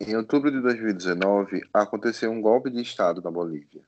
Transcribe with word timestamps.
Em 0.00 0.16
outubro 0.16 0.50
de 0.50 0.60
2019, 0.60 1.62
aconteceu 1.72 2.28
um 2.28 2.40
golpe 2.40 2.68
de 2.68 2.82
Estado 2.82 3.22
na 3.22 3.30
Bolívia. 3.30 3.86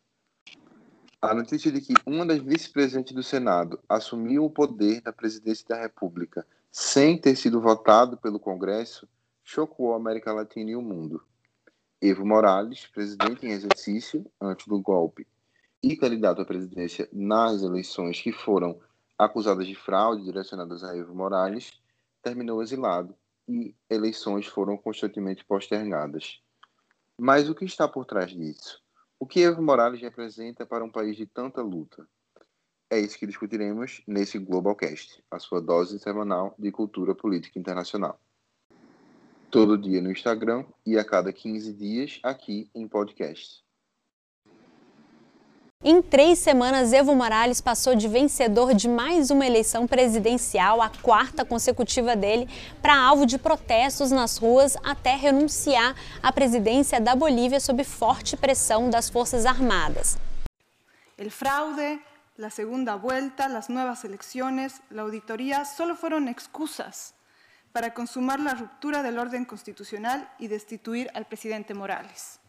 A 1.20 1.34
notícia 1.34 1.70
de 1.72 1.80
que 1.80 1.94
uma 2.06 2.24
das 2.24 2.38
vice-presidentes 2.38 3.12
do 3.12 3.24
Senado 3.24 3.80
assumiu 3.88 4.44
o 4.44 4.50
poder 4.50 5.00
da 5.00 5.12
presidência 5.12 5.66
da 5.68 5.80
República 5.80 6.46
sem 6.70 7.18
ter 7.20 7.34
sido 7.34 7.60
votado 7.60 8.16
pelo 8.16 8.38
Congresso 8.38 9.08
chocou 9.42 9.94
a 9.94 9.96
América 9.96 10.32
Latina 10.32 10.70
e 10.70 10.76
o 10.76 10.80
mundo. 10.80 11.24
Evo 12.00 12.24
Morales, 12.24 12.86
presidente 12.86 13.44
em 13.44 13.50
exercício 13.50 14.24
antes 14.40 14.68
do 14.68 14.80
golpe 14.80 15.26
e 15.82 15.96
candidato 15.96 16.40
à 16.40 16.44
presidência 16.44 17.08
nas 17.12 17.62
eleições 17.62 18.20
que 18.20 18.30
foram 18.30 18.78
acusadas 19.18 19.66
de 19.66 19.74
fraude 19.74 20.22
direcionadas 20.22 20.84
a 20.84 20.96
Evo 20.96 21.16
Morales, 21.16 21.72
terminou 22.22 22.62
exilado 22.62 23.12
e 23.48 23.74
eleições 23.88 24.46
foram 24.46 24.76
constantemente 24.76 25.44
postergadas. 25.44 26.40
Mas 27.18 27.48
o 27.48 27.54
que 27.54 27.64
está 27.64 27.88
por 27.88 28.04
trás 28.04 28.30
disso? 28.30 28.80
O 29.18 29.26
que 29.26 29.40
Evo 29.40 29.62
Morales 29.62 30.00
representa 30.00 30.66
para 30.66 30.84
um 30.84 30.90
país 30.90 31.16
de 31.16 31.26
tanta 31.26 31.62
luta? 31.62 32.06
É 32.88 33.00
isso 33.00 33.18
que 33.18 33.26
discutiremos 33.26 34.02
nesse 34.06 34.38
Globalcast, 34.38 35.24
a 35.30 35.38
sua 35.38 35.60
dose 35.60 35.98
semanal 35.98 36.54
de 36.58 36.70
cultura 36.70 37.14
política 37.14 37.58
internacional. 37.58 38.20
Todo 39.50 39.78
dia 39.78 40.00
no 40.00 40.12
Instagram 40.12 40.64
e 40.84 40.98
a 40.98 41.04
cada 41.04 41.32
15 41.32 41.72
dias 41.72 42.20
aqui 42.22 42.70
em 42.74 42.86
podcast. 42.86 43.65
Em 45.88 46.02
três 46.02 46.40
semanas, 46.40 46.92
Evo 46.92 47.14
Morales 47.14 47.60
passou 47.60 47.94
de 47.94 48.08
vencedor 48.08 48.74
de 48.74 48.88
mais 48.88 49.30
uma 49.30 49.46
eleição 49.46 49.86
presidencial, 49.86 50.82
a 50.82 50.90
quarta 50.90 51.44
consecutiva 51.44 52.16
dele, 52.16 52.48
para 52.82 52.96
alvo 52.98 53.24
de 53.24 53.38
protestos 53.38 54.10
nas 54.10 54.36
ruas 54.36 54.76
até 54.82 55.14
renunciar 55.14 55.94
à 56.20 56.32
presidência 56.32 57.00
da 57.00 57.14
Bolívia 57.14 57.60
sob 57.60 57.84
forte 57.84 58.36
pressão 58.36 58.90
das 58.90 59.08
Forças 59.08 59.46
Armadas. 59.46 60.18
El 61.16 61.30
fraude, 61.30 62.00
la 62.36 62.50
segunda 62.50 62.96
vuelta, 62.96 63.44
as 63.46 63.68
novas 63.68 64.02
eleições, 64.02 64.80
a 64.90 65.00
auditoria 65.02 65.64
solo 65.64 65.94
foram 65.94 66.26
excusas 66.28 67.14
para 67.72 67.92
consumar 67.92 68.40
a 68.40 68.54
ruptura 68.54 69.02
do 69.02 69.20
ordem 69.20 69.44
constitucional 69.44 70.20
e 70.40 70.48
destituir 70.48 71.08
al 71.14 71.26
presidente 71.26 71.72
Morales. 71.74 72.44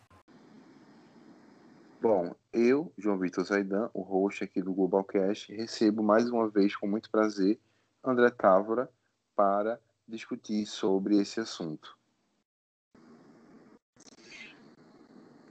Bom, 2.00 2.36
eu, 2.53 2.94
João 2.95 3.17
Vitor 3.17 3.44
Zaidan, 3.44 3.90
o 3.92 4.02
host 4.02 4.44
aqui 4.44 4.62
do 4.62 4.72
Globalcast, 4.72 5.52
recebo 5.52 6.04
mais 6.04 6.30
uma 6.30 6.48
vez 6.48 6.76
com 6.76 6.88
muito 6.88 7.09
prazer 7.09 7.59
André 8.04 8.30
Távora 8.30 8.88
para 9.36 9.80
discutir 10.08 10.67
sobre 10.67 11.17
esse 11.17 11.39
assunto. 11.39 11.98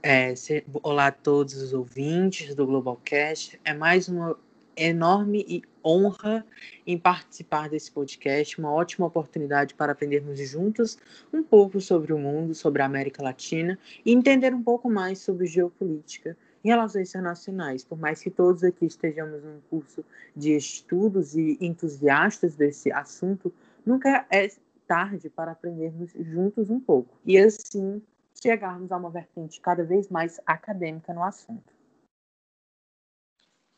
É, 0.01 0.33
se, 0.35 0.65
olá 0.83 1.07
a 1.07 1.11
todos 1.11 1.55
os 1.55 1.73
ouvintes 1.73 2.55
do 2.55 2.65
Globalcast. 2.65 3.59
É 3.65 3.73
mais 3.73 4.07
uma 4.07 4.39
enorme 4.77 5.63
honra 5.83 6.45
em 6.85 6.97
participar 6.97 7.69
desse 7.69 7.91
podcast, 7.91 8.59
uma 8.59 8.71
ótima 8.71 9.07
oportunidade 9.07 9.73
para 9.73 9.93
aprendermos 9.93 10.37
juntos 10.39 10.97
um 11.33 11.41
pouco 11.41 11.81
sobre 11.81 12.13
o 12.13 12.17
mundo, 12.17 12.53
sobre 12.53 12.81
a 12.81 12.85
América 12.85 13.23
Latina 13.23 13.79
e 14.05 14.11
entender 14.11 14.53
um 14.53 14.61
pouco 14.61 14.89
mais 14.89 15.19
sobre 15.19 15.47
geopolítica 15.47 16.37
em 16.63 16.69
relações 16.69 17.09
internacionais. 17.09 17.83
Por 17.83 17.97
mais 17.97 18.21
que 18.21 18.29
todos 18.29 18.63
aqui 18.63 18.85
estejamos 18.85 19.43
num 19.43 19.59
curso 19.69 20.03
de 20.35 20.55
estudos 20.55 21.35
e 21.35 21.57
entusiastas 21.61 22.55
desse 22.55 22.91
assunto, 22.91 23.53
nunca 23.85 24.25
é 24.29 24.49
tarde 24.85 25.29
para 25.29 25.51
aprendermos 25.51 26.11
juntos 26.13 26.69
um 26.69 26.79
pouco 26.79 27.13
e 27.25 27.37
assim 27.37 28.01
chegarmos 28.41 28.91
a 28.91 28.97
uma 28.97 29.09
vertente 29.09 29.59
cada 29.59 29.83
vez 29.83 30.09
mais 30.09 30.39
acadêmica 30.45 31.13
no 31.13 31.23
assunto. 31.23 31.76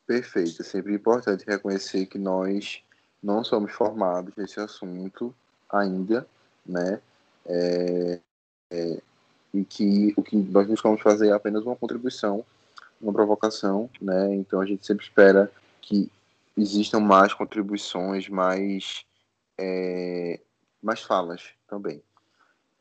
Perfeito. 0.10 0.64
É 0.64 0.66
sempre 0.66 0.96
importante 0.96 1.46
reconhecer 1.48 2.08
que 2.08 2.18
nós 2.18 2.82
não 3.22 3.44
somos 3.44 3.72
formados 3.74 4.34
nesse 4.36 4.60
assunto 4.60 5.36
ainda, 5.72 6.28
né? 6.66 7.00
É, 7.46 8.20
é, 8.72 9.02
e 9.54 9.64
que 9.64 10.12
o 10.18 10.24
que 10.24 10.36
nós 10.36 10.66
buscamos 10.66 11.00
fazer 11.00 11.28
é 11.28 11.32
apenas 11.32 11.64
uma 11.64 11.76
contribuição, 11.76 12.44
uma 13.00 13.14
provocação, 13.14 13.88
né? 14.02 14.34
Então 14.34 14.60
a 14.60 14.66
gente 14.66 14.84
sempre 14.84 15.06
espera 15.06 15.52
que 15.80 16.12
existam 16.58 17.00
mais 17.00 17.32
contribuições, 17.36 18.28
mais, 18.28 19.06
é, 19.60 20.40
mais 20.82 21.04
falas 21.04 21.52
também. 21.68 22.02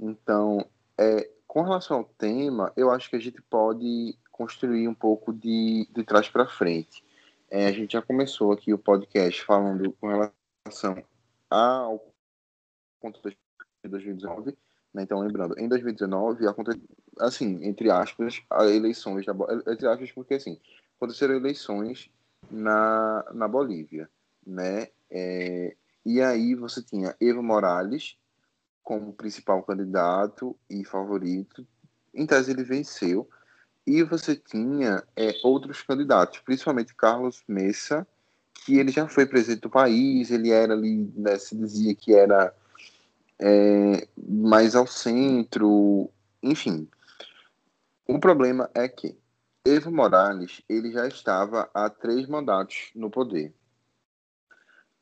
Então, 0.00 0.64
é, 0.96 1.28
com 1.46 1.60
relação 1.60 1.98
ao 1.98 2.04
tema, 2.04 2.72
eu 2.74 2.90
acho 2.90 3.10
que 3.10 3.16
a 3.16 3.20
gente 3.20 3.42
pode 3.42 4.16
construir 4.32 4.88
um 4.88 4.94
pouco 4.94 5.30
de, 5.30 5.86
de 5.94 6.02
trás 6.04 6.26
para 6.26 6.46
frente. 6.46 7.06
É, 7.50 7.66
a 7.66 7.72
gente 7.72 7.92
já 7.92 8.02
começou 8.02 8.52
aqui 8.52 8.72
o 8.72 8.78
podcast 8.78 9.44
falando 9.44 9.92
com 9.94 10.08
relação 10.08 11.02
ao 11.48 12.12
conto 13.00 13.20
de 13.22 13.36
2019, 13.88 14.56
né? 14.92 15.02
Então, 15.02 15.20
lembrando, 15.20 15.58
em 15.58 15.68
2019, 15.68 16.46
aconteceu, 16.46 16.82
assim, 17.18 17.64
entre 17.64 17.90
aspas, 17.90 18.42
as 18.50 18.70
eleições 18.70 19.24
da 19.24 19.32
entre 19.72 19.86
aspas, 19.86 20.12
porque 20.12 20.34
assim, 20.34 20.60
aconteceram 20.96 21.34
eleições 21.36 22.10
na, 22.50 23.24
na 23.32 23.48
Bolívia, 23.48 24.10
né? 24.46 24.88
É, 25.10 25.74
e 26.04 26.20
aí 26.20 26.54
você 26.54 26.82
tinha 26.82 27.16
Evo 27.20 27.42
Morales 27.42 28.18
como 28.82 29.12
principal 29.12 29.62
candidato 29.62 30.56
e 30.68 30.84
favorito. 30.84 31.66
Em 32.14 32.26
tese, 32.26 32.50
ele 32.50 32.64
venceu, 32.64 33.28
e 33.88 34.02
você 34.02 34.36
tinha 34.36 35.02
é, 35.16 35.34
outros 35.42 35.80
candidatos, 35.80 36.40
principalmente 36.40 36.94
Carlos 36.94 37.42
Messa, 37.48 38.06
que 38.52 38.76
ele 38.76 38.92
já 38.92 39.08
foi 39.08 39.24
presidente 39.24 39.62
do 39.62 39.70
país, 39.70 40.30
ele 40.30 40.50
era 40.50 40.74
ali, 40.74 41.10
né, 41.16 41.38
se 41.38 41.56
dizia 41.56 41.94
que 41.94 42.14
era 42.14 42.54
é, 43.38 44.06
mais 44.14 44.74
ao 44.74 44.86
centro, 44.86 46.10
enfim. 46.42 46.86
O 48.06 48.18
problema 48.18 48.68
é 48.74 48.86
que 48.88 49.16
Evo 49.64 49.90
Morales 49.90 50.60
ele 50.68 50.92
já 50.92 51.08
estava 51.08 51.70
há 51.72 51.88
três 51.88 52.28
mandatos 52.28 52.90
no 52.94 53.08
poder. 53.08 53.54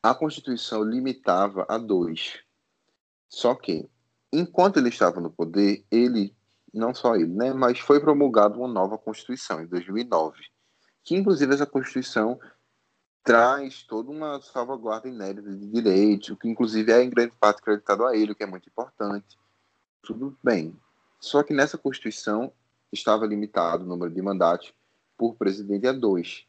A 0.01 0.15
Constituição 0.15 0.81
limitava 0.81 1.65
a 1.67 1.77
dois. 1.77 2.39
Só 3.27 3.53
que, 3.53 3.89
enquanto 4.31 4.77
ele 4.77 4.87
estava 4.87 5.19
no 5.19 5.29
poder, 5.29 5.83
ele 5.91 6.36
não 6.77 6.93
só 6.93 7.15
ele, 7.15 7.27
né, 7.27 7.53
mas 7.53 7.79
foi 7.79 7.99
promulgada 7.99 8.57
uma 8.57 8.67
nova 8.67 8.97
Constituição 8.97 9.61
em 9.61 9.67
2009, 9.67 10.37
que 11.03 11.15
inclusive 11.15 11.53
essa 11.53 11.65
Constituição 11.65 12.39
traz 13.23 13.83
toda 13.83 14.09
uma 14.09 14.39
salvaguarda 14.41 15.09
inédita 15.09 15.51
de 15.51 15.67
direitos, 15.67 16.37
que 16.39 16.47
inclusive 16.47 16.91
é 16.91 17.03
em 17.03 17.09
grande 17.09 17.33
parte 17.39 17.59
acreditado 17.59 18.05
a 18.05 18.15
ele, 18.15 18.31
o 18.31 18.35
que 18.35 18.43
é 18.43 18.47
muito 18.47 18.69
importante. 18.69 19.37
Tudo 20.01 20.37
bem. 20.41 20.73
Só 21.19 21.43
que 21.43 21.53
nessa 21.53 21.77
Constituição 21.77 22.53
estava 22.91 23.25
limitado 23.25 23.83
o 23.83 23.87
número 23.87 24.13
de 24.13 24.21
mandatos 24.21 24.73
por 25.17 25.35
presidente 25.35 25.85
a 25.87 25.91
dois. 25.91 26.45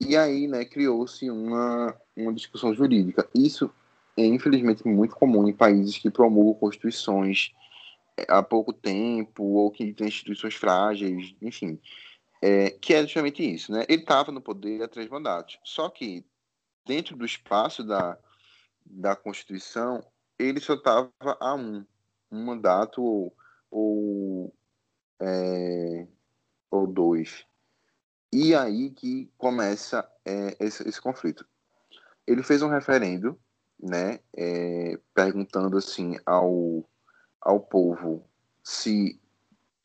E 0.00 0.16
aí, 0.16 0.48
né, 0.48 0.64
criou-se 0.64 1.30
uma, 1.30 1.94
uma 2.16 2.32
discussão 2.32 2.74
jurídica. 2.74 3.28
Isso 3.34 3.70
é, 4.16 4.26
infelizmente, 4.26 4.86
muito 4.88 5.14
comum 5.14 5.46
em 5.46 5.52
países 5.52 5.96
que 5.98 6.10
promulgam 6.10 6.54
constituições 6.54 7.52
há 8.28 8.42
pouco 8.42 8.72
tempo 8.72 9.42
ou 9.42 9.70
que 9.70 9.92
tem 9.92 10.08
instituições 10.08 10.54
frágeis, 10.54 11.34
enfim, 11.40 11.80
é, 12.42 12.70
que 12.70 12.94
é 12.94 13.02
justamente 13.02 13.42
isso, 13.42 13.72
né? 13.72 13.84
Ele 13.88 14.02
estava 14.02 14.32
no 14.32 14.40
poder 14.40 14.82
há 14.82 14.88
três 14.88 15.08
mandatos, 15.08 15.58
só 15.64 15.88
que 15.88 16.24
dentro 16.86 17.16
do 17.16 17.24
espaço 17.24 17.84
da, 17.84 18.18
da 18.84 19.14
Constituição 19.14 20.02
ele 20.38 20.60
só 20.60 20.74
estava 20.74 21.10
a 21.22 21.54
um, 21.54 21.84
um 22.30 22.44
mandato 22.44 23.02
ou, 23.02 23.36
ou, 23.70 24.54
é, 25.20 26.06
ou 26.70 26.86
dois. 26.86 27.44
E 28.32 28.54
aí 28.54 28.90
que 28.90 29.30
começa 29.36 30.08
é, 30.24 30.56
esse, 30.60 30.88
esse 30.88 31.00
conflito. 31.00 31.46
Ele 32.26 32.42
fez 32.42 32.62
um 32.62 32.68
referendo, 32.68 33.38
né, 33.78 34.20
é, 34.36 34.98
perguntando 35.12 35.76
assim 35.76 36.16
ao 36.24 36.84
ao 37.40 37.60
povo 37.60 38.24
se 38.62 39.20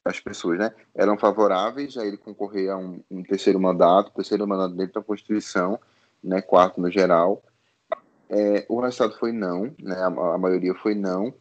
as 0.03 0.19
pessoas 0.19 0.59
né, 0.59 0.71
eram 0.93 1.17
favoráveis 1.17 1.97
a 1.97 2.05
ele 2.05 2.17
concorrer 2.17 2.69
a 2.69 2.77
um, 2.77 3.01
um 3.09 3.23
terceiro 3.23 3.59
mandato, 3.59 4.13
terceiro 4.13 4.47
mandato 4.47 4.75
dentro 4.75 4.93
da 4.93 5.03
Constituição, 5.03 5.79
né, 6.23 6.41
quarto 6.41 6.79
no 6.79 6.91
geral. 6.91 7.43
É, 8.29 8.65
o 8.69 8.79
resultado 8.79 9.17
foi 9.17 9.31
não, 9.31 9.73
né, 9.79 9.95
a, 9.95 10.07
a, 10.07 10.37
maioria 10.37 10.75
foi 10.75 10.93
não. 10.93 11.33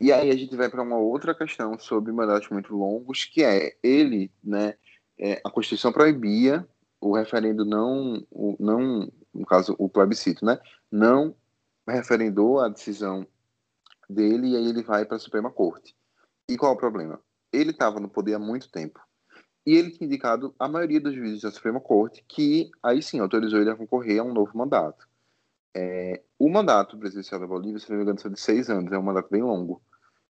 E 0.00 0.10
aí 0.10 0.30
a 0.30 0.36
gente 0.36 0.56
vai 0.56 0.68
para 0.70 0.82
uma 0.82 0.96
outra 0.96 1.34
questão 1.34 1.78
sobre 1.78 2.10
mandatos 2.10 2.48
muito 2.48 2.74
longos, 2.74 3.26
que 3.26 3.44
é 3.44 3.76
ele, 3.82 4.30
né, 4.42 4.74
é, 5.18 5.40
a 5.44 5.50
Constituição 5.50 5.92
proibia 5.92 6.66
o 7.00 7.14
referendo 7.14 7.66
não, 7.66 8.24
o, 8.30 8.56
não, 8.58 9.12
no 9.32 9.44
caso 9.44 9.76
o 9.78 9.90
plebiscito, 9.90 10.44
né, 10.44 10.58
não 10.90 11.34
referendou 11.86 12.60
a 12.60 12.68
decisão 12.68 13.26
dele 14.08 14.48
e 14.48 14.56
aí 14.56 14.66
ele 14.66 14.82
vai 14.82 15.04
para 15.04 15.16
a 15.16 15.20
Suprema 15.20 15.50
Corte. 15.50 15.94
E 16.48 16.56
qual 16.56 16.72
é 16.72 16.74
o 16.74 16.78
problema? 16.78 17.20
Ele 17.52 17.70
estava 17.70 18.00
no 18.00 18.08
poder 18.08 18.34
há 18.34 18.38
muito 18.38 18.70
tempo. 18.70 19.00
E 19.66 19.74
ele 19.74 19.90
tinha 19.90 20.06
indicado 20.06 20.54
a 20.58 20.68
maioria 20.68 21.00
dos 21.00 21.14
juízes 21.14 21.42
da 21.42 21.50
Suprema 21.50 21.80
Corte 21.80 22.24
que, 22.28 22.70
aí 22.82 23.02
sim, 23.02 23.18
autorizou 23.18 23.60
ele 23.60 23.70
a 23.70 23.76
concorrer 23.76 24.20
a 24.20 24.24
um 24.24 24.34
novo 24.34 24.56
mandato. 24.56 25.08
É, 25.74 26.22
o 26.38 26.48
mandato 26.48 26.98
presidencial 26.98 27.40
da 27.40 27.46
Bolívia, 27.46 27.80
se 27.80 27.88
não 27.88 27.96
me 27.96 28.02
engano, 28.02 28.20
são 28.20 28.30
de 28.30 28.38
seis 28.38 28.68
anos, 28.68 28.92
é 28.92 28.98
um 28.98 29.02
mandato 29.02 29.30
bem 29.30 29.42
longo. 29.42 29.82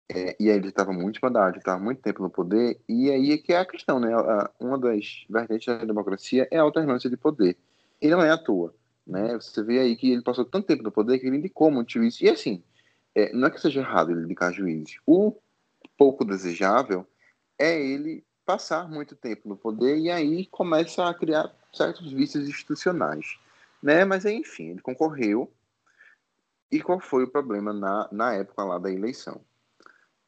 É, 0.09 0.37
e 0.39 0.51
aí 0.51 0.57
ele 0.57 0.69
estava 0.69 0.93
muito 0.93 1.19
mandato, 1.23 1.59
estava 1.59 1.83
muito 1.83 2.03
tempo 2.03 2.23
no 2.23 2.29
poder, 2.29 2.79
e 2.87 3.11
aí 3.11 3.33
é 3.33 3.39
que 3.39 3.55
é 3.55 3.59
a 3.59 3.65
questão, 3.65 3.99
né? 3.99 4.11
Uma 4.61 4.79
das 4.79 5.25
vertentes 5.31 5.67
da 5.67 5.85
democracia 5.85 6.47
é 6.51 6.59
a 6.59 6.63
alternância 6.63 7.09
de 7.09 7.17
poder. 7.17 7.57
E 8.03 8.11
não 8.11 8.21
é 8.21 8.31
à 8.31 8.37
toa, 8.37 8.75
né? 9.07 9.35
Você 9.35 9.63
vê 9.63 9.79
aí 9.79 9.97
que 9.97 10.11
ele 10.13 10.23
passou 10.23 10.45
tanto 10.45 10.67
tempo 10.67 10.83
no 10.83 10.93
poder 10.93 11.19
que 11.19 11.27
ele 11.27 11.39
indicou 11.39 11.71
muito 11.71 11.93
juízes. 11.93 12.21
E 12.21 12.29
assim, 12.29 12.63
é, 13.15 13.33
não 13.33 13.49
é 13.49 13.51
que 13.51 13.61
seja 13.61 13.81
errado 13.81 14.11
ele 14.11 14.25
indicar 14.25 14.53
juízes. 14.53 14.99
O 15.07 15.37
pouco 15.97 16.25
desejável 16.25 17.07
é 17.59 17.81
ele 17.81 18.25
passar 18.45 18.89
muito 18.89 19.15
tempo 19.15 19.49
no 19.49 19.57
poder 19.57 19.99
e 19.99 20.11
aí 20.11 20.47
começa 20.47 21.09
a 21.09 21.15
criar 21.15 21.55
certos 21.73 22.13
vícios 22.13 22.49
institucionais, 22.49 23.39
né? 23.83 24.05
Mas 24.05 24.25
enfim, 24.25 24.71
ele 24.71 24.81
concorreu. 24.81 25.51
E 26.71 26.81
qual 26.81 26.99
foi 26.99 27.25
o 27.25 27.31
problema 27.31 27.73
na, 27.73 28.09
na 28.11 28.35
época 28.35 28.65
lá 28.65 28.79
da 28.79 28.91
eleição? 28.91 29.41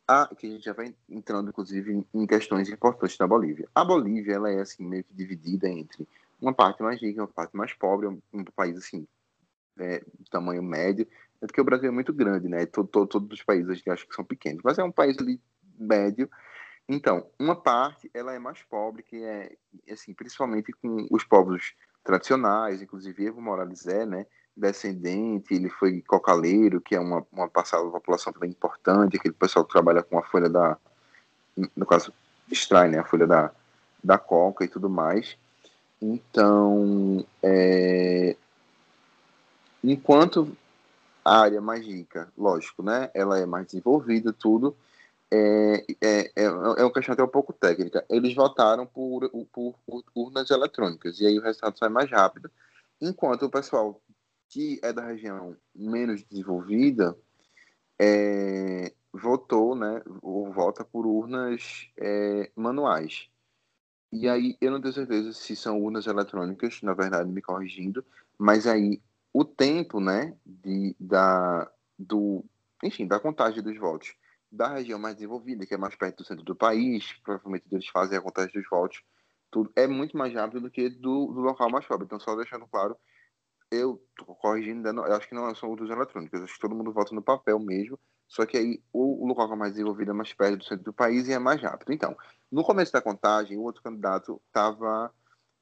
a, 0.07 0.33
que 0.35 0.47
a 0.47 0.51
gente 0.51 0.65
já 0.65 0.73
vai 0.73 0.95
entrando, 1.09 1.49
inclusive, 1.49 2.05
em 2.15 2.27
questões 2.27 2.69
importantes 2.69 3.19
da 3.19 3.27
Bolívia. 3.27 3.69
A 3.75 3.85
Bolívia, 3.85 4.35
ela 4.35 4.51
é, 4.51 4.61
assim, 4.61 4.85
meio 4.85 5.05
que 5.05 5.13
dividida 5.13 5.69
entre 5.69 6.07
uma 6.41 6.55
parte 6.55 6.83
mais 6.83 7.01
rica 7.01 7.23
uma 7.23 7.29
parte 7.29 7.57
mais 7.57 7.73
pobre, 7.73 8.07
um 8.07 8.45
país, 8.55 8.77
assim, 8.77 9.07
é, 9.79 10.05
tamanho 10.31 10.63
médio, 10.63 11.07
é 11.41 11.47
porque 11.47 11.61
o 11.61 11.65
Brasil 11.65 11.89
é 11.89 11.93
muito 11.93 12.13
grande, 12.13 12.49
né? 12.49 12.67
Todo, 12.67 12.89
todo, 12.89 13.07
todos 13.07 13.39
os 13.39 13.45
países 13.45 13.69
a 13.69 13.75
gente 13.75 13.91
acha 13.91 14.07
que 14.07 14.15
são 14.15 14.25
pequenos, 14.25 14.63
mas 14.65 14.79
é 14.79 14.85
um 14.85 14.93
país 14.93 15.17
ali 15.19 15.41
médio. 15.79 16.31
Então, 16.89 17.27
uma 17.39 17.57
parte, 17.57 18.11
ela 18.15 18.33
é 18.33 18.39
mais 18.39 18.63
pobre, 18.63 19.03
que 19.03 19.23
é, 19.23 19.57
assim, 19.91 20.15
principalmente 20.15 20.73
com 20.73 21.07
os 21.11 21.25
povos 21.25 21.75
tradicionais, 22.05 22.81
inclusive 22.81 23.27
Evo 23.27 23.41
Morales 23.41 23.87
é, 23.87 24.07
né? 24.07 24.27
descendente, 24.57 25.55
ele 25.55 25.69
foi 25.69 26.01
cocaleiro, 26.01 26.81
que 26.81 26.95
é 26.95 27.01
uma, 27.01 27.27
uma 27.31 27.49
parcela 27.49 27.85
da 27.85 27.91
população 27.91 28.33
também 28.33 28.51
importante, 28.51 29.17
aquele 29.17 29.35
pessoal 29.35 29.65
que 29.65 29.73
trabalha 29.73 30.03
com 30.03 30.19
a 30.19 30.23
folha 30.23 30.49
da, 30.49 30.79
no 31.77 31.85
caso, 31.85 32.13
extrai, 32.51 32.89
né, 32.89 32.99
a 32.99 33.05
folha 33.05 33.27
da, 33.27 33.51
da 34.03 34.17
coca 34.17 34.65
e 34.65 34.69
tudo 34.69 34.89
mais. 34.89 35.37
Então, 36.01 37.25
é, 37.43 38.35
enquanto 39.83 40.57
a 41.25 41.41
área 41.41 41.61
mais 41.61 41.85
rica, 41.85 42.33
lógico, 42.37 42.83
né, 42.83 43.11
ela 43.13 43.39
é 43.39 43.47
mais 43.47 43.67
desenvolvida, 43.67 44.33
tudo, 44.33 44.77
é, 45.31 45.85
é, 46.01 46.21
é, 46.37 46.45
é 46.45 46.51
uma 46.51 46.93
questão 46.93 47.13
até 47.13 47.23
um 47.23 47.29
pouco 47.29 47.53
técnica. 47.53 48.05
Eles 48.09 48.35
votaram 48.35 48.87
por, 48.87 49.29
por, 49.53 49.75
por 49.85 50.05
urnas 50.15 50.51
eletrônicas, 50.51 51.21
e 51.21 51.27
aí 51.27 51.39
o 51.39 51.43
resultado 51.43 51.79
sai 51.79 51.89
mais 51.89 52.11
rápido, 52.11 52.51
enquanto 53.01 53.43
o 53.45 53.51
pessoal 53.51 54.01
que 54.49 54.79
é 54.83 54.93
da 54.93 55.03
região 55.03 55.57
menos 55.75 56.23
desenvolvida, 56.23 57.17
é, 57.99 58.93
votou, 59.13 59.75
né, 59.75 60.03
ou 60.23 60.53
vota 60.53 60.85
por 60.85 61.07
urnas 61.07 61.89
é, 61.97 62.51
manuais. 62.55 63.29
E 64.13 64.29
aí, 64.29 64.57
eu 64.61 64.71
não 64.71 64.81
tenho 64.81 64.95
certeza 64.95 65.33
se 65.33 65.57
são 65.57 65.83
urnas 65.83 66.07
eletrônicas, 66.07 66.81
na 66.83 66.95
verdade, 66.95 67.29
me 67.29 67.43
corrigindo, 67.43 68.05
mas 68.39 68.67
aí 68.67 69.01
o 69.39 69.45
tempo, 69.45 70.01
né, 70.01 70.35
de, 70.47 70.97
da, 70.99 71.71
do, 71.99 72.43
enfim, 72.83 73.07
da 73.07 73.21
contagem 73.21 73.63
dos 73.63 73.77
votos 73.77 74.15
da 74.51 74.69
região 74.69 74.99
mais 74.99 75.17
desenvolvida, 75.17 75.67
que 75.67 75.75
é 75.75 75.77
mais 75.77 75.95
perto 75.95 76.19
do 76.19 76.25
centro 76.25 76.43
do 76.43 76.57
país, 76.57 77.13
provavelmente 77.23 77.67
eles 77.71 77.87
fazem 77.89 78.17
a 78.17 78.23
contagem 78.23 78.51
dos 78.55 78.67
votos, 78.67 79.03
tudo 79.51 79.71
é 79.77 79.87
muito 79.87 80.17
mais 80.17 80.33
rápido 80.33 80.63
do 80.63 80.71
que 80.71 80.89
do, 80.89 81.27
do 81.35 81.41
local 81.41 81.69
mais 81.69 81.85
pobre. 81.85 82.07
Então, 82.07 82.19
só 82.19 82.35
deixando 82.35 82.67
claro 82.67 82.97
eu 83.71 84.03
tô 84.17 84.25
corrigindo, 84.37 84.89
eu 84.89 85.15
acho 85.15 85.29
que 85.29 85.35
não 85.35 85.55
são 85.55 85.69
outros 85.69 85.91
eletrônicos, 85.91 86.41
acho 86.41 86.55
que 86.55 86.61
todo 86.61 86.75
mundo 86.75 86.93
vota 86.93 87.15
no 87.15 87.21
papel 87.21 87.59
mesmo, 87.59 87.99
só 88.27 88.47
que 88.47 88.57
aí 88.57 88.83
o, 88.91 89.27
local 89.27 89.53
é 89.53 89.57
mais 89.57 89.73
desenvolvido 89.73 90.13
é 90.13 90.15
mais 90.15 90.33
perto 90.33 90.59
do 90.59 90.65
centro 90.65 90.85
do 90.85 90.93
país 90.95 91.29
e 91.29 91.35
é 91.35 91.39
mais 91.39 91.61
rápido. 91.61 91.93
Então, 91.93 92.17
no 92.51 92.65
começo 92.65 92.93
da 92.93 93.03
contagem, 93.03 93.59
o 93.59 93.63
outro 93.63 93.83
candidato 93.83 94.41
estava 94.47 95.13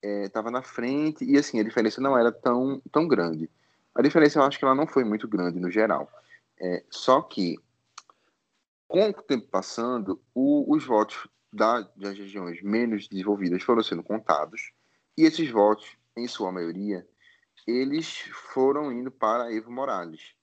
é, 0.00 0.28
tava 0.28 0.50
na 0.52 0.62
frente 0.62 1.24
e 1.24 1.36
assim, 1.36 1.58
a 1.58 1.64
diferença 1.64 2.00
não 2.00 2.16
era 2.16 2.30
tão, 2.30 2.80
tão 2.92 3.08
grande. 3.08 3.50
A 3.94 4.02
diferença 4.02 4.38
eu 4.38 4.42
acho 4.42 4.58
que 4.58 4.64
ela 4.64 4.74
não 4.74 4.86
foi 4.86 5.04
muito 5.04 5.28
grande 5.28 5.60
no 5.60 5.70
geral. 5.70 6.10
É, 6.60 6.84
só 6.90 7.20
que, 7.22 7.58
com 8.88 9.08
o 9.08 9.12
tempo 9.12 9.46
passando, 9.48 10.20
o, 10.34 10.74
os 10.74 10.84
votos 10.84 11.28
da, 11.52 11.80
das 11.96 12.18
regiões 12.18 12.62
menos 12.62 13.06
desenvolvidas 13.08 13.62
foram 13.62 13.82
sendo 13.82 14.02
contados 14.02 14.72
e 15.16 15.22
esses 15.22 15.48
votos, 15.50 15.96
em 16.16 16.26
sua 16.26 16.50
maioria, 16.50 17.06
eles 17.66 18.18
foram 18.52 18.92
indo 18.92 19.10
para 19.10 19.52
Evo 19.52 19.70
Morales. 19.70 20.34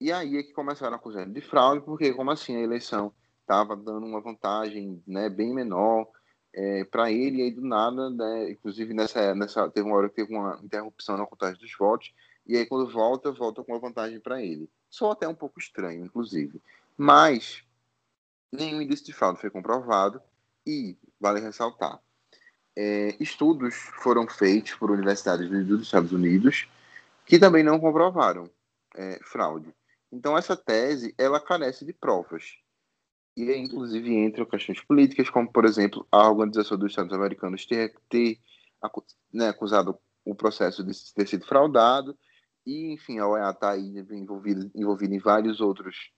E 0.00 0.12
aí 0.12 0.36
é 0.36 0.42
que 0.42 0.52
começaram 0.52 0.94
a 0.94 0.96
acusar 0.96 1.28
de 1.28 1.40
fraude, 1.40 1.84
porque 1.84 2.12
como 2.12 2.30
assim 2.30 2.56
a 2.56 2.60
eleição 2.60 3.14
estava 3.40 3.76
dando 3.76 4.04
uma 4.04 4.20
vantagem 4.20 5.02
né, 5.06 5.28
bem 5.28 5.54
menor 5.54 6.08
é, 6.52 6.84
para 6.84 7.10
ele, 7.10 7.38
e 7.38 7.42
aí 7.42 7.50
do 7.52 7.62
nada, 7.62 8.10
né, 8.10 8.50
inclusive 8.50 8.92
nessa, 8.92 9.34
nessa, 9.34 9.70
teve 9.70 9.86
uma 9.86 9.96
hora 9.96 10.08
que 10.08 10.16
teve 10.16 10.34
uma 10.34 10.60
interrupção 10.62 11.16
na 11.16 11.26
contagem 11.26 11.60
dos 11.60 11.72
votos, 11.78 12.12
e 12.46 12.56
aí 12.56 12.66
quando 12.66 12.90
volta, 12.90 13.32
volta 13.32 13.62
com 13.62 13.72
uma 13.72 13.80
vantagem 13.80 14.20
para 14.20 14.42
ele. 14.42 14.68
Só 14.90 15.12
até 15.12 15.26
um 15.26 15.34
pouco 15.34 15.58
estranho, 15.58 16.04
inclusive. 16.04 16.60
Mas 16.96 17.62
nenhum 18.52 18.80
indício 18.80 19.06
de 19.06 19.12
fraude 19.12 19.40
foi 19.40 19.50
comprovado, 19.50 20.20
e 20.66 20.96
vale 21.20 21.40
ressaltar, 21.40 22.00
é, 22.76 23.14
estudos 23.20 23.74
foram 24.02 24.26
feitos 24.26 24.74
por 24.74 24.90
universidades 24.90 25.48
dos 25.66 25.82
Estados 25.82 26.12
Unidos 26.12 26.68
que 27.26 27.38
também 27.38 27.62
não 27.62 27.78
comprovaram 27.78 28.50
é, 28.96 29.18
fraude. 29.22 29.72
Então 30.10 30.36
essa 30.36 30.56
tese 30.56 31.14
ela 31.16 31.40
carece 31.40 31.84
de 31.84 31.92
provas 31.92 32.56
e 33.36 33.52
inclusive 33.52 34.14
entra 34.14 34.46
questões 34.46 34.80
políticas, 34.80 35.30
como 35.30 35.50
por 35.50 35.64
exemplo 35.64 36.06
a 36.10 36.28
organização 36.28 36.76
dos 36.76 36.92
Estados 36.92 37.12
Americanos 37.12 37.66
ter, 37.66 37.94
ter 38.08 38.38
né, 39.32 39.48
acusado 39.48 39.98
o 40.24 40.34
processo 40.34 40.82
de 40.84 40.92
ter 41.14 41.26
sido 41.28 41.46
fraudado 41.46 42.16
e 42.66 42.92
enfim 42.92 43.18
a 43.18 43.28
OEA 43.28 43.50
está 43.50 43.76
envolvida, 43.78 44.70
envolvida 44.74 45.14
em 45.14 45.18
vários 45.18 45.60
outros 45.60 46.10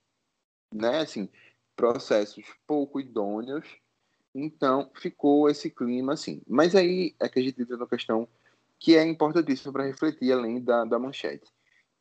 né, 0.72 1.00
assim, 1.00 1.28
processos 1.74 2.44
pouco 2.66 3.00
idôneos 3.00 3.66
então, 4.38 4.90
ficou 4.94 5.48
esse 5.48 5.70
clima 5.70 6.12
assim. 6.12 6.42
Mas 6.46 6.74
aí 6.74 7.16
é 7.18 7.26
que 7.26 7.38
a 7.38 7.42
gente 7.42 7.62
entra 7.62 7.78
na 7.78 7.86
questão 7.86 8.28
que 8.78 8.94
é 8.94 9.02
importantíssima 9.02 9.72
para 9.72 9.86
refletir 9.86 10.30
além 10.30 10.62
da, 10.62 10.84
da 10.84 10.98
manchete. 10.98 11.50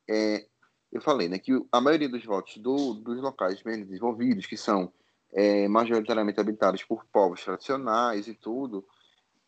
É, 0.09 0.45
eu 0.91 0.99
falei 0.99 1.29
né, 1.29 1.39
que 1.39 1.53
a 1.71 1.79
maioria 1.79 2.09
dos 2.09 2.25
votos 2.25 2.57
do, 2.57 2.95
dos 2.95 3.21
locais 3.21 3.63
menos 3.63 3.87
desenvolvidos, 3.87 4.45
que 4.45 4.57
são 4.57 4.91
é, 5.31 5.65
majoritariamente 5.69 6.37
habitados 6.37 6.83
por 6.83 7.05
povos 7.05 7.41
tradicionais 7.41 8.27
e 8.27 8.33
tudo, 8.33 8.85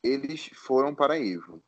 eles 0.01 0.49
foram 0.53 0.95
para 0.95 1.19
Evo. 1.19 1.61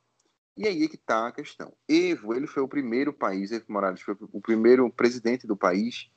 E 0.59 0.67
aí 0.67 0.83
é 0.83 0.89
que 0.89 0.97
está 0.97 1.27
a 1.29 1.31
questão. 1.31 1.71
Evo, 1.87 2.33
ele 2.33 2.45
foi 2.45 2.61
o 2.61 2.67
primeiro 2.67 3.13
país, 3.13 3.49
Evo 3.49 3.63
Morales 3.69 4.01
foi 4.01 4.13
o 4.19 4.41
primeiro 4.41 4.91
presidente 4.91 5.47
do 5.47 5.55
país 5.55 6.11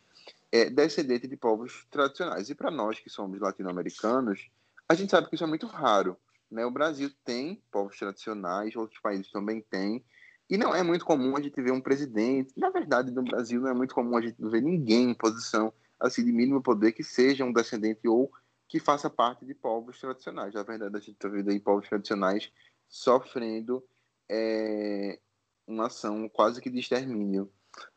é, 0.50 0.68
descendente 0.68 1.28
de 1.28 1.36
povos 1.36 1.86
tradicionais. 1.88 2.50
E 2.50 2.54
para 2.56 2.68
nós 2.68 2.98
que 2.98 3.08
somos 3.08 3.38
latino-americanos, 3.38 4.50
a 4.88 4.96
gente 4.96 5.12
sabe 5.12 5.28
que 5.28 5.36
isso 5.36 5.44
é 5.44 5.46
muito 5.46 5.68
raro. 5.68 6.16
Né? 6.50 6.66
O 6.66 6.72
Brasil 6.72 7.08
tem 7.24 7.62
povos 7.70 7.96
tradicionais, 7.96 8.74
outros 8.74 9.00
países 9.00 9.30
também 9.30 9.64
têm, 9.70 10.04
e 10.50 10.58
não 10.58 10.74
é 10.74 10.82
muito 10.82 11.04
comum 11.04 11.36
a 11.36 11.40
gente 11.40 11.62
ver 11.62 11.70
um 11.70 11.80
presidente. 11.80 12.52
Na 12.56 12.68
verdade, 12.68 13.12
no 13.12 13.22
Brasil 13.22 13.60
não 13.60 13.68
é 13.68 13.74
muito 13.74 13.94
comum 13.94 14.16
a 14.16 14.20
gente 14.20 14.34
ver 14.40 14.60
ninguém 14.60 15.10
em 15.10 15.14
posição 15.14 15.72
assim, 16.00 16.24
de 16.24 16.32
mínimo 16.32 16.60
poder 16.60 16.90
que 16.90 17.04
seja 17.04 17.44
um 17.44 17.52
descendente 17.52 18.08
ou 18.08 18.28
que 18.66 18.80
faça 18.80 19.08
parte 19.08 19.46
de 19.46 19.54
povos 19.54 20.00
tradicionais. 20.00 20.52
Na 20.52 20.64
verdade, 20.64 20.96
a 20.96 20.98
gente 20.98 21.12
está 21.12 21.28
vendo 21.28 21.48
aí 21.48 21.60
povos 21.60 21.88
tradicionais 21.88 22.50
sofrendo 22.88 23.84
é, 24.30 25.18
uma 25.66 25.86
ação 25.86 26.28
quase 26.28 26.60
que 26.60 26.70
de 26.70 26.78
extermínio, 26.78 27.50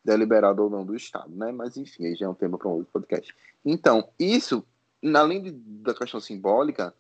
deliberado 0.03 0.63
ou 0.63 0.70
não 0.70 0.86
do 0.86 0.96
Estado, 0.96 1.36
né? 1.36 1.51
Mas 1.51 1.77
enfim, 1.77 2.05
aí 2.05 2.15
já 2.15 2.25
é 2.25 2.29
um 2.29 2.34
tema 2.34 2.58
para 2.58 2.67
um 2.67 2.74
outro 2.74 2.91
podcast. 2.91 3.34
Então, 3.63 4.10
isso 4.20 4.65
além 5.13 5.41
de, 5.41 5.51
da 5.51 5.94
questão 5.94 6.20
simbólica, 6.20 6.94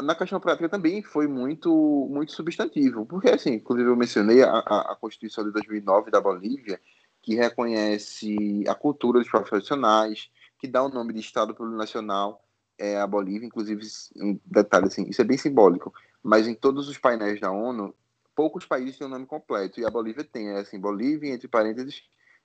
na 0.00 0.14
questão 0.14 0.40
prática 0.40 0.68
também 0.68 1.02
foi 1.02 1.26
muito 1.26 2.08
muito 2.10 2.32
substantivo, 2.32 3.04
porque 3.06 3.28
assim, 3.28 3.54
inclusive 3.54 3.88
eu 3.88 3.96
mencionei 3.96 4.42
a, 4.42 4.58
a, 4.58 4.96
Constituição 5.00 5.44
de 5.44 5.52
2009 5.52 6.10
da 6.10 6.20
Bolívia, 6.20 6.80
que 7.20 7.34
reconhece 7.34 8.64
a 8.66 8.74
cultura 8.74 9.20
dos 9.20 9.30
tradicionais, 9.30 10.30
que 10.58 10.66
dá 10.66 10.82
o 10.82 10.88
nome 10.88 11.12
de 11.12 11.20
Estado 11.20 11.54
Plurinacional 11.54 12.42
é, 12.78 12.98
à 12.98 13.06
Bolívia, 13.06 13.46
inclusive, 13.46 13.82
um 14.16 14.38
detalhe 14.44 14.86
assim, 14.86 15.04
isso 15.08 15.20
é 15.20 15.24
bem 15.24 15.36
simbólico, 15.36 15.92
mas 16.22 16.48
em 16.48 16.54
todos 16.54 16.88
os 16.88 16.98
painéis 16.98 17.40
da 17.40 17.50
ONU, 17.50 17.94
poucos 18.42 18.66
países 18.66 18.98
têm 18.98 19.06
o 19.06 19.10
nome 19.10 19.24
completo, 19.24 19.78
e 19.78 19.86
a 19.86 19.90
Bolívia 19.90 20.24
tem, 20.24 20.48
é 20.48 20.58
assim, 20.58 20.76
Bolívia, 20.76 21.32
entre 21.32 21.46
parênteses, 21.46 22.02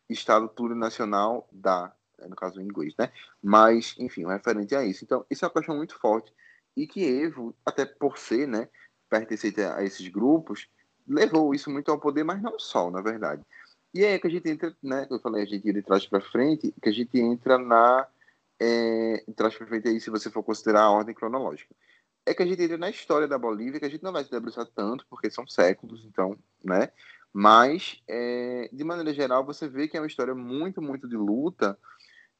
Estado 0.07 0.47
Plurinacional 0.47 1.49
da 1.51 1.91
no 2.19 2.35
caso 2.35 2.61
em 2.61 2.65
inglês, 2.65 2.93
né? 2.99 3.11
Mas, 3.41 3.95
enfim, 3.97 4.27
referente 4.27 4.75
a 4.75 4.83
isso. 4.83 5.03
Então, 5.03 5.25
isso 5.27 5.43
é 5.43 5.47
uma 5.47 5.53
questão 5.53 5.75
muito 5.75 5.99
forte 5.99 6.31
e 6.75 6.85
que 6.85 7.03
Evo, 7.03 7.55
até 7.65 7.83
por 7.83 8.15
ser, 8.19 8.47
né, 8.47 8.69
pertencer 9.09 9.59
a 9.59 9.83
esses 9.83 10.07
grupos, 10.07 10.67
levou 11.07 11.53
isso 11.55 11.71
muito 11.71 11.89
ao 11.89 11.99
poder, 11.99 12.23
mas 12.23 12.41
não 12.43 12.59
só, 12.59 12.91
na 12.91 13.01
verdade. 13.01 13.43
E 13.91 14.03
é 14.03 14.19
que 14.19 14.27
a 14.27 14.29
gente 14.29 14.47
entra, 14.47 14.75
né, 14.83 15.07
eu 15.09 15.19
falei, 15.19 15.41
a 15.41 15.45
gente 15.45 15.73
de 15.73 15.81
trás 15.81 16.05
para 16.05 16.21
frente, 16.21 16.73
que 16.79 16.89
a 16.89 16.93
gente 16.93 17.19
entra 17.19 17.57
na 17.57 18.07
é, 18.59 19.23
trás 19.35 19.55
para 19.55 19.65
frente 19.65 19.87
aí, 19.87 19.99
se 19.99 20.11
você 20.11 20.29
for 20.29 20.43
considerar 20.43 20.81
a 20.81 20.91
ordem 20.91 21.15
cronológica. 21.15 21.73
É 22.27 22.33
que 22.33 22.43
a 22.43 22.45
gente 22.45 22.61
entra 22.61 22.77
na 22.77 22.89
história 22.89 23.25
da 23.25 23.37
Bolívia, 23.37 23.79
que 23.79 23.85
a 23.85 23.89
gente 23.89 24.03
não 24.03 24.11
vai 24.11 24.21
se 24.21 24.29
debruçar 24.29 24.65
tanto, 24.75 25.05
porque 25.09 25.31
são 25.31 25.47
séculos, 25.47 26.03
então, 26.03 26.37
né? 26.61 26.89
Mas, 27.31 28.01
é, 28.05 28.69
de 28.73 28.83
maneira 28.83 29.13
geral, 29.13 29.45
você 29.45 29.67
vê 29.69 29.87
que 29.87 29.95
é 29.95 30.01
uma 30.01 30.07
história 30.07 30.35
muito, 30.35 30.81
muito 30.81 31.07
de 31.07 31.15
luta, 31.15 31.79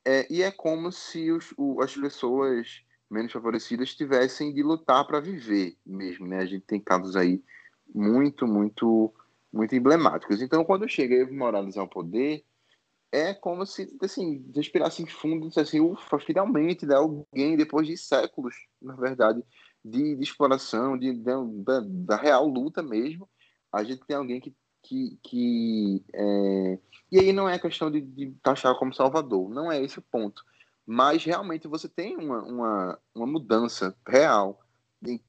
é, 0.04 0.28
e 0.30 0.44
é 0.44 0.52
como 0.52 0.92
se 0.92 1.32
os, 1.32 1.54
o, 1.58 1.82
as 1.82 1.96
pessoas 1.96 2.82
menos 3.10 3.32
favorecidas 3.32 3.96
tivessem 3.96 4.54
de 4.54 4.62
lutar 4.62 5.08
para 5.08 5.22
viver 5.22 5.78
mesmo, 5.86 6.28
né? 6.28 6.40
A 6.40 6.46
gente 6.46 6.66
tem 6.66 6.82
casos 6.82 7.16
aí 7.16 7.42
muito, 7.96 8.46
muito, 8.46 9.14
muito 9.54 9.74
emblemáticos. 9.74 10.42
Então, 10.42 10.66
quando 10.66 10.90
chega 10.90 11.16
Evo 11.16 11.34
Morales 11.34 11.78
ao 11.78 11.88
poder, 11.88 12.44
é 13.12 13.34
como 13.34 13.66
se, 13.66 13.98
assim, 14.02 14.46
respirasse 14.54 15.06
fundo 15.06 15.46
e 15.46 15.50
dissesse, 15.50 15.80
ufa, 15.80 16.20
finalmente, 16.20 16.86
né, 16.86 16.96
alguém, 16.96 17.56
depois 17.56 17.88
de 17.88 17.98
séculos, 17.98 18.54
na 18.82 18.96
verdade, 18.96 19.42
de, 19.90 20.16
de 20.16 20.24
exploração, 20.24 20.98
de, 20.98 21.14
de 21.14 21.24
da, 21.64 21.82
da, 21.84 22.16
real 22.16 22.48
luta 22.48 22.82
mesmo, 22.82 23.28
a 23.72 23.84
gente 23.84 24.06
tem 24.06 24.16
alguém 24.16 24.40
que, 24.40 24.54
que, 24.84 25.20
que 25.24 26.04
é... 26.14 26.80
e 27.12 27.20
aí 27.20 27.34
não 27.34 27.48
é 27.48 27.58
questão 27.60 27.90
de, 27.92 28.02
de 28.02 28.32
taxar 28.44 28.76
como 28.76 28.94
salvador, 28.94 29.50
não 29.50 29.72
é 29.72 29.82
esse 29.82 30.00
o 30.00 30.02
ponto, 30.02 30.44
mas 30.86 31.24
realmente 31.24 31.68
você 31.68 31.88
tem 31.88 32.16
uma, 32.16 32.44
uma, 32.44 33.00
uma 33.14 33.28
mudança 33.28 33.96
real, 34.08 34.60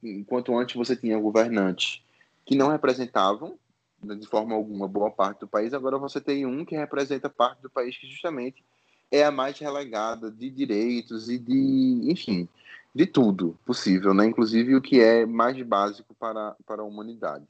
enquanto 0.03 0.57
antes 0.57 0.75
você 0.75 0.95
tinha 0.95 1.19
governantes 1.19 2.03
que 2.45 2.55
não 2.55 2.69
representavam 2.69 3.57
de 4.01 4.27
forma 4.27 4.55
alguma 4.55 4.87
boa 4.87 5.11
parte 5.11 5.41
do 5.41 5.47
país, 5.47 5.73
agora 5.73 5.97
você 5.97 6.21
tem 6.21 6.45
um 6.45 6.63
que 6.63 6.75
representa 6.75 7.29
parte 7.29 7.61
do 7.61 7.69
país 7.69 7.97
que 7.97 8.07
justamente 8.07 8.63
é 9.11 9.23
a 9.23 9.31
mais 9.31 9.57
relegada 9.59 10.31
de 10.31 10.49
direitos 10.49 11.29
e 11.29 11.37
de, 11.37 12.01
enfim, 12.03 12.47
de 12.99 13.07
tudo 13.07 13.57
possível, 13.65 14.13
né? 14.13 14.25
inclusive 14.25 14.75
o 14.75 14.81
que 14.81 14.99
é 14.99 15.25
mais 15.25 15.55
básico 15.61 16.13
para, 16.15 16.53
para 16.65 16.81
a 16.81 16.85
humanidade. 16.85 17.47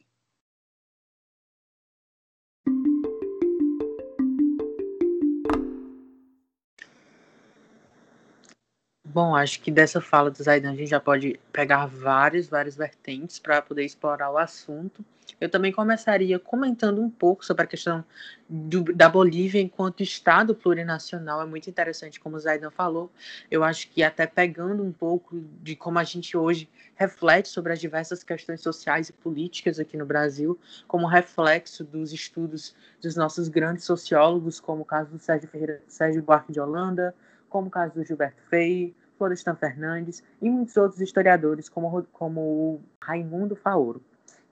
Bom, 9.04 9.36
acho 9.36 9.60
que 9.60 9.72
dessa 9.72 10.00
fala 10.00 10.30
do 10.30 10.38
Zaidan 10.38 10.70
a 10.70 10.76
gente 10.76 10.92
já 10.92 11.00
pode 11.00 11.40
pegar 11.52 11.88
várias, 11.88 12.48
várias 12.48 12.76
vertentes 12.76 13.40
para 13.40 13.60
poder 13.60 13.84
explorar 13.84 14.30
o 14.30 14.38
assunto. 14.38 15.04
Eu 15.40 15.50
também 15.50 15.72
começaria 15.72 16.40
comentando 16.40 17.02
um 17.02 17.10
pouco 17.10 17.46
sobre 17.46 17.64
a 17.64 17.68
questão 17.68 18.04
do, 18.48 18.84
da 18.94 19.10
Bolívia 19.10 19.62
enquanto 19.62 20.02
Estado 20.02 20.56
plurinacional. 20.56 21.42
É 21.42 21.46
muito 21.46 21.70
interessante, 21.70 22.20
como 22.20 22.36
o 22.36 22.40
Zaidan 22.40 22.72
falou. 22.72 23.12
Eu 23.50 23.64
acho 23.64 23.90
que 23.90 24.04
até 24.04 24.26
pegando 24.26 24.84
um 24.84 24.92
pouco 24.92 25.42
de 25.62 25.76
como 25.76 26.00
a 26.00 26.04
gente 26.04 26.36
hoje 26.38 26.70
reflete 26.96 27.50
sobre 27.50 27.74
as 27.74 27.80
diversas 27.80 28.24
questões 28.24 28.62
sociais 28.62 29.10
e 29.10 29.14
políticas 29.14 29.80
aqui 29.80 29.96
no 29.96 30.06
Brasil, 30.06 30.60
como 30.88 31.08
reflexo 31.08 31.84
dos 31.84 32.12
estudos 32.12 32.76
dos 33.02 33.16
nossos 33.16 33.48
grandes 33.48 33.86
sociólogos, 33.86 34.60
como 34.60 34.82
o 34.82 34.86
caso 34.86 35.12
do 35.12 35.20
Sérgio, 35.20 35.48
Ferreira, 35.48 35.82
Sérgio 35.88 36.22
Buarque 36.22 36.52
de 36.52 36.60
Holanda, 36.60 37.16
como 37.50 37.68
o 37.68 37.72
caso 37.72 37.96
do 37.96 38.04
Gilberto 38.04 38.42
Frei, 38.50 38.94
Florestan 39.18 39.56
Fernandes 39.56 40.24
e 40.42 40.50
muitos 40.50 40.76
outros 40.78 41.02
historiadores, 41.02 41.68
como, 41.68 42.04
como 42.12 42.42
o 42.42 42.82
Raimundo 43.02 43.56
Faoro. 43.56 44.02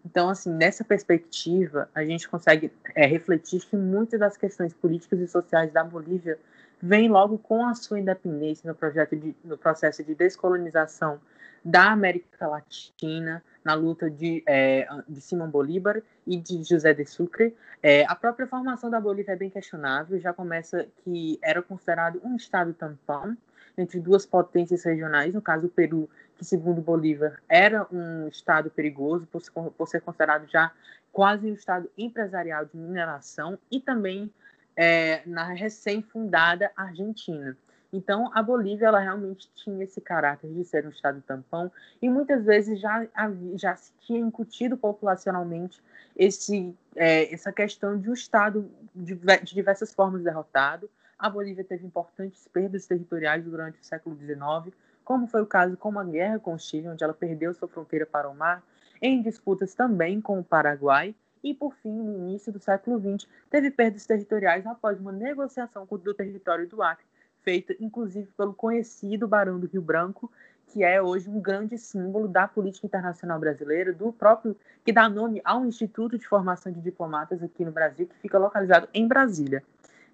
Então, 0.08 0.30
assim, 0.30 0.50
nessa 0.50 0.86
perspectiva, 0.86 1.90
a 1.94 2.02
gente 2.06 2.30
consegue 2.30 2.72
é, 2.96 3.06
refletir 3.06 3.60
que 3.60 3.76
muitas 3.76 4.18
das 4.18 4.38
questões 4.38 4.74
políticas 4.74 5.20
e 5.20 5.28
sociais 5.28 5.70
da 5.74 5.84
Bolívia 5.84 6.40
vêm 6.82 7.10
logo 7.10 7.38
com 7.38 7.66
a 7.66 7.74
sua 7.74 8.00
independência 8.00 8.66
no, 8.66 8.74
projeto 8.74 9.18
de, 9.18 9.36
no 9.44 9.58
processo 9.58 10.02
de 10.06 10.16
descolonização 10.16 11.20
da 11.64 11.92
América 11.92 12.48
Latina, 12.48 13.44
na 13.66 13.74
luta 13.74 14.10
de, 14.10 14.42
é, 14.48 14.88
de 15.10 15.20
Simão 15.20 15.50
Bolívar 15.50 16.02
e 16.26 16.38
de 16.38 16.64
José 16.64 16.94
de 16.94 17.06
Sucre. 17.06 17.54
É, 17.84 18.06
a 18.06 18.16
própria 18.16 18.48
formação 18.48 18.90
da 18.90 19.02
Bolívia 19.02 19.34
é 19.34 19.36
bem 19.36 19.50
questionável, 19.50 20.18
já 20.22 20.32
começa 20.32 20.88
que 21.04 21.38
era 21.42 21.62
considerado 21.62 22.22
um 22.24 22.38
estado 22.38 22.74
tampão 22.74 23.36
entre 23.78 24.00
duas 24.00 24.26
potências 24.26 24.86
regionais, 24.86 25.34
no 25.34 25.42
caso 25.42 25.68
o 25.68 25.70
Peru, 25.70 26.10
que 26.38 26.46
segundo 26.46 26.82
Bolívar 26.82 27.42
era 27.50 27.88
um 27.92 28.28
estado 28.28 28.70
perigoso 28.70 29.28
por, 29.28 29.42
por 29.72 29.88
ser 29.88 30.02
considerado 30.02 30.48
já 30.48 30.72
quase 31.12 31.50
um 31.50 31.54
estado 31.54 31.90
empresarial 31.98 32.66
de 32.66 32.78
mineração, 32.78 33.58
e 33.72 33.80
também 33.80 34.32
é, 34.76 35.24
na 35.26 35.52
recém-fundada 35.52 36.72
Argentina. 36.76 37.58
Então, 37.92 38.30
a 38.34 38.44
Bolívia 38.44 38.88
ela 38.88 39.00
realmente 39.00 39.50
tinha 39.56 39.84
esse 39.84 40.00
caráter 40.00 40.52
de 40.54 40.64
ser 40.64 40.86
um 40.86 40.90
estado 40.90 41.22
tampão 41.22 41.72
e 42.02 42.10
muitas 42.10 42.46
vezes 42.46 42.80
já, 42.80 43.08
já 43.56 43.76
se 43.76 43.92
tinha 44.02 44.20
incutido 44.20 44.78
populacionalmente 44.78 45.82
esse, 46.16 46.76
é, 46.96 47.34
essa 47.34 47.52
questão 47.52 47.98
de 47.98 48.10
um 48.10 48.14
estado 48.14 48.70
de, 48.94 49.16
de, 49.16 49.56
diversas 49.56 49.94
formas 49.94 50.22
derrotado. 50.22 50.90
A 51.18 51.30
Bolívia 51.30 51.64
teve 51.64 51.86
importantes 51.86 52.48
perdas 52.50 52.86
territoriais 52.86 53.44
durante 53.44 53.80
o 53.80 53.84
século 53.84 54.16
XIX, 54.16 54.76
como 55.08 55.26
foi 55.26 55.42
o 55.42 55.46
caso 55.46 55.78
com 55.78 55.98
a 55.98 56.04
guerra 56.04 56.38
com 56.38 56.54
o 56.54 56.60
Chile, 56.60 56.90
onde 56.90 57.02
ela 57.02 57.14
perdeu 57.14 57.54
sua 57.54 57.70
fronteira 57.70 58.06
para 58.06 58.30
o 58.30 58.36
mar, 58.36 58.62
em 59.02 59.22
disputas 59.22 59.74
também 59.74 60.20
com 60.20 60.38
o 60.38 60.44
Paraguai, 60.44 61.16
e, 61.42 61.54
por 61.54 61.74
fim, 61.76 61.94
no 61.94 62.14
início 62.14 62.52
do 62.52 62.60
século 62.60 63.00
XX, 63.00 63.26
teve 63.50 63.72
perdas 63.72 64.06
territoriais 64.06 64.68
após 64.68 65.00
uma 65.00 65.14
negociação 65.14 65.88
do 65.90 66.14
território 66.14 66.68
do 66.68 66.84
Acre, 66.84 67.06
feita 67.42 67.74
inclusive 67.80 68.28
pelo 68.36 68.54
conhecido 68.54 69.30
Barão 69.30 69.58
do 69.58 69.68
Rio 69.68 69.82
Branco, 69.82 70.30
que 70.66 70.84
é 70.84 71.02
hoje 71.02 71.30
um 71.30 71.40
grande 71.40 71.78
símbolo 71.78 72.28
da 72.28 72.46
política 72.46 72.86
internacional 72.86 73.40
brasileira, 73.40 73.94
do 73.94 74.12
próprio 74.12 74.58
que 74.84 74.92
dá 74.92 75.08
nome 75.08 75.40
ao 75.46 75.66
Instituto 75.66 76.18
de 76.18 76.28
Formação 76.28 76.70
de 76.70 76.82
Diplomatas 76.82 77.42
aqui 77.42 77.64
no 77.64 77.72
Brasil, 77.72 78.08
que 78.08 78.16
fica 78.18 78.38
localizado 78.38 78.90
em 78.94 79.08
Brasília. 79.08 79.64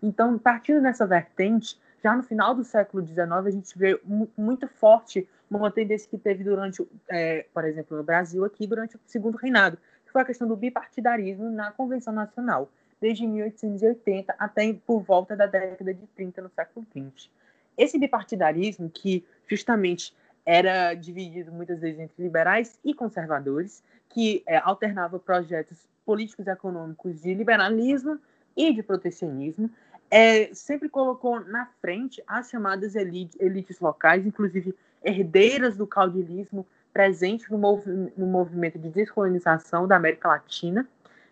Então, 0.04 0.38
partindo 0.38 0.84
dessa 0.84 1.08
vertente, 1.08 1.82
já 2.03 2.15
no 2.15 2.24
final 2.24 2.53
do 2.53 2.63
século 2.63 3.05
XIX, 3.05 3.31
a 3.31 3.50
gente 3.50 3.77
vê 3.77 4.00
muito 4.38 4.67
forte 4.67 5.27
uma 5.50 5.72
tendência 5.72 6.10
que 6.10 6.17
teve 6.17 6.43
durante, 6.43 6.86
é, 7.07 7.45
por 7.53 7.63
exemplo, 7.63 7.95
no 7.95 8.03
Brasil, 8.03 8.43
aqui 8.43 8.67
durante 8.67 8.95
o 8.95 9.00
segundo 9.05 9.38
reinado, 9.38 9.77
que 10.05 10.12
foi 10.12 10.22
a 10.22 10.25
questão 10.25 10.48
do 10.48 10.55
bipartidarismo 10.55 11.50
na 11.50 11.72
Convenção 11.72 12.12
Nacional 12.12 12.69
desde 13.00 13.27
1880 13.27 14.36
até 14.38 14.74
por 14.74 15.01
volta 15.01 15.36
da 15.36 15.45
década 15.45 15.93
de 15.93 16.05
30 16.07 16.41
no 16.41 16.50
século 16.50 16.86
XX. 16.91 17.29
Esse 17.77 17.98
bipartidarismo, 17.98 18.89
que 18.89 19.25
justamente 19.48 20.13
era 20.45 20.93
dividido 20.93 21.51
muitas 21.51 21.79
vezes 21.79 22.00
entre 22.00 22.22
liberais 22.22 22.79
e 22.83 22.93
conservadores, 22.93 23.83
que 24.10 24.43
é, 24.45 24.57
alternava 24.57 25.19
projetos 25.19 25.88
políticos 26.05 26.48
e 26.48 26.50
econômicos 26.50 27.22
de 27.22 27.33
liberalismo 27.33 28.19
e 28.55 28.74
de 28.74 28.83
protecionismo, 28.83 29.69
é, 30.13 30.53
sempre 30.53 30.89
colocou 30.89 31.39
na 31.39 31.65
frente 31.82 32.24
as 32.27 32.50
chamadas 32.50 32.96
elites, 32.96 33.39
elites 33.39 33.79
locais, 33.79 34.25
inclusive 34.25 34.75
herdeiras 35.03 35.75
do 35.75 35.88
caudilismo 35.88 36.65
presente 36.93 37.51
no, 37.51 37.58
mov 37.58 37.88
no 38.15 38.27
movimento 38.27 38.77
de 38.77 38.89
descolonização 38.89 39.88
da 39.88 39.96
América 39.96 40.27
Latina, 40.27 40.88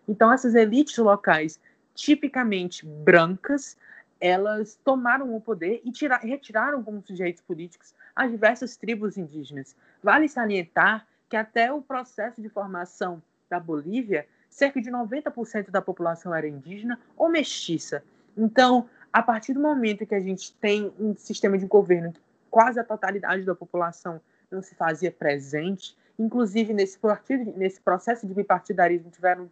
então, 0.07 0.31
essas 0.31 0.55
elites 0.55 0.97
locais, 0.97 1.59
tipicamente 1.93 2.85
brancas, 2.85 3.77
elas 4.19 4.79
tomaram 4.83 5.35
o 5.35 5.41
poder 5.41 5.81
e 5.83 5.91
tira, 5.91 6.17
retiraram 6.17 6.83
como 6.83 7.01
sujeitos 7.01 7.41
políticos 7.41 7.93
as 8.15 8.29
diversas 8.29 8.75
tribos 8.75 9.17
indígenas. 9.17 9.75
Vale 10.03 10.27
salientar 10.27 11.07
que 11.29 11.35
até 11.35 11.71
o 11.71 11.81
processo 11.81 12.41
de 12.41 12.49
formação 12.49 13.21
da 13.49 13.59
Bolívia, 13.59 14.27
cerca 14.49 14.81
de 14.81 14.91
90% 14.91 15.69
da 15.69 15.81
população 15.81 16.35
era 16.35 16.47
indígena 16.47 16.99
ou 17.15 17.29
mestiça. 17.29 18.03
Então, 18.41 18.89
a 19.13 19.21
partir 19.21 19.53
do 19.53 19.59
momento 19.59 20.03
que 20.03 20.15
a 20.15 20.19
gente 20.19 20.51
tem 20.53 20.91
um 20.99 21.15
sistema 21.15 21.59
de 21.59 21.67
governo 21.67 22.11
que 22.11 22.19
quase 22.49 22.79
a 22.79 22.83
totalidade 22.83 23.43
da 23.45 23.53
população 23.53 24.19
não 24.49 24.63
se 24.63 24.73
fazia 24.73 25.11
presente, 25.11 25.95
inclusive 26.17 26.73
nesse, 26.73 26.97
partido, 26.97 27.53
nesse 27.55 27.79
processo 27.79 28.25
de 28.25 28.33
bipartidarismo 28.33 29.11
tiveram 29.11 29.47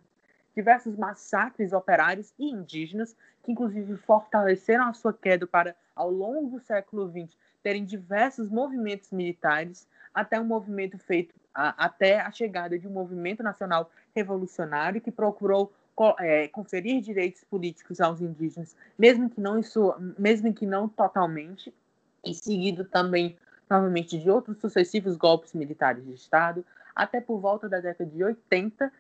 diversos 0.56 0.98
massacres 0.98 1.72
operários 1.72 2.34
e 2.40 2.50
indígenas, 2.50 3.16
que 3.44 3.52
inclusive 3.52 3.96
fortaleceram 3.98 4.88
a 4.88 4.94
sua 4.94 5.14
queda 5.14 5.46
para, 5.46 5.76
ao 5.96 6.10
longo 6.10 6.58
do 6.58 6.60
século 6.60 7.08
XX, 7.08 7.38
terem 7.62 7.86
diversos 7.86 8.50
movimentos 8.50 9.12
militares, 9.12 9.88
até 10.12 10.40
um 10.40 10.46
movimento 10.46 10.98
feito 10.98 11.36
a, 11.54 11.86
até 11.86 12.20
a 12.20 12.32
chegada 12.32 12.80
de 12.80 12.88
um 12.88 12.92
movimento 12.92 13.44
nacional 13.44 13.92
revolucionário 14.16 15.00
que 15.00 15.12
procurou 15.12 15.72
é, 16.20 16.48
conferir 16.48 17.02
direitos 17.02 17.44
políticos 17.44 18.00
aos 18.00 18.22
indígenas, 18.22 18.76
mesmo 18.98 19.30
que 19.30 19.42
não 19.42 19.60
isso, 19.60 19.94
mesmo 20.18 20.54
que 20.54 20.66
não 20.66 20.88
totalmente, 20.88 21.74
e 22.26 22.34
seguido 22.34 22.86
também 22.86 23.38
novamente 23.70 24.18
de 24.18 24.30
outros 24.30 24.58
sucessivos 24.60 25.16
golpes 25.16 25.54
militares 25.54 26.06
de 26.06 26.14
Estado, 26.14 26.66
até 26.96 27.22
por 27.22 27.40
volta 27.40 27.70
da 27.70 27.80
década 27.80 28.10
de 28.10 28.24
80, 28.24 28.92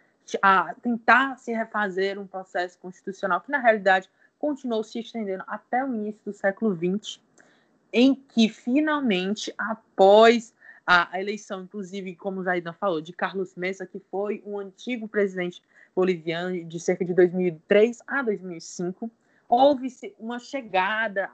a 0.41 0.75
tentar 0.75 1.37
se 1.37 1.51
refazer 1.51 2.19
um 2.19 2.27
processo 2.27 2.77
constitucional 2.77 3.41
que 3.41 3.51
na 3.51 3.59
realidade 3.59 4.09
continuou 4.37 4.83
se 4.83 4.99
estendendo 4.99 5.43
até 5.47 5.83
o 5.83 5.93
início 5.93 6.21
do 6.23 6.33
século 6.33 6.75
XX, 6.75 7.19
em 7.91 8.13
que 8.13 8.47
finalmente, 8.47 9.53
após 9.57 10.53
a 10.85 11.19
eleição, 11.19 11.63
inclusive, 11.63 12.15
como 12.15 12.39
o 12.39 12.43
Zaidan 12.43 12.73
falou, 12.73 12.99
de 12.99 13.13
Carlos 13.13 13.53
Mesa, 13.55 13.85
que 13.85 13.99
foi 14.11 14.41
um 14.45 14.57
antigo 14.57 15.07
presidente 15.07 15.61
boliviano 15.95 16.63
de 16.65 16.79
cerca 16.79 17.03
de 17.03 17.13
2003 17.13 17.99
a 18.07 18.21
2005, 18.21 19.11
houve-se 19.47 20.15
uma 20.19 20.39
chegada 20.39 21.29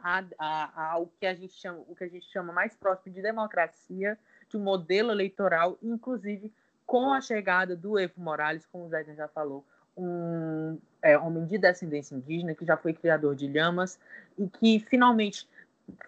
ao 0.75 1.07
que 1.19 1.25
a 1.25 1.33
gente 1.33 1.53
chama, 1.53 1.79
o 1.87 1.95
que 1.95 2.03
a 2.03 2.07
gente 2.07 2.25
chama 2.31 2.53
mais 2.53 2.75
próximo 2.75 3.13
de 3.13 3.21
democracia, 3.21 4.17
de 4.49 4.57
um 4.57 4.61
modelo 4.61 5.11
eleitoral, 5.11 5.77
inclusive 5.83 6.51
com 6.85 7.11
a 7.11 7.19
chegada 7.19 7.75
do 7.75 7.99
Evo 7.99 8.21
Morales, 8.21 8.65
como 8.65 8.85
o 8.85 8.89
Zé 8.89 9.03
já 9.15 9.27
falou, 9.27 9.65
um 9.97 10.77
é, 11.01 11.17
homem 11.17 11.45
de 11.45 11.57
descendência 11.57 12.15
indígena 12.15 12.53
que 12.53 12.65
já 12.65 12.77
foi 12.77 12.93
criador 12.93 13.35
de 13.35 13.47
lhamas 13.47 13.99
e 14.37 14.47
que 14.47 14.79
finalmente 14.79 15.47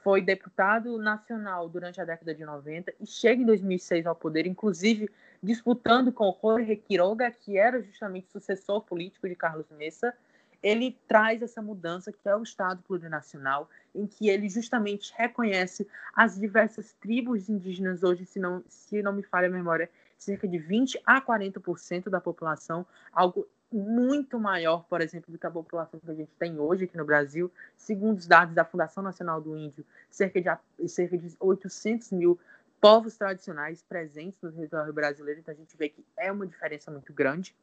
foi 0.02 0.22
deputado 0.22 0.98
nacional 0.98 1.70
durante 1.70 2.02
a 2.02 2.06
década 2.06 2.34
de 2.34 2.44
90 2.44 2.94
e 3.00 3.06
chega 3.06 3.42
em 3.42 3.46
2006 3.46 4.06
ao 4.06 4.16
poder, 4.16 4.48
inclusive 4.48 5.10
disputando 5.42 6.12
com 6.12 6.36
Jorge 6.42 6.76
Quiroga, 6.76 7.30
que 7.32 7.58
era 7.58 7.82
justamente 7.82 8.32
sucessor 8.32 8.82
político 8.82 9.28
de 9.28 9.36
Carlos 9.36 9.68
Mesa, 9.72 10.14
ele 10.62 10.98
traz 11.08 11.42
essa 11.42 11.62
mudança 11.62 12.12
que 12.12 12.28
é 12.28 12.36
o 12.36 12.42
Estado 12.42 12.82
plurinacional, 12.84 13.70
em 13.94 14.08
que 14.08 14.30
ele 14.30 14.50
justamente 14.50 15.14
reconhece 15.16 15.88
as 16.14 16.40
diversas 16.40 16.94
tribos 16.94 17.48
indígenas 17.48 18.04
hoje, 18.04 18.26
se 18.26 18.40
não, 18.40 18.64
se 18.68 19.02
não 19.04 19.14
me 19.14 19.24
falha 19.24 19.48
a 19.48 19.52
memória, 19.52 19.90
cerca 20.18 20.48
de 20.48 20.58
20 20.58 21.00
a 21.06 21.22
40% 21.22 22.10
da 22.10 22.20
população, 22.20 22.86
algo 23.14 23.48
muito 23.72 24.40
maior, 24.40 24.86
por 24.86 25.02
exemplo, 25.02 25.32
do 25.32 25.38
que 25.38 25.46
a 25.46 25.52
população 25.52 26.00
que 26.00 26.10
a 26.10 26.14
gente 26.14 26.32
tem 26.40 26.60
hoje 26.60 26.86
aqui 26.86 26.98
no 26.98 27.06
Brasil. 27.06 27.52
Segundo 27.76 28.18
os 28.18 28.28
dados 28.28 28.56
da 28.56 28.64
Fundação 28.64 29.04
Nacional 29.04 29.42
do 29.42 29.58
Índio, 29.58 29.86
cerca 30.10 30.42
de, 30.42 30.88
cerca 30.90 31.18
de 31.18 31.36
800 31.40 32.12
mil 32.12 32.40
povos 32.80 33.18
tradicionais 33.18 33.82
presentes 33.82 34.42
no 34.42 34.52
território 34.52 34.94
brasileiro, 34.94 35.40
então 35.40 35.54
a 35.54 35.58
gente 35.58 35.76
vê 35.76 35.90
que 35.90 36.06
é 36.16 36.32
uma 36.32 36.46
diferença 36.46 36.92
muito 36.92 37.12
grande. 37.12 37.56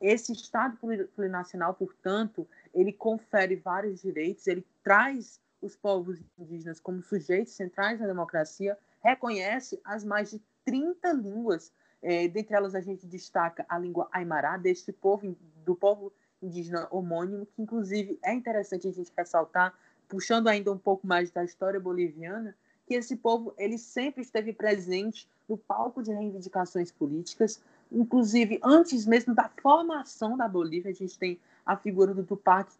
Esse 0.00 0.32
Estado 0.32 0.76
plurinacional, 1.14 1.74
portanto, 1.74 2.46
ele 2.74 2.92
confere 2.92 3.56
vários 3.56 4.02
direitos, 4.02 4.46
ele 4.46 4.64
traz 4.82 5.40
os 5.60 5.74
povos 5.74 6.20
indígenas 6.38 6.78
como 6.78 7.02
sujeitos 7.02 7.52
centrais 7.52 7.98
na 8.00 8.06
democracia, 8.06 8.78
reconhece 9.02 9.80
as 9.84 10.04
mais 10.04 10.30
de 10.30 10.40
30 10.64 11.12
línguas, 11.12 11.72
é, 12.02 12.28
dentre 12.28 12.54
elas 12.54 12.74
a 12.74 12.80
gente 12.80 13.06
destaca 13.06 13.64
a 13.68 13.78
língua 13.78 14.08
aimará 14.12 14.56
deste 14.56 14.92
povo, 14.92 15.36
do 15.64 15.74
povo 15.74 16.12
indígena 16.42 16.86
homônimo, 16.90 17.46
que 17.46 17.62
inclusive 17.62 18.18
é 18.22 18.32
interessante 18.32 18.86
a 18.86 18.92
gente 18.92 19.12
ressaltar, 19.16 19.74
puxando 20.08 20.48
ainda 20.48 20.72
um 20.72 20.78
pouco 20.78 21.06
mais 21.06 21.30
da 21.30 21.44
história 21.44 21.80
boliviana, 21.80 22.56
que 22.86 22.94
esse 22.94 23.16
povo 23.16 23.52
ele 23.58 23.76
sempre 23.76 24.22
esteve 24.22 24.52
presente 24.52 25.28
no 25.48 25.58
palco 25.58 26.02
de 26.02 26.12
reivindicações 26.12 26.90
políticas, 26.90 27.60
inclusive 27.90 28.60
antes 28.62 29.06
mesmo 29.06 29.34
da 29.34 29.50
formação 29.60 30.36
da 30.36 30.48
Bolívia, 30.48 30.90
a 30.90 30.94
gente 30.94 31.18
tem 31.18 31.38
a 31.66 31.76
figura 31.76 32.14
do 32.14 32.24
Tupac 32.24 32.70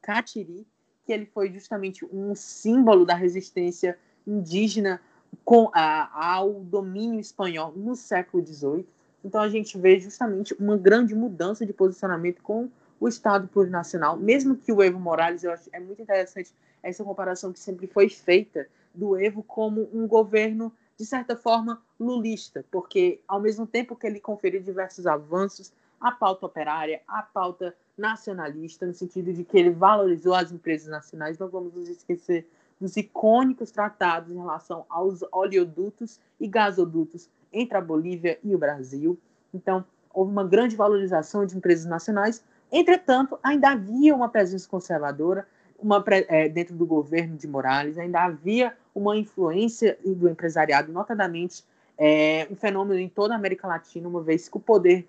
Katiri, 0.00 0.66
que 1.04 1.12
ele 1.12 1.26
foi 1.26 1.52
justamente 1.52 2.04
um 2.04 2.34
símbolo 2.34 3.04
da 3.04 3.14
resistência 3.14 3.98
indígena 4.26 5.00
com 5.44 5.70
a, 5.72 6.34
ao 6.34 6.54
domínio 6.54 7.20
espanhol 7.20 7.72
no 7.76 7.94
século 7.94 8.44
XVIII. 8.44 8.86
Então 9.24 9.40
a 9.40 9.48
gente 9.48 9.76
vê 9.78 9.98
justamente 9.98 10.54
uma 10.54 10.76
grande 10.76 11.14
mudança 11.14 11.66
de 11.66 11.72
posicionamento 11.72 12.42
com 12.42 12.68
o 12.98 13.08
Estado 13.08 13.46
plurinacional, 13.48 14.16
mesmo 14.16 14.56
que 14.56 14.72
o 14.72 14.82
Evo 14.82 14.98
Morales, 14.98 15.44
eu 15.44 15.52
acho 15.52 15.68
é 15.72 15.78
muito 15.78 16.00
interessante 16.00 16.54
essa 16.82 17.04
comparação 17.04 17.52
que 17.52 17.60
sempre 17.60 17.86
foi 17.86 18.08
feita 18.08 18.66
do 18.94 19.18
Evo 19.18 19.42
como 19.42 19.88
um 19.92 20.06
governo 20.06 20.72
de 20.96 21.04
certa 21.04 21.36
forma, 21.36 21.82
lulista, 22.00 22.64
porque 22.70 23.20
ao 23.28 23.40
mesmo 23.40 23.66
tempo 23.66 23.94
que 23.94 24.06
ele 24.06 24.18
conferiu 24.18 24.62
diversos 24.62 25.06
avanços, 25.06 25.72
a 26.00 26.10
pauta 26.10 26.46
operária, 26.46 27.02
a 27.06 27.22
pauta 27.22 27.74
nacionalista, 27.96 28.86
no 28.86 28.94
sentido 28.94 29.32
de 29.32 29.44
que 29.44 29.58
ele 29.58 29.70
valorizou 29.70 30.34
as 30.34 30.52
empresas 30.52 30.88
nacionais, 30.88 31.38
não 31.38 31.48
vamos 31.48 31.74
nos 31.74 31.88
esquecer 31.88 32.48
dos 32.80 32.96
icônicos 32.96 33.70
tratados 33.70 34.30
em 34.30 34.36
relação 34.36 34.84
aos 34.88 35.20
oleodutos 35.32 36.20
e 36.38 36.46
gasodutos 36.46 37.28
entre 37.52 37.76
a 37.76 37.80
Bolívia 37.80 38.38
e 38.42 38.54
o 38.54 38.58
Brasil. 38.58 39.18
Então, 39.52 39.84
houve 40.12 40.30
uma 40.30 40.44
grande 40.44 40.76
valorização 40.76 41.46
de 41.46 41.56
empresas 41.56 41.86
nacionais. 41.86 42.44
Entretanto, 42.70 43.38
ainda 43.42 43.70
havia 43.70 44.14
uma 44.14 44.28
presença 44.28 44.68
conservadora 44.68 45.46
uma, 45.78 46.02
é, 46.08 46.48
dentro 46.48 46.74
do 46.74 46.86
governo 46.86 47.36
de 47.36 47.46
Morales, 47.46 47.98
ainda 47.98 48.24
havia 48.24 48.74
uma 48.94 49.16
influência 49.16 49.98
do 50.04 50.28
empresariado, 50.28 50.90
notadamente 50.90 51.64
é, 51.98 52.46
um 52.50 52.56
fenômeno 52.56 52.98
em 52.98 53.08
toda 53.08 53.34
a 53.34 53.36
América 53.36 53.66
Latina, 53.66 54.08
uma 54.08 54.22
vez 54.22 54.48
que 54.48 54.56
o 54.56 54.60
poder 54.60 55.06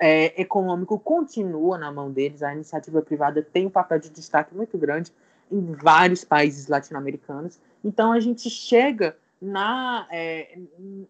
é, 0.00 0.40
econômico 0.40 0.98
continua 0.98 1.78
na 1.78 1.90
mão 1.90 2.10
deles, 2.10 2.42
a 2.42 2.52
iniciativa 2.52 3.00
privada 3.00 3.42
tem 3.42 3.66
um 3.66 3.70
papel 3.70 3.98
de 3.98 4.10
destaque 4.10 4.54
muito 4.54 4.76
grande 4.76 5.12
em 5.52 5.72
vários 5.72 6.24
países 6.24 6.66
latino-americanos. 6.66 7.60
Então 7.84 8.12
a 8.12 8.18
gente 8.18 8.48
chega 8.48 9.16
na, 9.40 10.06
é, 10.10 10.56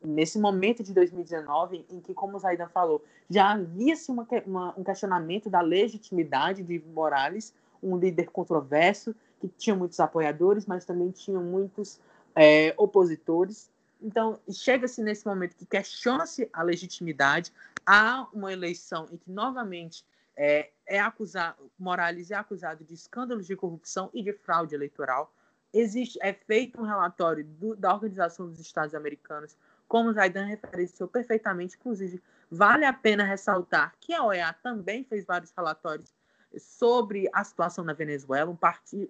nesse 0.03 0.39
momento 0.39 0.83
de 0.83 0.95
2019, 0.95 1.85
em 1.91 2.01
que, 2.01 2.15
como 2.15 2.37
o 2.37 2.41
Zaidan 2.41 2.69
falou, 2.69 3.05
já 3.29 3.53
havia-se 3.53 4.11
uma, 4.11 4.27
uma, 4.47 4.75
um 4.79 4.83
questionamento 4.83 5.51
da 5.51 5.61
legitimidade 5.61 6.63
de 6.63 6.83
Morales, 6.95 7.55
um 7.83 7.99
líder 7.99 8.31
controverso, 8.31 9.15
que 9.39 9.49
tinha 9.49 9.77
muitos 9.77 10.01
apoiadores, 10.01 10.65
mas 10.65 10.85
também 10.85 11.11
tinha 11.11 11.39
muitos 11.39 12.01
é, 12.35 12.73
opositores. 12.79 13.71
Então, 14.01 14.39
chega-se 14.51 15.03
nesse 15.03 15.27
momento 15.27 15.55
que 15.55 15.67
questiona-se 15.67 16.49
a 16.53 16.63
legitimidade, 16.63 17.53
há 17.85 18.27
uma 18.33 18.53
eleição 18.53 19.07
em 19.13 19.17
que, 19.17 19.31
novamente, 19.31 20.05
é, 20.37 20.71
é 20.87 21.01
acusado, 21.01 21.71
Morales 21.79 22.31
é 22.31 22.35
acusado 22.35 22.85
de 22.85 22.95
escândalos 22.95 23.47
de 23.47 23.57
corrupção 23.57 24.11
e 24.13 24.23
de 24.23 24.33
fraude 24.33 24.75
eleitoral. 24.75 25.33
Existe, 25.73 26.19
é 26.23 26.33
feito 26.33 26.81
um 26.81 26.85
relatório 26.85 27.45
do, 27.45 27.75
da 27.75 27.93
Organização 27.93 28.49
dos 28.49 28.61
Estados 28.61 28.95
Americanos, 28.95 29.57
como 29.89 30.11
o 30.11 30.13
Zaidan 30.13 30.45
referenciou 30.45 31.09
perfeitamente, 31.09 31.77
inclusive, 31.79 32.23
vale 32.51 32.85
a 32.85 32.93
pena 32.93 33.25
ressaltar 33.25 33.95
que 34.01 34.15
a 34.15 34.25
OEA 34.25 34.55
também 34.63 35.05
fez 35.05 35.25
vários 35.25 35.53
relatórios 35.57 36.15
sobre 36.59 37.29
a 37.33 37.43
situação 37.45 37.85
na 37.85 37.93
Venezuela, 37.93 38.51
um, 38.51 38.59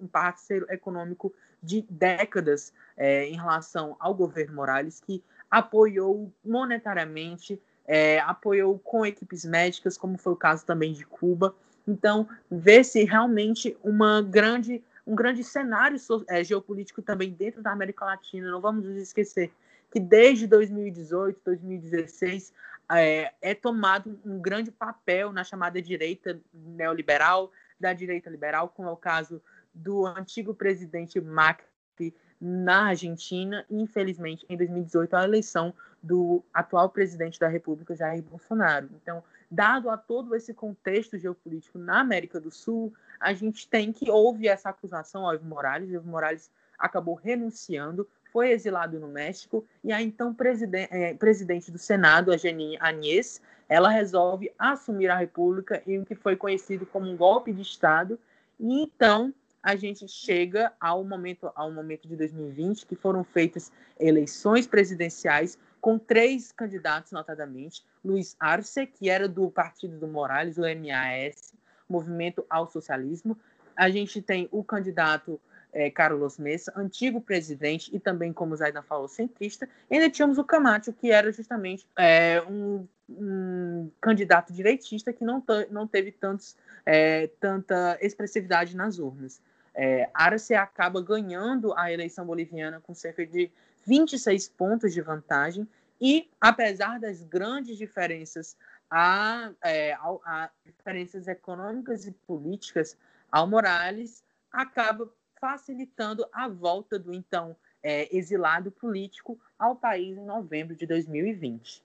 um 0.01 0.07
parceiro 0.07 0.67
econômico 0.71 1.35
de 1.63 1.83
décadas 1.89 2.73
é, 2.97 3.27
em 3.27 3.37
relação 3.37 3.97
ao 3.99 4.15
governo 4.15 4.55
Morales, 4.55 5.01
que 5.01 5.23
apoiou 5.51 6.33
monetariamente, 6.45 7.61
é, 7.87 8.21
apoiou 8.21 8.79
com 8.79 9.05
equipes 9.05 9.45
médicas, 9.45 9.97
como 9.97 10.19
foi 10.19 10.33
o 10.33 10.37
caso 10.37 10.65
também 10.65 10.93
de 10.93 11.05
Cuba. 11.05 11.55
Então, 11.87 12.29
vê-se 12.51 13.05
realmente 13.05 13.77
uma 13.83 14.23
grande, 14.23 14.83
um 15.07 15.15
grande 15.15 15.43
cenário 15.43 15.99
é, 16.29 16.45
geopolítico 16.45 17.03
também 17.03 17.31
dentro 17.31 17.63
da 17.63 17.73
América 17.73 18.05
Latina. 18.05 18.51
Não 18.51 18.61
vamos 18.61 18.85
nos 18.85 18.97
esquecer 18.97 19.53
que 19.91 20.01
desde 20.01 20.47
2018, 20.47 21.39
2016, 21.45 22.53
é, 22.91 23.33
é 23.43 23.55
tomado 23.55 24.19
um 24.25 24.41
grande 24.41 24.71
papel 24.71 25.33
na 25.33 25.45
chamada 25.45 25.83
direita 25.83 26.41
neoliberal, 26.53 27.53
da 27.79 27.93
direita 27.93 28.31
liberal, 28.31 28.69
como 28.69 28.89
é 28.89 28.93
o 28.93 28.97
caso 28.97 29.43
do 29.75 30.07
antigo 30.07 30.55
presidente 30.55 31.21
Macri 31.21 32.15
na 32.45 32.89
Argentina 32.89 33.65
infelizmente, 33.71 34.45
em 34.49 34.57
2018, 34.57 35.15
a 35.15 35.23
eleição 35.23 35.73
do 36.03 36.43
atual 36.53 36.91
presidente 36.91 37.39
da 37.39 37.47
República, 37.47 37.95
Jair 37.95 38.21
Bolsonaro. 38.21 38.91
Então, 39.01 39.23
dado 39.49 39.89
a 39.89 39.97
todo 39.97 40.35
esse 40.35 40.53
contexto 40.53 41.17
geopolítico 41.17 41.79
na 41.79 42.01
América 42.01 42.41
do 42.41 42.51
Sul, 42.51 42.93
a 43.21 43.33
gente 43.33 43.69
tem 43.69 43.93
que 43.93 44.11
houve 44.11 44.49
essa 44.49 44.71
acusação 44.71 45.25
ao 45.25 45.35
Evo 45.35 45.47
Morales. 45.47 45.93
Evo 45.93 46.09
Morales 46.09 46.51
acabou 46.77 47.15
renunciando, 47.15 48.09
foi 48.33 48.51
exilado 48.51 48.99
no 48.99 49.07
México, 49.07 49.65
e 49.85 49.93
a 49.93 50.03
então 50.03 50.35
presidente, 50.35 50.89
é, 50.91 51.15
presidente 51.15 51.71
do 51.71 51.79
Senado, 51.79 52.33
a 52.33 52.37
Janine 52.37 52.77
Agnès, 52.81 53.41
ela 53.69 53.89
resolve 53.89 54.53
assumir 54.59 55.09
a 55.09 55.17
República 55.17 55.81
em 55.87 56.01
o 56.01 56.05
que 56.05 56.17
foi 56.17 56.35
conhecido 56.35 56.85
como 56.87 57.09
um 57.09 57.17
golpe 57.17 57.53
de 57.53 57.63
Estado, 57.63 58.19
e 58.59 58.83
então 58.83 59.33
a 59.63 59.77
gente 59.77 60.09
chega 60.09 60.73
ao 60.81 61.05
momento, 61.05 61.51
ao 61.55 61.71
momento 61.71 62.09
de 62.09 62.17
2020, 62.17 62.87
que 62.87 62.97
foram 62.97 63.23
feitas 63.23 63.71
eleições 63.99 64.67
presidenciais 64.67 65.59
com 65.81 65.99
três 65.99 66.53
candidatos, 66.53 67.13
notadamente, 67.13 67.85
Luiz 68.05 68.37
Arce, 68.39 68.87
que 68.87 69.09
era 69.09 69.29
do 69.29 69.51
partido 69.51 69.99
do 69.99 70.09
Morales, 70.09 70.59
o 70.59 70.63
MAS, 70.63 71.55
movimento 71.89 72.45
ao 72.49 72.71
socialismo. 72.71 73.39
A 73.77 73.89
gente 73.89 74.21
tem 74.21 74.49
o 74.51 74.63
candidato 74.63 75.41
é, 75.73 75.91
Carlos 75.91 76.39
Messa, 76.39 76.73
antigo 76.77 77.21
presidente 77.21 77.95
e 77.95 77.99
também, 77.99 78.33
como 78.33 78.57
Zaida 78.57 78.83
falou, 78.83 79.09
centrista. 79.09 79.69
E 79.91 79.95
ainda 79.95 80.11
tínhamos 80.11 80.39
o 80.39 80.45
Camacho, 80.45 80.93
que 80.93 81.11
era 81.11 81.33
justamente 81.33 81.87
é, 81.97 82.43
um, 82.43 82.87
um, 83.09 83.91
candidato 84.01 84.53
direitista 84.53 85.13
que 85.13 85.25
não, 85.25 85.43
não 85.71 85.87
teve 85.87 86.13
tantos, 86.13 86.57
é, 86.85 87.29
tanta 87.41 87.99
expressividade 88.01 88.77
nas 88.77 88.99
urnas. 88.99 89.41
É, 89.75 90.11
Arce 90.13 90.55
acaba 90.55 91.01
ganhando 91.03 91.73
a 91.77 91.91
eleição 91.91 92.27
boliviana 92.27 92.81
com 92.81 92.95
cerca 92.95 93.27
de 93.27 93.51
26 93.87 94.49
pontos 94.51 94.93
de 94.93 95.01
vantagem 95.01 95.67
e, 96.01 96.29
apesar 96.41 96.99
das 96.99 97.23
grandes 97.23 97.77
diferenças, 97.79 98.57
há, 98.91 99.51
é, 99.63 99.95
há 99.95 100.51
diferenças 100.65 101.29
econômicas 101.29 102.07
e 102.07 102.13
políticas, 102.13 102.97
Al 103.31 103.47
Morales 103.47 104.23
acaba 104.51 105.09
facilitando 105.41 106.27
a 106.33 106.49
volta 106.49 106.99
do 106.99 107.13
então 107.13 107.57
é, 107.83 108.15
exilado 108.17 108.71
político 108.71 109.41
ao 109.59 109.75
país 109.75 110.17
em 110.17 110.25
novembro 110.25 110.77
de 110.77 110.87
2020. 110.87 111.83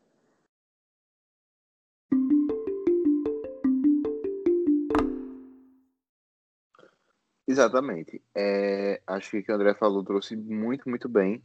Exatamente. 7.48 8.22
É, 8.36 9.02
acho 9.08 9.32
que 9.32 9.38
o 9.40 9.44
que 9.44 9.52
o 9.52 9.56
André 9.56 9.74
falou 9.74 10.04
trouxe 10.04 10.36
muito, 10.36 10.90
muito 10.90 11.08
bem 11.08 11.42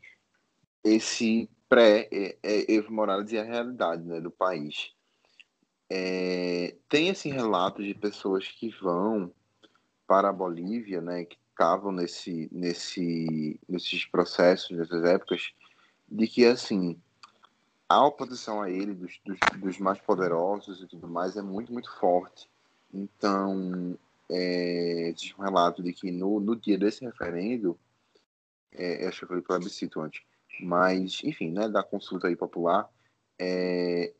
esse 0.82 1.48
pré-Evo 1.68 2.88
é, 2.88 2.90
Morales 2.90 3.30
e 3.30 3.38
a 3.38 3.44
realidade 3.44 4.02
né, 4.02 4.20
do 4.20 4.30
país. 4.30 4.92
É, 5.88 6.74
tem 6.88 7.08
esse 7.08 7.28
relato 7.28 7.82
de 7.82 7.94
pessoas 7.94 8.48
que 8.48 8.68
vão 8.80 9.32
para 10.06 10.30
a 10.30 10.32
Bolívia, 10.32 11.00
né, 11.00 11.24
que 11.24 11.36
estavam 11.50 11.92
nesse, 11.92 12.48
nesse, 12.50 13.60
nesses 13.68 14.04
processos, 14.06 14.76
nessas 14.76 15.04
épocas, 15.04 15.52
de 16.08 16.26
que, 16.26 16.44
assim, 16.44 17.00
a 17.88 18.04
oposição 18.04 18.60
a 18.60 18.70
ele, 18.70 18.94
dos, 18.94 19.20
dos, 19.24 19.38
dos 19.60 19.78
mais 19.78 20.00
poderosos 20.00 20.82
e 20.82 20.86
tudo 20.86 21.06
mais, 21.06 21.36
é 21.36 21.42
muito, 21.42 21.72
muito 21.72 21.90
forte. 21.98 22.48
Então, 22.92 23.96
é, 24.32 25.14
um 25.38 25.42
relato 25.42 25.82
de 25.82 25.92
que 25.92 26.10
no, 26.10 26.40
no 26.40 26.56
dia 26.56 26.78
desse 26.78 27.04
referendo, 27.04 27.78
é, 28.72 29.06
acho 29.06 29.20
que 29.20 29.26
foi 29.26 29.42
plebiscito 29.42 30.00
antes, 30.00 30.22
mas, 30.60 31.20
enfim, 31.22 31.52
né, 31.52 31.68
da 31.68 31.82
consulta 31.82 32.28
aí 32.28 32.36
popular, 32.36 32.88
é, 33.38 34.12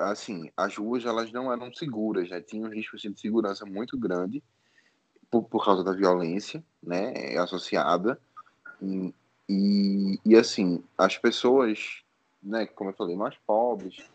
assim, 0.00 0.50
as 0.54 0.76
ruas 0.76 1.06
elas 1.06 1.32
não 1.32 1.50
eram 1.50 1.72
seguras, 1.72 2.28
né, 2.28 2.42
tinha 2.42 2.66
um 2.66 2.70
risco 2.70 2.96
assim, 2.96 3.10
de 3.10 3.20
segurança 3.20 3.64
muito 3.64 3.98
grande, 3.98 4.42
por, 5.30 5.44
por 5.44 5.64
causa 5.64 5.82
da 5.82 5.92
violência, 5.92 6.62
né, 6.82 7.38
associada. 7.38 8.20
E, 8.82 9.14
e, 9.48 10.20
e, 10.26 10.36
assim, 10.36 10.84
as 10.98 11.16
pessoas, 11.16 12.02
né, 12.42 12.66
como 12.66 12.90
eu 12.90 12.94
falei, 12.94 13.16
mais 13.16 13.36
pobres 13.46 14.11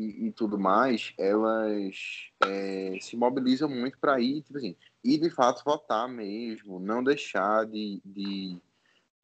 e, 0.00 0.26
e 0.28 0.32
tudo 0.32 0.58
mais, 0.58 1.12
elas 1.18 2.30
é, 2.44 2.98
se 3.00 3.16
mobilizam 3.16 3.68
muito 3.68 3.98
para 3.98 4.20
ir, 4.20 4.42
tipo 4.42 4.58
assim, 4.58 4.76
e 5.04 5.18
de 5.18 5.30
fato 5.30 5.64
votar 5.64 6.08
mesmo, 6.08 6.78
não 6.80 7.02
deixar 7.02 7.66
de, 7.66 8.00
de, 8.04 8.58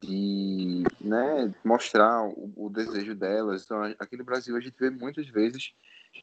de 0.01 0.83
né, 1.01 1.53
mostrar 1.63 2.23
o, 2.27 2.53
o 2.55 2.69
desejo 2.69 3.15
delas. 3.15 3.63
Então, 3.63 3.81
aqui 3.99 4.17
no 4.17 4.23
Brasil 4.23 4.55
a 4.55 4.59
gente 4.59 4.77
vê 4.79 4.89
muitas 4.89 5.27
vezes 5.27 5.73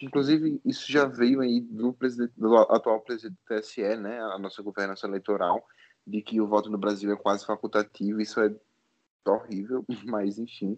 Inclusive, 0.01 0.61
isso 0.65 0.91
já 0.91 1.05
veio 1.07 1.41
aí 1.41 1.61
do, 1.61 1.97
do 2.37 2.57
atual 2.57 3.01
presidente 3.01 3.37
do 3.37 3.61
TSE, 3.61 3.97
né, 3.97 4.21
a 4.21 4.39
nossa 4.39 4.63
governação 4.63 5.09
eleitoral, 5.09 5.67
de 6.07 6.21
que 6.21 6.41
o 6.41 6.47
voto 6.47 6.71
no 6.71 6.79
Brasil 6.79 7.13
é 7.13 7.17
quase 7.17 7.47
facultativo. 7.47 8.21
Isso 8.21 8.41
é 8.41 8.53
horrível, 9.27 9.85
mas 10.05 10.39
enfim. 10.39 10.77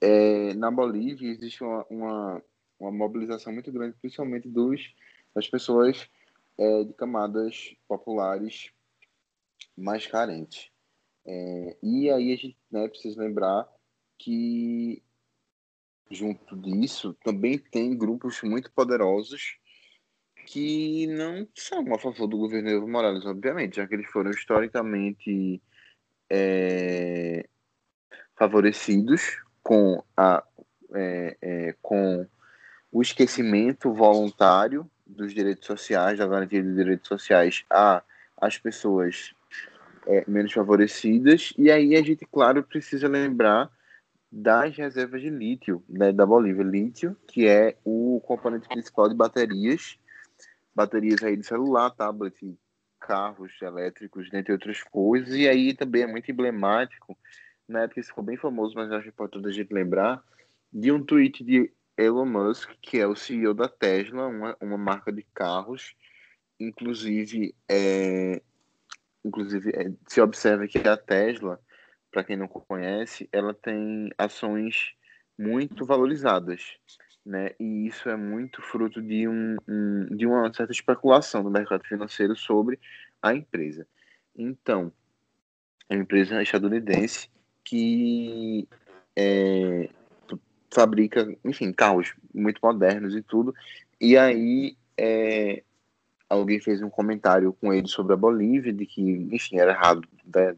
É, 0.00 0.54
na 0.54 0.70
Bolívia 0.70 1.30
existe 1.30 1.64
uma, 1.64 1.84
uma, 1.90 2.42
uma, 2.78 2.90
mobilização 2.90 3.52
muito 3.52 3.70
grande, 3.72 3.96
principalmente 4.00 4.48
dos, 4.48 4.94
das 5.34 5.48
pessoas 5.48 6.08
é, 6.56 6.84
de 6.84 6.92
camadas 6.94 7.74
populares 7.86 8.70
mais 9.76 10.06
carentes. 10.06 10.70
É, 11.26 11.76
e 11.82 12.10
aí 12.10 12.32
a 12.32 12.36
gente 12.36 12.56
né, 12.70 12.88
precisa 12.88 13.20
lembrar 13.20 13.68
que 14.18 15.02
junto 16.10 16.56
disso, 16.56 17.14
também 17.22 17.58
tem 17.58 17.96
grupos 17.96 18.42
muito 18.42 18.72
poderosos 18.72 19.58
que 20.46 21.06
não 21.08 21.46
são 21.54 21.94
a 21.94 21.98
favor 21.98 22.26
do 22.26 22.38
governo 22.38 22.70
Evo 22.70 22.88
Morales, 22.88 23.26
obviamente, 23.26 23.76
já 23.76 23.86
que 23.86 23.94
eles 23.94 24.10
foram 24.10 24.30
historicamente 24.30 25.62
é, 26.30 27.46
favorecidos 28.34 29.42
com, 29.62 30.02
a, 30.16 30.42
é, 30.94 31.36
é, 31.42 31.76
com 31.82 32.26
o 32.90 33.02
esquecimento 33.02 33.92
voluntário 33.92 34.90
dos 35.06 35.32
direitos 35.32 35.66
sociais, 35.66 36.18
da 36.18 36.26
garantia 36.26 36.62
dos 36.62 36.74
direitos 36.74 37.08
sociais 37.08 37.64
a 37.70 38.02
as 38.40 38.56
pessoas 38.56 39.34
é, 40.06 40.24
menos 40.28 40.52
favorecidas. 40.52 41.52
E 41.58 41.70
aí 41.70 41.96
a 41.96 42.02
gente, 42.02 42.24
claro, 42.24 42.62
precisa 42.62 43.08
lembrar 43.08 43.70
das 44.30 44.76
reservas 44.76 45.20
de 45.20 45.30
lítio 45.30 45.82
né, 45.88 46.12
da 46.12 46.24
Bolívia. 46.24 46.62
Lítio, 46.62 47.16
que 47.26 47.46
é 47.46 47.76
o 47.84 48.20
componente 48.24 48.68
principal 48.68 49.08
de 49.08 49.14
baterias, 49.14 49.98
baterias 50.74 51.22
aí 51.22 51.36
de 51.36 51.44
celular, 51.44 51.90
tablet, 51.90 52.56
carros 53.00 53.52
elétricos, 53.60 54.30
dentre 54.30 54.52
outras 54.52 54.82
coisas. 54.82 55.34
E 55.34 55.48
aí 55.48 55.74
também 55.74 56.02
é 56.02 56.06
muito 56.06 56.30
emblemático, 56.30 57.16
na 57.66 57.82
época 57.82 58.00
isso 58.00 58.10
ficou 58.10 58.24
bem 58.24 58.36
famoso, 58.36 58.74
mas 58.74 58.90
acho 58.90 59.08
importante 59.08 59.46
a 59.46 59.52
gente 59.52 59.72
lembrar, 59.72 60.22
de 60.72 60.90
um 60.92 61.02
tweet 61.02 61.44
de 61.44 61.70
Elon 61.98 62.26
Musk, 62.26 62.70
que 62.80 62.98
é 62.98 63.06
o 63.06 63.16
CEO 63.16 63.52
da 63.52 63.68
Tesla, 63.68 64.26
uma, 64.26 64.56
uma 64.60 64.78
marca 64.78 65.12
de 65.12 65.22
carros. 65.34 65.94
Inclusive, 66.58 67.54
é, 67.68 68.40
inclusive 69.24 69.70
é, 69.70 69.92
se 70.06 70.20
observa 70.20 70.66
que 70.66 70.78
a 70.78 70.96
Tesla 70.96 71.60
para 72.10 72.24
quem 72.24 72.36
não 72.36 72.48
conhece, 72.48 73.28
ela 73.32 73.52
tem 73.52 74.10
ações 74.16 74.94
muito 75.38 75.84
valorizadas, 75.84 76.78
né? 77.24 77.50
E 77.60 77.86
isso 77.86 78.08
é 78.08 78.16
muito 78.16 78.62
fruto 78.62 79.00
de, 79.02 79.28
um, 79.28 79.56
um, 79.68 80.16
de 80.16 80.26
uma 80.26 80.52
certa 80.52 80.72
especulação 80.72 81.42
do 81.42 81.50
mercado 81.50 81.84
financeiro 81.84 82.34
sobre 82.34 82.78
a 83.22 83.34
empresa. 83.34 83.86
Então, 84.34 84.92
é 85.88 85.94
uma 85.94 86.02
empresa 86.02 86.42
estadunidense 86.42 87.30
que 87.62 88.68
é, 89.14 89.90
fabrica, 90.70 91.26
enfim, 91.44 91.72
carros 91.72 92.14
muito 92.34 92.60
modernos 92.62 93.14
e 93.14 93.22
tudo. 93.22 93.54
E 94.00 94.16
aí 94.16 94.76
é, 94.96 95.62
alguém 96.28 96.60
fez 96.60 96.82
um 96.82 96.90
comentário 96.90 97.52
com 97.60 97.72
ele 97.72 97.88
sobre 97.88 98.12
a 98.12 98.16
Bolívia, 98.16 98.72
de 98.72 98.84
que, 98.84 99.02
enfim, 99.02 99.58
era 99.58 99.72
errado 99.72 100.06
né, 100.34 100.56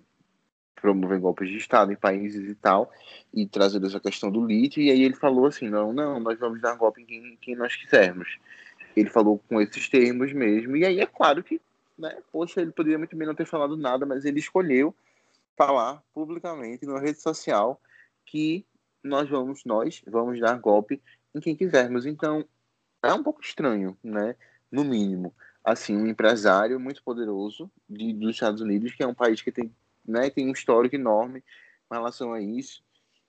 promover 0.81 1.21
golpes 1.21 1.49
de 1.49 1.57
Estado 1.57 1.93
em 1.93 1.97
países 1.97 2.49
e 2.49 2.55
tal, 2.55 2.91
e 3.33 3.47
trazer 3.47 3.85
essa 3.85 4.01
questão 4.01 4.31
do 4.31 4.45
lítio, 4.45 4.83
e 4.83 4.91
aí 4.91 5.03
ele 5.03 5.15
falou 5.15 5.47
assim, 5.47 5.69
não, 5.69 5.93
não, 5.93 6.19
nós 6.19 6.39
vamos 6.39 6.61
dar 6.61 6.75
golpe 6.75 7.03
em 7.03 7.07
quem, 7.07 7.39
quem 7.41 7.55
nós 7.55 7.77
quisermos. 7.77 8.39
Ele 8.97 9.09
falou 9.09 9.41
com 9.49 9.61
esses 9.61 9.89
termos 9.89 10.33
mesmo, 10.33 10.77
e 10.77 10.85
aí 10.85 11.01
é 11.01 11.07
claro 11.07 11.45
que, 11.45 11.61
né, 11.99 12.17
poxa, 12.33 12.61
ele 12.61 12.73
poderia 12.73 12.99
muito 12.99 13.15
bem 13.15 13.29
não 13.29 13.35
ter 13.35 13.47
falado 13.47 13.77
nada, 13.77 14.05
mas 14.05 14.25
ele 14.25 14.41
escolheu 14.41 14.95
falar 15.57 16.03
publicamente 16.15 16.87
numa 16.87 17.01
rede 17.01 17.21
social 17.21 17.79
que 18.25 18.65
nós 19.03 19.29
vamos, 19.29 19.65
nós 19.65 20.03
vamos 20.07 20.41
dar 20.41 20.59
golpe 20.59 21.03
em 21.35 21.41
quem 21.41 21.57
quisermos. 21.57 22.07
Então, 22.07 22.45
é 23.03 23.13
um 23.13 23.23
pouco 23.23 23.41
estranho, 23.43 23.97
né, 24.03 24.37
no 24.71 24.85
mínimo. 24.85 25.35
Assim, 25.65 25.97
um 25.97 26.07
empresário 26.07 26.81
muito 26.81 27.03
poderoso 27.03 27.71
de, 27.89 28.13
dos 28.13 28.31
Estados 28.31 28.61
Unidos, 28.61 28.95
que 28.95 29.03
é 29.03 29.07
um 29.07 29.15
país 29.15 29.43
que 29.43 29.53
tem 29.53 29.73
né, 30.07 30.31
tem 30.31 30.49
um 30.49 30.53
histórico 30.53 30.95
enorme 30.95 31.43
com 31.89 31.95
relação 31.95 32.33
a 32.33 32.41
isso 32.41 32.83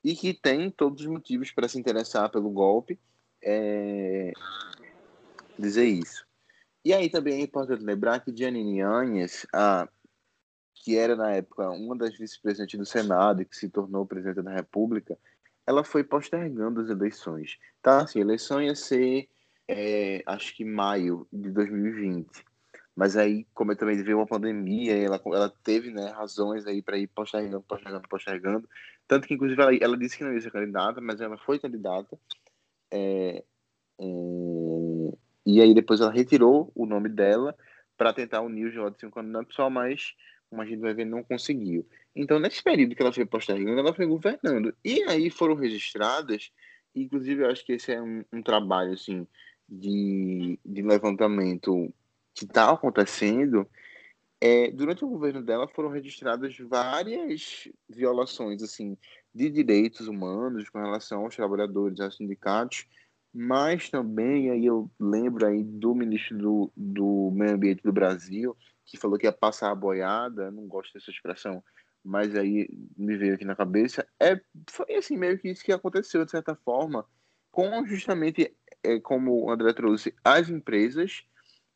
e 0.03 0.15
que 0.15 0.33
tem 0.33 0.71
todos 0.71 1.01
os 1.01 1.07
motivos 1.07 1.51
para 1.51 1.67
se 1.67 1.77
interessar 1.77 2.29
pelo 2.29 2.49
golpe, 2.49 2.99
é, 3.41 4.31
dizer 5.57 5.85
isso. 5.85 6.25
E 6.83 6.93
aí 6.93 7.09
também 7.09 7.39
é 7.39 7.43
importante 7.43 7.83
lembrar 7.83 8.19
que 8.19 8.35
Janine 8.35 8.81
Anhes, 8.81 9.45
a, 9.53 9.87
que 10.73 10.97
era 10.97 11.15
na 11.15 11.31
época 11.31 11.69
uma 11.69 11.95
das 11.95 12.17
vice-presidentes 12.17 12.79
do 12.79 12.85
Senado 12.85 13.41
e 13.41 13.45
que 13.45 13.55
se 13.55 13.69
tornou 13.69 14.05
presidente 14.05 14.41
da 14.41 14.51
República, 14.51 15.17
ela 15.71 15.83
foi 15.83 16.03
postergando 16.03 16.81
as 16.81 16.89
eleições. 16.89 17.57
Tá? 17.81 18.01
Assim, 18.01 18.19
a 18.19 18.21
eleição 18.21 18.61
ia 18.61 18.75
ser, 18.75 19.27
é, 19.67 20.21
acho 20.25 20.55
que 20.55 20.63
maio 20.63 21.27
de 21.31 21.49
2020. 21.49 22.27
Mas 22.95 23.15
aí, 23.15 23.47
como 23.53 23.75
também 23.75 24.03
veio 24.03 24.17
uma 24.17 24.27
pandemia, 24.27 24.97
ela, 24.97 25.19
ela 25.25 25.49
teve 25.63 25.89
né, 25.89 26.11
razões 26.11 26.67
aí 26.67 26.81
para 26.81 26.97
ir 26.97 27.07
postergando, 27.07 27.63
postergando, 27.63 28.07
postergando. 28.09 28.69
Tanto 29.07 29.27
que, 29.27 29.33
inclusive, 29.33 29.61
ela, 29.61 29.75
ela, 29.75 29.97
disse 29.97 30.17
que 30.17 30.23
não 30.23 30.33
ia 30.33 30.41
ser 30.41 30.51
candidata, 30.51 30.99
mas 30.99 31.21
ela 31.21 31.37
foi 31.37 31.57
candidata. 31.57 32.19
É, 32.91 33.43
é, 33.99 34.03
e 35.45 35.61
aí 35.61 35.73
depois 35.73 36.01
ela 36.01 36.11
retirou 36.11 36.71
o 36.75 36.85
nome 36.85 37.07
dela 37.07 37.55
para 37.97 38.13
tentar 38.13 38.41
unir 38.41 38.67
os 38.67 38.75
votos 38.75 38.99
de 38.99 39.05
um 39.05 39.11
candidato 39.11 39.47
pessoal, 39.47 39.69
mas, 39.69 40.13
como 40.51 40.61
a 40.61 40.65
gente 40.65 40.81
vai 40.81 40.93
ver, 40.93 41.05
não 41.05 41.23
conseguiu. 41.23 41.87
Então, 42.13 42.37
nesse 42.37 42.61
período 42.61 42.93
que 42.93 43.01
ela 43.01 43.13
foi 43.13 43.25
postergando, 43.25 43.79
ela 43.79 43.93
foi 43.93 44.05
governando. 44.05 44.75
E 44.83 45.01
aí 45.03 45.29
foram 45.29 45.55
registradas, 45.55 46.51
inclusive 46.93 47.41
eu 47.41 47.49
acho 47.49 47.65
que 47.65 47.71
esse 47.71 47.93
é 47.93 48.01
um, 48.01 48.23
um 48.33 48.43
trabalho 48.43 48.91
assim, 48.91 49.25
de, 49.67 50.59
de 50.63 50.81
levantamento 50.81 51.91
que 52.35 52.43
está 52.43 52.69
acontecendo, 52.69 53.65
é, 54.41 54.69
durante 54.71 55.05
o 55.05 55.07
governo 55.07 55.41
dela 55.41 55.67
foram 55.69 55.89
registradas 55.89 56.57
várias 56.57 57.69
violações 57.87 58.63
assim 58.63 58.97
de 59.33 59.49
direitos 59.49 60.07
humanos 60.07 60.67
com 60.69 60.79
relação 60.79 61.23
aos 61.23 61.35
trabalhadores, 61.35 61.99
aos 61.99 62.17
sindicatos, 62.17 62.87
mas 63.33 63.89
também 63.89 64.49
aí 64.49 64.65
eu 64.65 64.89
lembro 64.99 65.45
aí 65.45 65.63
do 65.63 65.95
ministro 65.95 66.37
do, 66.37 66.71
do 66.75 67.31
Meio 67.31 67.53
Ambiente 67.53 67.83
do 67.83 67.93
Brasil 67.93 68.57
que 68.85 68.97
falou 68.97 69.17
que 69.17 69.25
ia 69.25 69.31
passar 69.31 69.71
a 69.71 69.75
boiada, 69.75 70.51
não 70.51 70.67
gosto 70.67 70.93
dessa 70.93 71.11
expressão, 71.11 71.63
mas 72.03 72.35
aí 72.35 72.67
me 72.97 73.15
veio 73.15 73.35
aqui 73.35 73.45
na 73.45 73.55
cabeça, 73.55 74.07
é 74.19 74.39
foi 74.69 74.95
assim 74.95 75.17
meio 75.17 75.37
que 75.37 75.49
isso 75.49 75.63
que 75.63 75.71
aconteceu 75.71 76.25
de 76.25 76.31
certa 76.31 76.55
forma, 76.55 77.05
com 77.51 77.85
justamente 77.85 78.55
é, 78.83 78.99
como 78.99 79.45
o 79.45 79.51
André 79.51 79.73
trouxe, 79.73 80.15
as 80.23 80.49
empresas 80.49 81.23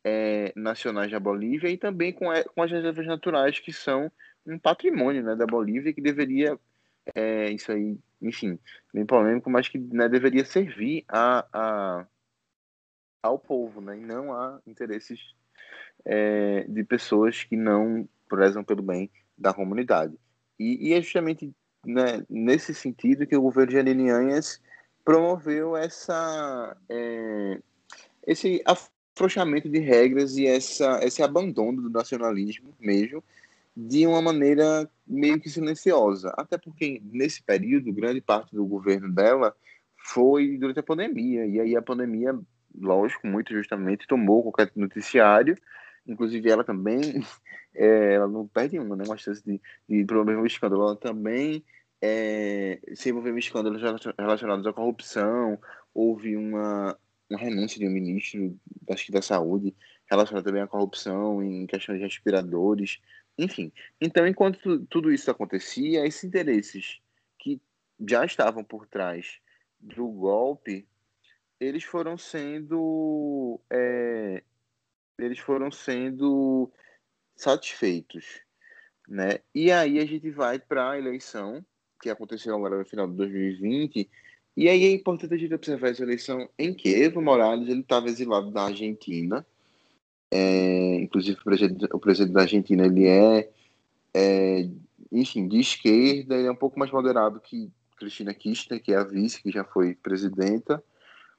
é, 0.04 0.54
nacionais 0.56 1.12
da 1.12 1.20
Bolívia 1.20 1.70
e 1.70 1.78
também 1.78 2.14
com, 2.14 2.30
a, 2.30 2.44
com 2.44 2.62
as 2.62 2.72
reservas 2.72 3.06
naturais 3.06 3.60
que 3.60 3.74
são 3.74 4.12
um 4.46 4.58
patrimônio 4.58 5.24
né, 5.24 5.36
da 5.36 5.46
Bolívia 5.46 5.94
que 5.94 6.02
deveria 6.02 6.60
é, 7.14 7.50
isso 7.52 7.72
aí, 7.72 7.98
enfim, 8.22 8.60
bem 8.94 9.06
polêmico, 9.06 9.50
mas 9.50 9.68
que 9.68 9.78
né, 9.78 10.08
deveria 10.08 10.46
servir 10.46 11.04
a, 11.08 11.46
a, 11.54 12.08
ao 13.22 13.38
povo, 13.38 13.82
né, 13.82 13.98
e 13.98 14.02
não 14.02 14.34
a 14.34 14.60
interesses 14.66 15.36
é, 16.06 16.66
de 16.68 16.84
pessoas 16.84 17.44
que 17.44 17.56
não 17.56 18.08
prezam 18.30 18.64
pelo 18.64 18.82
bem 18.82 19.10
da 19.38 19.54
comunidade. 19.54 20.14
E, 20.60 20.90
e 20.90 20.94
é 20.94 21.02
justamente 21.02 21.54
né, 21.86 22.24
nesse 22.30 22.74
sentido 22.74 23.28
que 23.28 23.36
o 23.36 23.42
governo 23.42 23.70
de 23.70 23.78
Janine 23.78 24.10
Anhas 24.10 24.62
promoveu 25.04 25.78
essa, 25.78 26.76
é, 26.90 27.60
esse 28.26 28.64
afrouxamento 28.66 29.70
de 29.70 29.80
regras 29.80 30.36
e 30.36 30.48
essa, 30.48 31.00
esse 31.04 31.22
abandono 31.22 31.84
do 31.84 31.90
nacionalismo 31.90 32.74
mesmo, 32.80 33.24
de 33.78 34.08
uma 34.08 34.22
maneira 34.22 34.90
meio 35.06 35.40
que 35.40 35.50
silenciosa. 35.50 36.34
Até 36.38 36.58
porque, 36.58 37.02
nesse 37.12 37.44
período, 37.44 37.94
grande 37.94 38.22
parte 38.22 38.56
do 38.56 38.66
governo 38.66 39.12
dela 39.12 39.56
foi 39.98 40.58
durante 40.58 40.80
a 40.80 40.84
pandemia. 40.84 41.46
E 41.46 41.60
aí 41.60 41.76
a 41.76 41.82
pandemia, 41.82 42.38
lógico, 42.80 43.28
muito 43.28 43.54
justamente, 43.54 44.08
tomou 44.08 44.44
qualquer 44.44 44.72
noticiário. 44.76 45.58
Inclusive 46.08 46.50
ela 46.50 46.64
também, 46.64 47.02
é, 47.74 48.14
ela 48.14 48.28
não 48.28 48.48
perde 48.48 48.80
uma, 48.80 48.96
né? 48.96 49.04
Uma 49.06 49.18
chance 49.18 49.44
de, 49.44 49.62
de 49.88 50.06
promover 50.06 50.38
um 50.38 50.46
escândalo. 50.46 50.84
Ela 50.84 50.96
também 50.96 51.64
é, 52.02 52.80
se 52.94 53.10
envolveu 53.10 53.36
em 53.36 53.40
escândalos 53.40 53.82
relacionados 54.18 54.68
à 54.68 54.74
corrupção. 54.74 55.60
Houve 55.94 56.36
uma, 56.36 56.98
uma 57.30 57.40
renúncia 57.40 57.80
de 57.80 57.88
um 57.88 57.92
ministro, 57.92 58.58
acho 58.90 59.06
que 59.06 59.12
da 59.12 59.22
saúde, 59.22 59.76
relacionada 60.10 60.46
também 60.46 60.62
à 60.62 60.68
corrupção 60.68 61.42
em 61.44 61.66
questões 61.66 61.98
de 61.98 62.04
respiradores. 62.04 63.00
Enfim, 63.38 63.72
então 64.00 64.26
enquanto 64.26 64.86
tudo 64.86 65.12
isso 65.12 65.30
acontecia, 65.30 66.06
esses 66.06 66.24
interesses 66.24 67.00
que 67.40 67.60
já 68.08 68.24
estavam 68.26 68.64
por 68.64 68.88
trás 68.88 69.40
do 69.80 70.08
golpe, 70.08 70.88
eles 71.60 71.84
foram 71.84 72.18
sendo 72.18 73.60
é, 73.70 74.44
eles 75.18 75.40
foram 75.40 75.72
sendo 75.72 76.72
satisfeitos, 77.36 78.42
né? 79.08 79.40
E 79.54 79.72
aí 79.72 80.00
a 80.00 80.06
gente 80.06 80.30
vai 80.32 80.60
para 80.60 80.92
a 80.92 80.98
eleição 80.98 81.66
que 82.02 82.10
aconteceu 82.10 82.56
agora 82.56 82.78
no 82.78 82.86
final 82.86 83.08
de 83.08 83.16
2020, 83.16 84.10
e 84.58 84.70
aí 84.70 84.86
é 84.86 84.92
importante 84.92 85.34
a 85.34 85.38
gente 85.38 85.54
observar 85.54 85.90
essa 85.90 86.04
eleição 86.04 86.50
em 86.58 86.74
que 86.74 86.94
Evo 86.94 87.22
Morales 87.22 87.68
ele 87.68 87.82
estava 87.82 88.08
exilado 88.08 88.52
da 88.52 88.66
Argentina, 88.66 89.46
é, 90.32 90.96
inclusive 90.96 91.40
o 91.40 91.44
presidente, 91.44 91.88
o 91.92 92.00
presidente, 92.00 92.34
da 92.34 92.42
Argentina 92.42 92.86
ele 92.86 93.08
é, 93.08 93.50
é, 94.14 94.70
enfim, 95.12 95.48
de 95.48 95.60
esquerda, 95.60 96.36
ele 96.36 96.48
é 96.48 96.52
um 96.52 96.56
pouco 96.56 96.78
mais 96.78 96.92
moderado 96.92 97.40
que 97.40 97.72
Cristina 97.98 98.34
Kirchner, 98.34 98.82
que 98.82 98.94
é 98.94 98.98
a 98.98 99.04
vice, 99.04 99.42
que 99.42 99.52
já 99.52 99.64
foi 99.64 99.96
presidenta, 99.96 100.84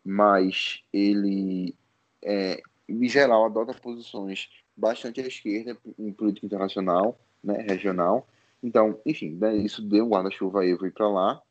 mas 0.07 0.83
ele, 0.93 1.75
é, 2.23 2.63
em 2.89 3.09
geral, 3.09 3.45
adota 3.45 3.75
posições 3.75 4.49
bastante 4.77 5.21
à 5.21 5.27
esquerda 5.27 5.77
em 5.99 6.13
política 6.13 6.47
internacional, 6.47 7.19
né, 7.43 7.65
regional. 7.69 8.29
Então, 8.63 9.01
enfim, 9.05 9.31
né, 9.35 9.57
isso 9.57 9.83
deu 9.83 10.09
guarda-chuva 10.09 10.61
a 10.61 10.67
Evo 10.67 10.87
ir 10.87 10.93
para 10.93 11.09
lá. 11.09 11.43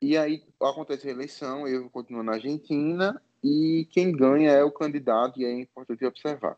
E 0.00 0.16
aí 0.16 0.42
acontece 0.60 1.08
a 1.08 1.12
eleição, 1.12 1.66
Evo 1.66 1.90
continua 1.90 2.22
na 2.22 2.34
Argentina 2.34 3.20
e 3.42 3.88
quem 3.90 4.12
ganha 4.12 4.50
é 4.50 4.62
o 4.62 4.70
candidato, 4.70 5.40
e 5.40 5.44
é 5.44 5.52
importante 5.52 6.04
observar. 6.04 6.56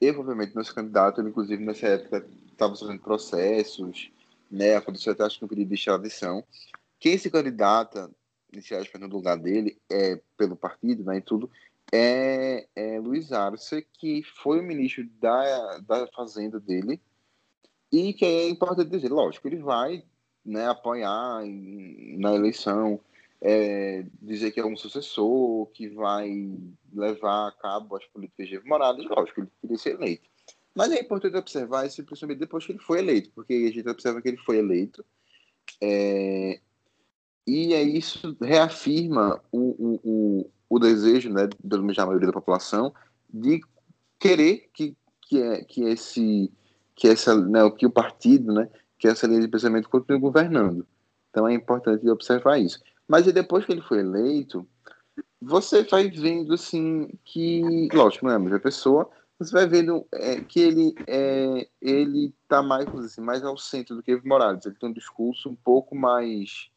Eu, 0.00 0.20
obviamente, 0.20 0.54
nesse 0.54 0.72
candidato, 0.74 1.20
ele, 1.20 1.30
inclusive, 1.30 1.64
nessa 1.64 1.88
época, 1.88 2.26
estava 2.52 2.76
fazendo 2.76 3.00
processos, 3.00 4.10
né? 4.50 4.76
Aconteceu 4.76 5.12
até, 5.12 5.24
acho 5.24 5.38
que 5.38 5.44
um 5.44 5.48
pedido 5.48 5.68
de 5.68 5.74
extradição. 5.74 6.44
Quem 7.00 7.18
se 7.18 7.30
candidata, 7.30 8.10
nesse 8.54 8.74
aspas, 8.74 9.00
no 9.00 9.08
lugar 9.08 9.36
dele, 9.36 9.78
é 9.90 10.20
pelo 10.36 10.56
partido, 10.56 11.04
né, 11.04 11.18
e 11.18 11.20
tudo, 11.20 11.50
é, 11.92 12.66
é 12.74 12.98
Luiz 12.98 13.32
Arce, 13.32 13.86
que 13.92 14.22
foi 14.42 14.60
o 14.60 14.62
ministro 14.62 15.06
da, 15.20 15.78
da 15.78 16.06
Fazenda 16.08 16.58
dele, 16.58 17.00
e 17.92 18.12
que 18.12 18.24
é 18.24 18.48
importante 18.48 18.90
dizer, 18.90 19.10
lógico, 19.10 19.46
ele 19.46 19.58
vai 19.58 20.04
né, 20.44 20.66
apoiar 20.68 21.42
na 22.18 22.34
eleição 22.34 23.00
é, 23.40 24.04
dizer 24.22 24.50
que 24.52 24.60
é 24.60 24.64
um 24.64 24.76
sucessor, 24.76 25.66
que 25.66 25.88
vai 25.88 26.58
levar 26.92 27.48
a 27.48 27.52
cabo 27.52 27.96
as 27.96 28.06
políticas 28.06 28.48
de 28.48 28.56
Evo 28.56 28.66
lógico, 28.68 29.40
ele 29.40 29.50
queria 29.60 29.78
ser 29.78 29.94
eleito. 29.94 30.28
Mas 30.74 30.90
é 30.90 31.00
importante 31.00 31.36
observar 31.36 31.86
isso 31.86 32.02
principalmente 32.02 32.40
depois 32.40 32.66
que 32.66 32.72
ele 32.72 32.78
foi 32.80 32.98
eleito, 32.98 33.30
porque 33.34 33.52
a 33.52 33.72
gente 33.72 33.88
observa 33.88 34.20
que 34.20 34.28
ele 34.28 34.38
foi 34.38 34.58
eleito, 34.58 35.04
é, 35.80 36.58
e 37.46 37.74
aí 37.74 37.98
isso 37.98 38.36
reafirma 38.40 39.40
o, 39.52 39.58
o, 39.58 40.00
o, 40.04 40.50
o 40.68 40.78
desejo, 40.78 41.30
né, 41.30 41.48
pelo 41.68 41.82
menos 41.82 41.96
da 41.96 42.06
maioria 42.06 42.28
da 42.28 42.32
população, 42.32 42.92
de 43.32 43.60
querer 44.18 44.68
que, 44.72 44.96
que, 45.22 45.40
é, 45.40 45.62
que 45.64 45.82
esse 45.84 46.50
que 46.96 47.08
essa 47.08 47.34
né, 47.34 47.68
que 47.70 47.86
o 47.86 47.90
partido, 47.90 48.52
né, 48.52 48.68
que 48.98 49.08
essa 49.08 49.26
linha 49.26 49.40
de 49.40 49.48
pensamento 49.48 49.88
continue 49.88 50.20
governando. 50.20 50.86
Então 51.30 51.48
é 51.48 51.52
importante 51.52 52.08
observar 52.08 52.58
isso. 52.58 52.80
Mas 53.06 53.26
depois 53.26 53.64
que 53.64 53.72
ele 53.72 53.82
foi 53.82 53.98
eleito, 53.98 54.66
você 55.40 55.82
vai 55.82 56.08
vendo 56.08 56.54
assim 56.54 57.08
que, 57.24 57.88
lógico, 57.92 58.24
não 58.24 58.32
é 58.32 58.36
a 58.36 58.38
mesma 58.38 58.60
pessoa, 58.60 59.10
você 59.38 59.52
vai 59.52 59.66
vendo 59.66 60.06
é, 60.12 60.40
que 60.40 60.60
ele 60.60 60.94
é, 61.06 61.68
ele 61.82 62.32
está 62.42 62.62
mais 62.62 62.86
assim, 62.94 63.20
mais 63.20 63.44
ao 63.44 63.58
centro 63.58 63.96
do 63.96 64.02
que 64.02 64.12
Evo 64.12 64.26
Morales. 64.26 64.64
Ele 64.64 64.76
tem 64.76 64.88
um 64.88 64.92
discurso 64.92 65.50
um 65.50 65.56
pouco 65.56 65.94
mais 65.94 66.70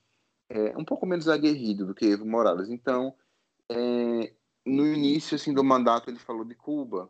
é, 0.49 0.77
um 0.77 0.85
pouco 0.85 1.05
menos 1.05 1.27
aguerrido 1.27 1.85
do 1.85 1.93
que 1.93 2.05
Evo 2.05 2.25
Morales. 2.25 2.69
Então, 2.69 3.13
é, 3.69 4.33
no 4.65 4.87
início 4.87 5.35
assim 5.35 5.53
do 5.53 5.63
mandato 5.63 6.09
ele 6.09 6.19
falou 6.19 6.45
de 6.45 6.55
Cuba, 6.55 7.09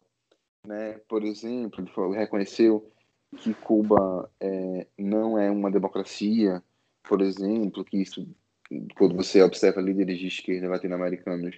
né? 0.65 0.99
Por 1.07 1.23
exemplo, 1.23 1.81
ele 1.81 1.91
falou, 1.91 2.11
reconheceu 2.11 2.91
que 3.37 3.53
Cuba 3.53 4.31
é, 4.39 4.87
não 4.97 5.37
é 5.37 5.49
uma 5.51 5.69
democracia, 5.69 6.63
por 7.03 7.21
exemplo, 7.21 7.83
que 7.83 7.97
isso 7.97 8.27
quando 8.95 9.15
você 9.15 9.41
observa 9.41 9.81
líderes 9.81 10.19
de 10.19 10.27
esquerda 10.27 10.67
latino-americanos, 10.67 11.57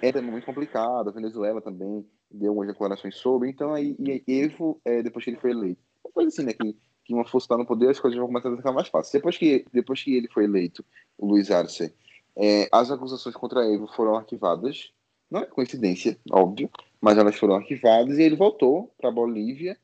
é 0.00 0.20
muito 0.20 0.46
complicado. 0.46 1.08
A 1.08 1.12
Venezuela 1.12 1.60
também 1.60 2.06
deu 2.30 2.50
algumas 2.50 2.68
declarações 2.68 3.16
sobre. 3.16 3.48
Então, 3.48 3.72
aí, 3.72 3.96
Evo, 4.26 4.80
é, 4.84 5.02
depois 5.02 5.24
que 5.24 5.30
ele 5.30 5.40
foi 5.40 5.50
eleito, 5.50 5.82
uma 6.04 6.12
coisa 6.12 6.28
assim, 6.28 6.44
né? 6.44 6.52
Que, 6.52 6.76
que 7.04 7.14
uma 7.14 7.24
força 7.24 7.44
está 7.44 7.58
no 7.58 7.66
poder, 7.66 7.90
as 7.90 8.00
coisas 8.00 8.18
vão 8.18 8.28
começar 8.28 8.52
a 8.52 8.56
ficar 8.56 8.72
mais 8.72 8.88
fáceis. 8.88 9.12
Depois 9.12 9.36
que, 9.36 9.64
depois 9.72 10.02
que 10.02 10.16
ele 10.16 10.28
foi 10.28 10.44
eleito, 10.44 10.84
o 11.18 11.26
Luiz 11.26 11.50
Arce, 11.50 11.94
é, 12.36 12.68
as 12.72 12.90
acusações 12.90 13.36
contra 13.36 13.64
Evo 13.66 13.86
foram 13.94 14.16
arquivadas. 14.16 14.90
Não 15.30 15.40
é 15.40 15.46
coincidência, 15.46 16.18
óbvio, 16.30 16.70
mas 17.00 17.18
elas 17.18 17.36
foram 17.36 17.56
arquivadas 17.56 18.18
e 18.18 18.22
ele 18.22 18.36
voltou 18.36 18.94
para 18.98 19.08
a 19.08 19.12
Bolívia 19.12 19.76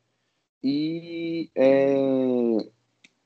e 0.63 1.51
é, 1.55 1.97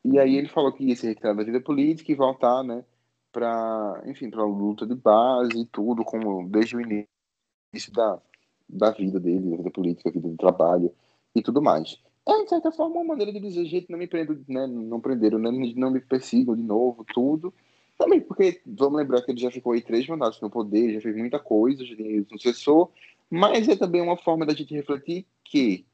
e 0.04 0.18
aí 0.18 0.36
ele 0.36 0.48
falou 0.48 0.72
que 0.72 0.84
ia 0.84 0.96
se 0.96 1.06
retirar 1.06 1.34
da 1.34 1.42
vida 1.42 1.60
política 1.60 2.12
e 2.12 2.14
voltar, 2.14 2.62
né, 2.62 2.84
para, 3.32 4.02
enfim, 4.06 4.30
para 4.30 4.42
a 4.42 4.46
luta 4.46 4.86
de 4.86 4.94
base 4.94 5.58
e 5.58 5.66
tudo, 5.66 6.04
como 6.04 6.48
desde 6.48 6.76
o 6.76 6.80
início 6.80 7.92
da, 7.92 8.20
da 8.68 8.90
vida 8.90 9.18
dele, 9.18 9.50
da 9.50 9.56
vida 9.56 9.70
política, 9.70 10.10
vida 10.10 10.28
do 10.28 10.36
trabalho 10.36 10.94
e 11.34 11.42
tudo 11.42 11.62
mais. 11.62 11.98
É, 12.26 12.42
de 12.42 12.48
certa 12.48 12.72
forma, 12.72 12.96
uma 12.96 13.04
maneira 13.04 13.32
de 13.32 13.40
dizer, 13.40 13.66
gente, 13.66 13.90
não 13.90 13.98
me 13.98 14.06
prendo, 14.06 14.42
né, 14.48 14.66
não 14.66 15.00
prenderam, 15.00 15.38
né, 15.38 15.50
não 15.76 15.90
me 15.90 16.00
persigam 16.00 16.56
de 16.56 16.62
novo, 16.62 17.04
tudo. 17.04 17.52
Também 17.98 18.20
porque, 18.20 18.60
vamos 18.66 18.98
lembrar 18.98 19.22
que 19.22 19.30
ele 19.30 19.40
já 19.40 19.50
ficou 19.50 19.72
aí 19.72 19.82
três 19.82 20.06
mandatos 20.06 20.40
no 20.40 20.50
poder, 20.50 20.94
já 20.94 21.00
fez 21.00 21.14
muita 21.16 21.38
coisa, 21.38 21.84
já 21.84 21.94
tem 21.94 22.24
sucessor, 22.24 22.90
Mas 23.30 23.68
é 23.68 23.76
também 23.76 24.00
uma 24.00 24.16
forma 24.16 24.46
da 24.46 24.54
gente 24.54 24.74
refletir 24.74 25.26
que 25.44 25.84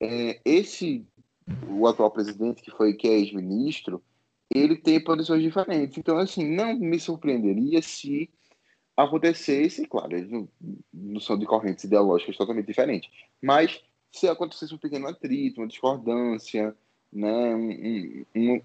é, 0.00 0.40
esse, 0.44 1.06
o 1.68 1.86
atual 1.86 2.10
presidente, 2.10 2.62
que 2.62 2.70
foi 2.70 2.94
que 2.94 3.08
é 3.08 3.12
ex-ministro, 3.12 4.02
ele 4.50 4.76
tem 4.76 5.02
posições 5.02 5.42
diferentes. 5.42 5.96
Então, 5.98 6.18
assim, 6.18 6.44
não 6.54 6.76
me 6.78 6.98
surpreenderia 6.98 7.82
se 7.82 8.30
acontecesse, 8.96 9.86
claro, 9.86 10.16
eles 10.16 10.30
não, 10.30 10.48
não 10.92 11.20
são 11.20 11.38
de 11.38 11.46
correntes 11.46 11.84
ideológicas 11.84 12.36
totalmente 12.36 12.66
diferentes, 12.66 13.08
mas 13.40 13.80
se 14.12 14.28
acontecesse 14.28 14.74
um 14.74 14.78
pequeno 14.78 15.08
atrito, 15.08 15.60
uma 15.60 15.68
discordância, 15.68 16.74
né, 17.12 17.54
um, 17.54 18.24
um, 18.34 18.62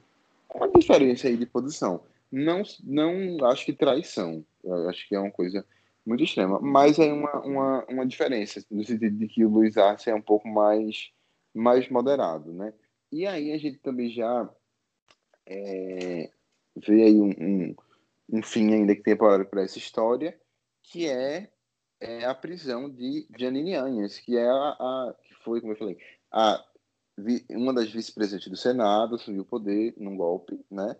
uma 0.54 0.70
diferença 0.72 1.28
aí 1.28 1.38
de 1.38 1.46
posição. 1.46 2.02
Não, 2.32 2.64
não 2.84 3.46
acho 3.46 3.66
que 3.66 3.74
traição, 3.74 4.44
eu 4.64 4.90
acho 4.90 5.08
que 5.08 5.16
é 5.16 5.20
uma 5.20 5.32
coisa 5.32 5.66
muito 6.06 6.24
extrema, 6.24 6.60
mas 6.60 7.00
é 7.00 7.12
uma, 7.14 7.42
uma, 7.42 7.86
uma 7.86 8.06
diferença, 8.06 8.64
no 8.70 8.84
sentido 8.84 9.18
de 9.18 9.28
que 9.28 9.46
o 9.46 9.50
Luiz 9.50 9.78
Arce 9.78 10.10
é 10.10 10.16
um 10.16 10.22
pouco 10.22 10.48
mais, 10.48 11.12
mais 11.54 11.88
moderado, 11.90 12.52
né? 12.52 12.74
E 13.12 13.28
aí 13.28 13.52
a 13.52 13.58
gente 13.58 13.78
também 13.78 14.10
já 14.10 14.50
é, 15.46 16.30
vê 16.76 17.04
aí 17.04 17.22
um, 17.22 17.30
um, 17.30 17.76
um 18.32 18.44
fim 18.44 18.74
ainda 18.74 18.96
que 18.96 19.04
tem 19.04 19.16
para 19.16 19.62
essa 19.62 19.78
história, 19.78 20.38
que 20.82 21.08
é, 21.08 21.50
é, 22.00 22.26
a 22.26 22.34
prisão 22.34 22.90
de 22.90 23.28
Janine 23.38 23.76
Anhas, 23.76 24.20
que 24.20 24.38
é 24.38 24.46
a, 24.46 24.52
a, 24.52 25.16
foi, 25.44 25.62
como 25.62 25.74
eu 25.74 25.78
falei, 25.78 25.98
a, 26.32 26.64
uma 27.52 27.74
das 27.74 27.92
vice-presidentes 27.92 28.50
do 28.50 28.58
Senado, 28.58 29.16
assumiu 29.16 29.44
o 29.44 29.46
poder 29.46 29.94
num 29.98 30.18
golpe, 30.18 30.60
né? 30.70 30.96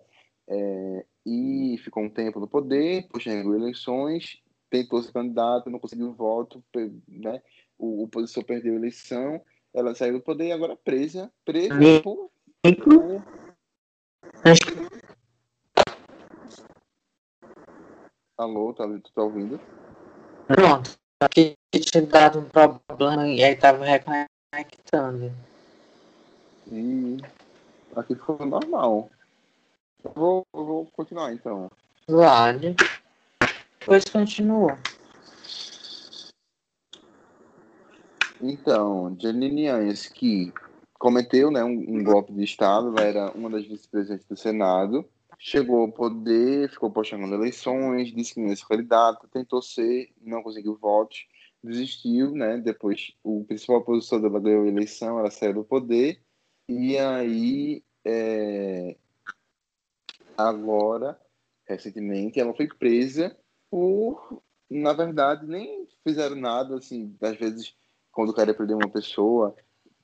É, 0.48 1.06
e 1.26 1.78
ficou 1.84 2.04
um 2.04 2.10
tempo 2.10 2.40
no 2.40 2.48
poder, 2.48 3.08
postergou 3.08 3.56
eleições, 3.56 4.42
tentou 4.70 5.02
ser 5.02 5.12
candidato, 5.12 5.70
não 5.70 5.80
conseguiu 5.80 6.14
voto, 6.14 6.64
né? 7.08 7.42
O, 7.78 8.02
o 8.02 8.04
oposição 8.04 8.44
perdeu 8.44 8.74
a 8.74 8.78
eleição, 8.78 9.42
ela 9.74 9.96
saiu 9.96 10.14
do 10.14 10.22
poder 10.22 10.48
e 10.48 10.52
agora 10.52 10.76
presa, 10.76 11.32
presa 11.44 11.76
por. 12.04 12.32
Alô, 18.38 18.74
tá, 18.74 18.88
tu 18.88 19.14
tá 19.14 19.24
ouvindo? 19.24 19.60
Pronto, 20.48 20.98
aqui 21.22 21.56
tinha 21.72 22.06
dado 22.06 22.40
um 22.40 22.50
problema 22.50 23.28
e 23.28 23.44
aí 23.44 23.56
tava 23.56 23.86
reconectando. 24.54 25.34
E 26.72 27.18
aqui 27.96 28.16
ficou 28.16 28.46
normal. 28.46 29.10
Eu 30.04 30.12
vou, 30.14 30.48
eu 30.54 30.66
vou 30.66 30.86
continuar 30.96 31.34
então. 31.34 31.70
Vale. 32.08 32.76
Pois 33.86 34.06
continua. 34.06 34.78
Então, 38.42 39.16
Janine 39.20 39.68
Anhas, 39.68 40.08
que 40.08 40.54
cometeu 41.00 41.50
né, 41.50 41.64
um, 41.64 41.72
um, 41.72 42.04
golpe 42.04 42.34
de 42.34 42.44
Estado, 42.44 42.90
ela 42.90 43.02
era 43.02 43.32
uma 43.32 43.50
das 43.50 43.66
vice-presidentes 43.66 44.28
do 44.28 44.36
Senado, 44.36 45.06
chegou 45.40 45.82
ao 45.82 45.92
poder, 45.92 46.70
ficou 46.70 46.92
postergando 46.92 47.36
eleições, 47.36 48.14
disse 48.14 48.34
que 48.34 48.42
não 48.42 48.50
ia 48.50 48.56
ser 48.56 48.68
candidata, 48.68 49.28
tentou 49.32 49.62
ser, 49.62 50.12
não 50.22 50.44
conseguiu 50.44 50.76
votos, 50.76 51.26
desistiu, 51.64 52.32
né? 52.32 52.58
Depois, 52.58 53.14
o 53.24 53.44
principal 53.46 53.78
opositor 53.78 54.22
dela 54.22 54.40
ganhou 54.40 54.64
a 54.64 54.68
eleição, 54.68 55.20
ela 55.20 55.32
saiu 55.32 55.54
do 55.54 55.64
poder, 55.64 56.22
e 56.68 56.98
aí, 56.98 57.84
é, 58.06 58.96
agora, 60.38 61.20
recentemente, 61.68 62.40
ela 62.40 62.54
foi 62.54 62.68
presa 62.68 63.36
por, 63.70 64.42
na 64.70 64.94
verdade, 64.94 65.48
nem 65.48 65.88
fizeram 66.04 66.36
nada, 66.36 66.78
assim, 66.78 67.16
às 67.22 67.38
vezes 67.38 67.76
quando 68.12 68.34
querem 68.34 68.54
prender 68.54 68.76
uma 68.76 68.90
pessoa, 68.90 69.56